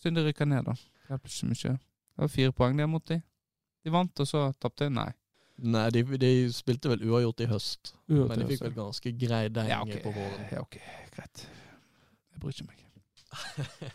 Synd 0.03 0.16
de 0.16 0.22
rykker 0.28 0.47
ned, 0.47 0.62
da. 0.68 0.76
Hjelper 1.09 1.28
ikke 1.33 1.49
mye. 1.51 1.72
Det 1.78 2.22
var 2.22 2.30
fire 2.30 2.53
poeng 2.53 2.78
der 2.78 2.87
mot 2.91 3.05
de. 3.09 3.18
De 3.83 3.91
vant, 3.93 4.20
og 4.22 4.26
så 4.30 4.45
tapte 4.62 4.87
de. 4.87 4.95
Nei. 4.95 5.09
Nei, 5.62 5.89
de, 5.95 6.03
de 6.18 6.30
spilte 6.55 6.89
vel 6.91 7.03
uavgjort 7.07 7.43
i 7.45 7.47
høst, 7.51 7.93
Uavgjort 8.09 8.30
men 8.33 8.41
de 8.41 8.47
fikk 8.51 8.62
vel 8.64 8.72
ganske 8.78 9.12
grei 9.20 9.43
deng 9.53 9.68
Ja, 9.70 9.83
okay. 9.85 10.01
på 10.03 10.11
våren. 10.14 10.47
Ja, 10.51 10.62
ok, 10.64 10.78
greit. 11.14 11.43
Jeg 12.33 12.41
bryr 12.43 12.55
ikke 12.57 12.70
meg. 12.70 12.78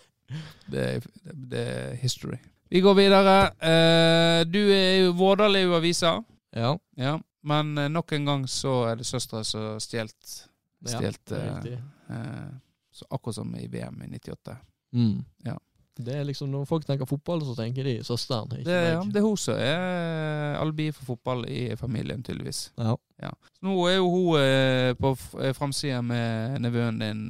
Det, 0.71 0.81
er- 0.83 1.35
det 1.51 1.59
er 1.71 1.93
history. 2.01 2.37
Vi 2.69 2.81
går 2.83 2.93
videre. 2.99 3.35
Uh, 3.63 4.41
du 4.51 4.59
er 4.75 5.05
jo 5.05 5.11
Vårdal 5.15 5.55
er 5.55 5.63
jo 5.69 5.75
avisa. 5.77 6.17
Ja. 6.55 6.73
Ja. 6.99 7.13
Men 7.41 7.77
eh, 7.77 7.89
nok 7.89 8.11
en 8.11 8.25
gang 8.25 8.47
så 8.47 8.73
er 8.91 8.99
det 8.99 9.07
søstera 9.07 9.43
som 9.43 9.79
stjålet. 9.81 10.33
det 10.79 10.93
er 10.93 11.69
eh. 11.69 11.79
Eh, 12.09 12.49
så 12.91 13.05
akkurat 13.09 13.35
som 13.35 13.55
i 13.55 13.67
VM 13.67 14.01
i 14.03 14.11
98. 14.17 14.57
Mm. 14.93 15.25
ja. 15.45 15.57
Det 15.97 16.13
er 16.13 16.23
liksom 16.23 16.51
Når 16.51 16.65
folk 16.69 16.85
tenker 16.85 17.05
fotball, 17.09 17.41
så 17.41 17.55
tenker 17.57 17.83
de 17.83 18.03
søsteren, 18.05 18.51
ikke 18.53 18.69
Det, 18.69 18.81
ja, 18.85 18.99
det 19.01 19.17
er 19.17 19.23
hun 19.25 19.37
som 19.37 19.57
er 19.57 20.57
alibi 20.59 20.91
for 20.91 21.05
fotball 21.05 21.41
i 21.49 21.75
familien, 21.75 22.21
tydeligvis. 22.23 22.71
Ja. 22.77 22.93
Ja. 23.21 23.31
Så 23.57 23.65
nå 23.65 23.73
er 23.89 23.95
jo 23.95 24.11
hun 24.13 24.95
på 25.01 25.15
framsida 25.57 26.03
med 26.05 26.61
nevøen 26.61 27.01
din 27.01 27.23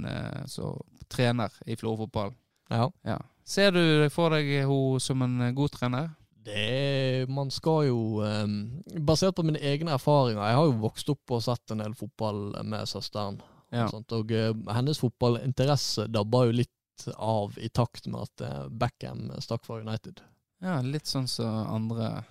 som 0.52 0.76
trener 1.08 1.56
i 1.66 1.80
Florø-fotball. 1.80 2.36
ja. 2.70 2.90
Ja. 3.08 3.18
Ser 3.48 3.72
du 3.72 4.10
for 4.12 4.36
deg 4.36 4.66
hun 4.68 5.00
som 5.00 5.22
en 5.24 5.56
god 5.56 5.72
trener? 5.72 6.10
Det 6.48 7.28
Man 7.28 7.52
skal 7.52 7.90
jo 7.90 8.24
ehm, 8.24 8.80
Basert 9.04 9.36
på 9.36 9.44
mine 9.44 9.60
egne 9.60 9.92
erfaringer 9.98 10.40
Jeg 10.48 10.60
har 10.60 10.70
jo 10.70 10.80
vokst 10.80 11.12
opp 11.12 11.36
og 11.36 11.44
sett 11.44 11.76
en 11.76 11.84
del 11.84 11.96
fotball 11.98 12.56
med 12.64 12.88
søsteren. 12.88 13.42
Ja. 13.74 13.84
Og, 13.86 13.98
sånt, 13.98 14.16
og 14.16 14.32
eh, 14.32 14.54
hennes 14.72 15.02
fotballinteresse 15.02 16.08
dabba 16.08 16.46
jo 16.48 16.56
litt 16.62 17.08
av 17.20 17.58
i 17.60 17.68
takt 17.68 18.08
med 18.08 18.24
at 18.24 18.44
eh, 18.48 18.62
Beckham 18.72 19.28
stakk 19.44 19.68
fra 19.68 19.82
United. 19.84 20.24
Ja, 20.64 20.80
litt 20.82 21.12
sånn 21.12 21.28
som 21.28 21.68
andre 21.68 22.24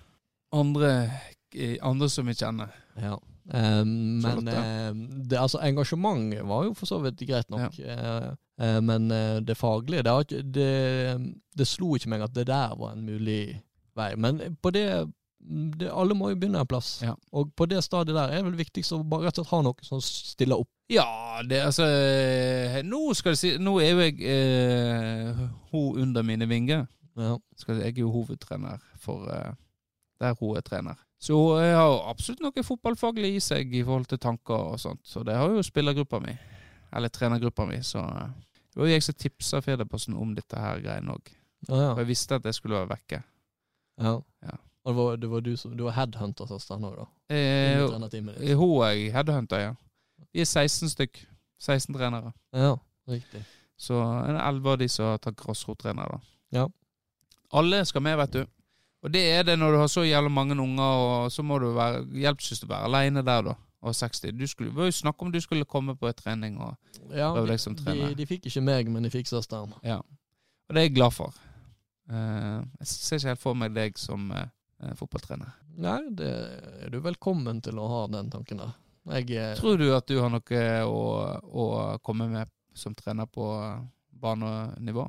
Andre, 0.55 0.91
eh, 1.53 1.77
andre 1.85 2.09
som 2.09 2.25
vi 2.25 2.33
kjenner. 2.33 2.71
Ja. 2.95 3.19
Um, 3.47 4.19
men 4.19 4.47
ehm, 4.47 5.27
det, 5.27 5.37
altså, 5.39 5.61
engasjement 5.63 6.33
var 6.43 6.65
jo 6.67 6.73
for 6.75 6.89
så 6.89 6.99
vidt 7.03 7.23
greit 7.27 7.49
nok. 7.51 7.77
Eh, 7.79 8.31
uh, 8.59 8.79
men 8.83 9.11
eh, 9.11 9.37
det 9.45 9.55
faglige 9.55 10.03
det, 10.03 10.41
det, 10.55 10.71
det 11.55 11.67
slo 11.67 11.95
ikke 11.95 12.11
meg 12.11 12.25
at 12.25 12.35
det 12.35 12.47
der 12.49 12.75
var 12.75 12.95
en 12.95 13.05
mulig 13.07 13.61
vei. 13.97 14.11
Men 14.19 14.39
på 14.61 14.71
det, 14.75 14.87
det 15.79 15.91
Alle 15.91 16.15
må 16.17 16.31
jo 16.31 16.39
begynne 16.39 16.61
en 16.63 16.69
plass. 16.69 16.97
Ja. 17.05 17.15
Og 17.31 17.51
på 17.57 17.67
det 17.69 17.83
stadiet 17.85 18.17
der 18.17 18.33
er 18.33 18.41
det 18.41 18.49
vel 18.49 18.59
viktigst 18.59 18.95
å 18.95 19.01
bare 19.03 19.27
rett 19.27 19.39
og 19.39 19.45
slett 19.45 19.55
ha 19.55 19.61
noe 19.67 19.87
som 19.87 20.03
stiller 20.03 20.63
opp. 20.63 20.71
Ja, 20.93 21.07
det 21.43 21.59
altså 21.67 21.83
Nå 22.87 23.01
skal 23.17 23.33
jeg 23.33 23.39
si 23.41 23.49
Nå 23.59 23.73
er 23.83 23.89
jo 23.91 24.05
jeg 24.05 24.21
eh, 24.23 25.41
hun 25.73 26.03
under 26.05 26.23
mine 26.23 26.47
vinger. 26.49 26.85
Ja. 27.17 27.35
Skal, 27.57 27.81
jeg 27.81 27.97
er 27.97 28.03
jo 28.05 28.13
hovedtrener 28.13 28.79
for 29.01 29.27
eh, 29.33 29.51
der 30.21 30.37
hun 30.39 30.57
er 30.57 30.65
trener. 30.65 30.97
Så 31.19 31.33
hun 31.33 31.57
har 31.61 32.09
absolutt 32.09 32.43
noe 32.45 32.63
fotballfaglig 32.63 33.35
i 33.35 33.41
seg 33.41 33.73
i 33.73 33.83
forhold 33.83 34.05
til 34.11 34.21
tanker 34.21 34.73
og 34.73 34.81
sånt. 34.81 35.01
Så 35.05 35.25
det 35.25 35.35
har 35.37 35.49
jo 35.49 35.65
spillergruppa 35.65 36.21
mi. 36.21 36.35
Eller 36.95 37.09
trenergruppa 37.13 37.65
mi. 37.69 37.81
Så 37.83 38.01
eh, 38.03 38.29
det 38.71 38.81
var 38.81 38.89
jo 38.89 38.93
jeg 38.93 39.05
som 39.07 39.17
tipsa 39.17 39.61
Federposten 39.65 40.17
om 40.17 40.35
dette 40.37 40.61
her 40.61 40.81
greiene 40.83 41.15
òg. 41.17 41.33
Ja, 41.67 41.73
ja. 41.73 41.89
For 41.89 42.03
jeg 42.03 42.11
visste 42.11 42.37
at 42.37 42.45
jeg 42.45 42.57
skulle 42.57 42.77
være 42.77 42.93
vekke. 42.93 43.23
Ja. 43.99 44.13
Ja. 44.43 44.55
Og 44.87 44.93
det 44.93 44.97
var, 45.03 45.15
det 45.19 45.29
var 45.29 45.41
du 45.43 45.55
som 45.57 45.73
Du 45.77 45.83
var 45.83 45.91
headhunter-søsteren 45.97 46.83
òg, 46.87 46.95
da? 46.95 47.05
Eh, 47.35 47.81
trenerteamet 47.89 48.37
hun 48.55 48.83
er 48.85 48.91
jeg 48.95 49.13
headhunter, 49.13 49.59
ja. 49.59 49.73
Vi 50.33 50.41
er 50.41 50.45
16 50.45 50.89
stykk. 50.93 51.23
16 51.59 51.95
trenere. 51.95 52.31
Ja, 52.53 52.75
riktig. 53.09 53.41
Så 53.77 53.97
en 54.29 54.35
11 54.37 54.71
av 54.71 54.77
de 54.79 54.87
som 54.89 55.05
har 55.11 55.17
tatt 55.17 55.35
grasrottrener, 55.35 56.07
da. 56.13 56.19
Ja. 56.53 56.67
Alle 57.53 57.83
skal 57.85 58.01
med, 58.05 58.17
vet 58.17 58.33
du. 58.33 58.45
Og 59.03 59.11
det 59.13 59.23
er 59.31 59.43
det 59.43 59.57
når 59.59 59.71
du 59.71 59.77
har 59.77 59.87
så 59.87 60.03
jævlig 60.05 60.31
mange 60.31 60.55
unger, 60.61 60.83
og 60.83 61.31
så 61.31 61.43
må 61.43 61.59
du 61.59 61.71
være 61.75 62.03
hjelpes 62.13 62.63
være 62.67 62.85
aleine 62.89 63.23
der, 63.25 63.41
da. 63.51 63.53
Og 63.81 63.95
60. 63.95 64.21
Du 64.33 64.47
skulle 64.47 64.71
det 64.71 64.77
var 64.77 64.85
jo 64.89 64.91
snakk 64.91 65.21
om 65.21 65.31
du 65.31 65.39
skulle 65.41 65.65
komme 65.65 65.95
på 65.95 66.07
en 66.07 66.13
trening, 66.13 66.57
og, 66.61 66.75
Ja, 67.11 67.31
Prøv 67.33 67.45
de, 67.45 67.51
deg 67.51 67.59
som 67.59 67.75
trener. 67.75 68.09
de, 68.09 68.15
de 68.15 68.25
fikk 68.25 68.45
ikke 68.49 68.61
meg, 68.61 68.89
men 68.91 69.03
de 69.03 69.09
fikk 69.09 69.27
søsteren. 69.27 69.73
ja. 69.83 69.97
og 70.67 70.75
det 70.75 70.81
er 70.81 70.87
jeg 70.89 70.95
glad 70.95 71.11
for. 71.11 71.33
Eh, 72.09 72.59
jeg 72.81 72.87
ser 72.91 73.19
ikke 73.19 73.33
helt 73.33 73.41
for 73.43 73.57
meg 73.59 73.73
deg 73.75 73.97
som 73.99 74.29
eh, 74.31 74.47
eh, 74.83 74.93
fotballtrener. 74.99 75.55
Nei, 75.77 75.99
det 76.17 76.29
er 76.85 76.93
du 76.93 76.99
velkommen 77.05 77.59
til 77.65 77.77
å 77.81 77.87
ha 77.91 78.03
den 78.11 78.31
tanken 78.33 78.63
der. 78.63 78.75
Jeg 79.21 79.55
Tror 79.59 79.77
du 79.79 79.85
at 79.95 80.07
du 80.09 80.17
har 80.19 80.31
noe 80.33 80.63
å, 80.87 81.03
å 81.47 81.67
komme 82.03 82.25
med 82.31 82.49
som 82.75 82.95
trener 82.97 83.27
på 83.31 83.45
banenivå? 84.11 85.05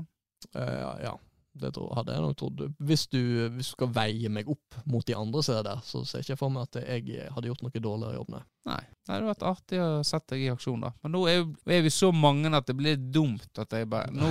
eh, 0.55 0.85
Ja, 1.03 1.17
det 1.59 1.73
hadde 1.75 2.15
jeg 2.15 2.23
nok 2.23 2.37
trodd. 2.39 2.61
Hvis 2.79 3.09
du, 3.11 3.19
hvis 3.57 3.73
du 3.73 3.75
skal 3.75 3.91
veie 3.91 4.29
meg 4.31 4.47
opp 4.53 4.77
mot 4.87 5.03
de 5.07 5.17
andre 5.19 5.43
som 5.43 5.57
er 5.59 5.65
der, 5.67 5.81
så 5.83 6.05
ser 6.07 6.21
jeg 6.23 6.29
ikke 6.29 6.39
for 6.45 6.55
meg 6.55 6.69
at 6.69 6.79
jeg 6.85 7.27
hadde 7.35 7.51
gjort 7.51 7.65
noe 7.67 7.83
dårligere 7.83 8.21
jobb, 8.21 8.31
nei. 8.37 8.43
Nei. 8.69 8.83
Det 9.03 9.15
hadde 9.15 9.31
vært 9.33 9.47
artig 9.49 9.81
å 9.83 9.89
sette 10.07 10.37
deg 10.37 10.45
i 10.47 10.53
aksjon, 10.53 10.85
da. 10.87 10.93
Men 11.03 11.17
nå 11.17 11.25
er, 11.33 11.43
vi 11.83 11.91
så 11.95 12.13
mange 12.15 12.53
at 12.55 12.69
det 12.69 12.77
blir 12.79 13.01
dumt 13.01 13.59
at 13.59 13.75
jeg 13.75 13.89
bare 13.91 14.13
Nå, 14.15 14.31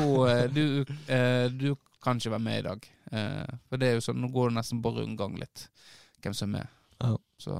du, 0.53 0.63
eh, 1.11 1.47
du 1.51 1.73
kan 2.07 2.19
ikke 2.21 2.33
være 2.37 2.45
med 2.47 2.59
i 2.61 2.65
dag. 2.69 2.87
Eh, 3.11 3.53
for 3.69 3.81
det 3.83 3.91
er 3.91 3.97
jo 3.99 4.05
sånn, 4.07 4.19
nå 4.23 4.31
går 4.33 4.49
det 4.53 4.57
nesten 4.61 4.81
på 4.83 4.95
rundgang 4.95 5.35
litt, 5.39 5.67
hvem 6.23 6.35
som 6.37 6.49
er 6.49 6.61
med. 6.61 6.75
Ja. 7.03 7.13
Så, 7.43 7.57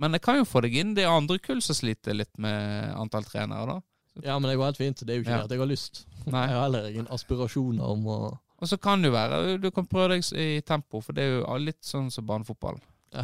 men 0.00 0.14
jeg 0.16 0.22
kan 0.24 0.38
jo 0.40 0.46
få 0.48 0.62
deg 0.64 0.78
inn 0.80 0.94
det 0.96 1.04
er 1.04 1.12
andre 1.12 1.36
kull 1.42 1.60
som 1.64 1.76
sliter 1.76 2.16
litt 2.16 2.32
med 2.40 2.94
antall 2.96 3.26
trenere, 3.28 3.74
da. 3.76 3.80
Ja, 4.24 4.38
men 4.38 4.48
det 4.50 4.58
går 4.60 4.70
helt 4.70 4.80
fint. 4.80 5.02
Det 5.04 5.12
er 5.14 5.18
jo 5.20 5.24
ikke 5.26 5.34
Ja. 5.34 5.42
det 5.42 5.50
at 5.50 5.52
jeg 5.56 5.60
har 5.62 5.70
lyst. 5.70 6.02
Nei. 6.26 6.46
Jeg 6.48 6.54
har 6.56 6.64
heller 6.66 6.88
ingen 6.90 7.06
aspirasjoner 7.12 7.92
om 7.94 8.02
å 8.12 8.16
Og 8.62 8.68
så 8.70 8.76
kan 8.78 9.00
det 9.02 9.08
jo 9.10 9.14
være 9.16 9.38
du 9.58 9.70
kan 9.74 9.86
prøve 9.90 10.14
deg 10.14 10.26
i 10.38 10.60
tempo, 10.62 11.00
for 11.02 11.16
det 11.16 11.24
er 11.24 11.38
jo 11.40 11.56
litt 11.58 11.80
sånn 11.82 12.10
som 12.14 12.26
barnefotball. 12.28 12.78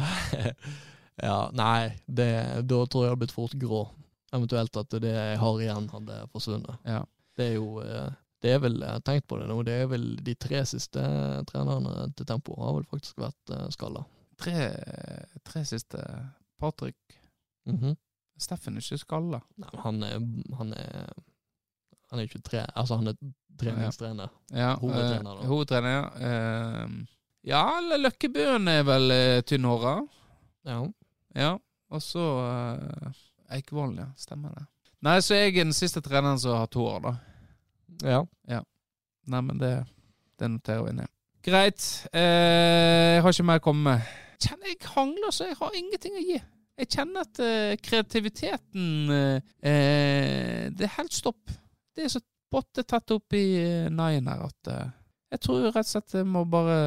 Ja, 1.19 1.49
nei, 1.51 1.97
det, 2.07 2.29
da 2.63 2.77
tror 2.87 3.03
jeg 3.03 3.09
jeg 3.09 3.11
hadde 3.11 3.19
blitt 3.25 3.35
fort 3.35 3.55
grå. 3.59 3.81
Eventuelt 4.31 4.77
at 4.79 4.93
det 5.03 5.09
jeg 5.11 5.39
har 5.41 5.61
igjen, 5.65 5.89
hadde 5.91 6.19
forsvunnet. 6.31 6.77
Ja. 6.87 7.01
Det 7.35 7.47
er 7.49 7.55
jo 7.57 7.81
eh, 7.83 8.09
Det 8.39 8.53
er 8.55 8.59
vel, 8.63 8.77
jeg 8.79 8.95
har 8.95 9.01
tenkt 9.03 9.27
på 9.27 9.37
det 9.41 9.47
nå, 9.49 9.57
det 9.67 9.73
er 9.83 9.87
vel 9.91 10.05
de 10.23 10.35
tre 10.39 10.61
siste 10.69 11.01
trenerne 11.49 12.05
til 12.15 12.27
Tempo 12.29 12.55
har 12.61 12.77
vel 12.77 12.85
faktisk 12.87 13.19
vært 13.19 13.51
eh, 13.55 13.65
skalla. 13.75 14.05
Tre, 14.39 14.69
tre 15.43 15.65
siste. 15.67 16.03
Patrick 16.59 17.17
Mhm. 17.67 17.97
Steffen 18.39 18.77
er 18.79 18.81
ikke 18.81 18.97
skalla. 19.01 19.41
Nei, 19.59 19.69
han 19.83 19.97
er 20.07 20.13
Han 20.57 20.71
er 20.73 21.09
Han 22.09 22.19
er 22.19 22.23
ikke 22.23 22.39
tre... 22.41 22.63
Altså, 22.73 22.95
han 22.95 23.07
er 23.11 23.17
treningstrener. 23.59 24.29
Ja, 24.55 24.71
Hovedtrener, 24.79 25.33
eh, 25.35 25.41
da. 25.41 25.47
hovedtrener, 25.47 25.89
ja. 25.91 26.85
Uh, 26.87 27.05
ja, 27.45 27.63
Løkkebøen 27.99 28.67
er 28.71 28.83
vel 28.87 29.11
uh, 29.11 29.41
tynnhåra. 29.45 29.97
Ja. 30.65 30.79
Ja. 31.35 31.51
Og 31.91 32.01
så 32.01 32.23
uh, 32.23 33.11
Eikvoll, 33.53 33.97
ja. 33.99 34.07
Stemmer 34.17 34.55
det. 34.55 34.65
Nei, 35.05 35.19
så 35.21 35.35
jeg 35.37 35.51
er 35.51 35.63
den 35.65 35.75
siste 35.75 36.01
treneren 36.01 36.39
som 36.41 36.55
har 36.55 36.65
hatt 36.65 36.79
hår, 36.79 36.97
da. 37.05 37.13
Ja. 38.03 38.61
Nei, 39.29 39.41
men 39.45 39.59
det, 39.61 39.73
det 40.39 40.49
noterer 40.49 40.85
vi 40.87 40.95
ned. 41.01 41.11
Greit. 41.45 41.83
Eh, 42.13 43.15
jeg 43.15 43.23
har 43.23 43.35
ikke 43.35 43.47
mer 43.47 43.61
å 43.61 43.63
komme 43.63 43.93
med. 43.93 44.15
Kjenner 44.39 44.71
jeg 44.71 44.79
hangler, 44.95 45.31
så 45.35 45.49
jeg 45.49 45.59
har 45.59 45.77
ingenting 45.77 46.15
å 46.17 46.23
gi. 46.23 46.39
Jeg 46.79 46.91
kjenner 46.95 47.27
at 47.27 47.39
eh, 47.43 47.75
kreativiteten 47.83 49.11
eh, 49.11 49.49
eh, 49.67 50.67
Det 50.71 50.85
er 50.87 50.93
helt 50.95 51.15
stopp. 51.15 51.51
Det 51.95 52.05
er 52.05 52.13
så 52.13 52.21
pottetett 52.49 53.11
opp 53.15 53.35
i 53.35 53.45
eh, 53.59 53.89
naien 53.91 54.29
her 54.31 54.45
at 54.47 54.71
eh, 54.71 54.91
jeg 55.29 55.43
tror 55.45 55.67
rett 55.67 55.85
og 55.85 55.91
slett 55.91 56.15
må 56.25 56.45
bare 56.49 56.77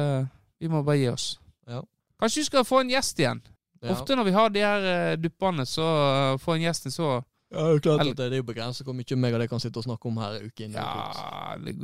vi 0.59 0.69
må 0.71 0.81
bare 0.83 0.99
gi 0.99 1.09
oss. 1.11 1.27
Ja. 1.67 1.81
Kanskje 2.19 2.41
vi 2.41 2.47
skal 2.49 2.65
få 2.67 2.81
en 2.81 2.91
gjest 2.91 3.19
igjen. 3.19 3.41
ja. 3.83 3.91
Ofte 3.93 4.15
når 4.15 4.27
vi 4.27 4.35
har 4.35 4.51
de 4.51 4.63
her 4.63 4.87
eh, 4.87 5.17
duppene, 5.19 5.65
så 5.67 5.83
uh, 5.83 6.39
får 6.39 6.55
en 6.55 6.65
gjest 6.67 6.87
en 6.87 6.95
så 6.95 7.09
Ja, 7.53 7.65
det 7.69 7.75
er 7.75 7.83
klart 7.85 8.01
at 8.01 8.17
det, 8.17 8.29
det 8.31 8.37
er 8.37 8.41
jo 8.41 8.47
begrenset 8.47 8.87
hvor 8.87 8.95
mye 8.97 9.17
meg 9.19 9.35
og 9.37 9.43
deg 9.43 9.51
kan 9.51 9.61
sitte 9.61 9.81
og 9.81 9.85
snakke 9.85 10.09
om 10.09 10.17
her 10.21 10.39
uke 10.41 10.65
inn. 10.65 10.77
Ja, 10.77 11.57
det 11.61 11.75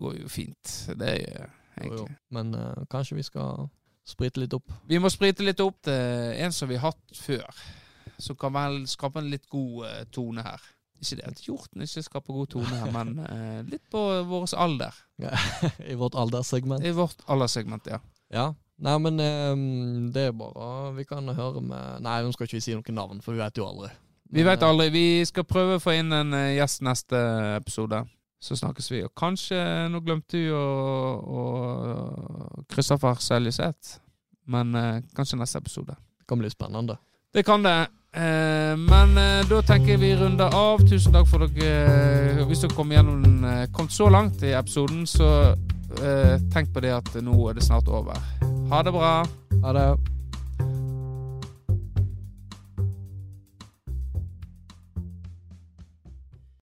går, 0.00 0.22
jo 0.22 0.30
fint. 0.32 0.74
Det 0.98 1.10
er 1.14 1.18
jo 1.20 1.48
Jo, 1.78 1.98
jo. 2.00 2.06
Men 2.34 2.54
uh, 2.56 2.86
kanskje 2.90 3.18
vi 3.18 3.22
skal 3.26 3.68
sprite 4.08 4.40
litt 4.42 4.54
opp. 4.56 4.72
Vi 4.88 4.98
må 4.98 5.10
sprite 5.12 5.44
litt 5.46 5.60
opp 5.62 5.76
til 5.86 6.40
en 6.42 6.54
som 6.54 6.70
vi 6.70 6.80
har 6.80 6.90
hatt 6.90 7.20
før. 7.20 7.60
Som 8.18 8.38
kan 8.40 8.56
vel 8.56 8.80
skape 8.90 9.20
en 9.20 9.30
litt 9.30 9.46
god 9.52 9.84
uh, 9.84 10.00
tone 10.10 10.42
her. 10.42 10.64
Ikke 10.98 11.20
det 11.20 11.28
at 11.28 11.42
hjorten 11.44 11.84
ikke 11.84 12.02
skaper 12.02 12.34
god 12.34 12.48
tone 12.56 12.80
her, 12.80 12.90
men 12.94 13.20
uh, 13.22 13.60
litt 13.72 13.84
på 13.92 14.00
vår 14.26 14.48
alder. 14.58 14.96
I 15.92 15.94
vårt 15.98 16.18
alderssegment. 16.18 16.82
I 16.82 16.96
vårt 16.96 17.22
alderssegment, 17.30 17.86
ja. 17.86 18.00
Ja. 18.34 18.48
Nei, 18.78 18.94
men 19.02 19.18
eh, 19.18 19.60
det 20.14 20.28
er 20.28 20.34
bare 20.38 20.92
Vi 20.94 21.02
kan 21.08 21.26
høre 21.34 21.62
med 21.64 22.04
Nei, 22.04 22.20
nå 22.22 22.30
skal 22.34 22.46
ikke 22.46 22.60
si 22.62 22.76
noe 22.76 22.94
navn, 22.94 23.22
for 23.24 23.34
vi 23.34 23.42
vet 23.42 23.58
jo 23.58 23.66
aldri. 23.66 23.90
Vi 24.28 24.44
veit 24.44 24.58
vet 24.58 24.62
eh, 24.62 24.68
aldri. 24.68 24.88
Vi 24.92 25.24
skal 25.28 25.46
prøve 25.48 25.78
å 25.78 25.82
få 25.82 25.96
inn 25.98 26.12
en 26.12 26.34
eh, 26.36 26.54
gjest 26.58 26.84
neste 26.84 27.20
episode. 27.56 28.02
Så 28.38 28.54
snakkes 28.54 28.90
vi. 28.92 29.02
Og 29.02 29.10
kanskje 29.18 29.58
Nå 29.90 29.98
glemte 30.06 30.38
vi 30.38 30.50
å, 30.54 30.64
å 31.18 32.64
Kristoffer 32.70 33.18
Seljeseth. 33.24 33.98
Men 34.48 34.74
eh, 34.78 34.98
kanskje 35.16 35.40
neste 35.40 35.62
episode. 35.62 35.96
Det 36.18 36.28
kan 36.28 36.40
bli 36.40 36.50
spennende. 36.52 36.98
Det 37.34 37.44
kan 37.44 37.64
det. 37.64 37.78
Eh, 38.16 38.74
men 38.80 39.16
eh, 39.20 39.48
da 39.48 39.62
tenker 39.62 39.96
jeg 39.96 40.02
vi 40.04 40.12
runder 40.16 40.54
av. 40.54 40.84
Tusen 40.88 41.16
takk 41.16 41.28
for 41.30 41.48
dere. 41.48 42.44
Hvis 42.48 42.64
dere 42.64 42.76
kom 42.76 42.92
gjennom 42.92 43.48
eh, 43.48 43.64
kom 43.72 43.90
så 43.92 44.10
langt 44.12 44.44
i 44.44 44.54
episoden, 44.56 45.06
så 45.08 45.32
eh, 46.02 46.36
tenk 46.52 46.72
på 46.74 46.84
det 46.84 46.94
at 47.00 47.18
nå 47.24 47.40
er 47.50 47.58
det 47.58 47.66
snart 47.68 47.88
over. 47.88 48.16
Ha 48.72 48.84
det 48.84 48.94
bra. 48.96 49.16
Ha 49.64 49.76
det. 49.76 49.88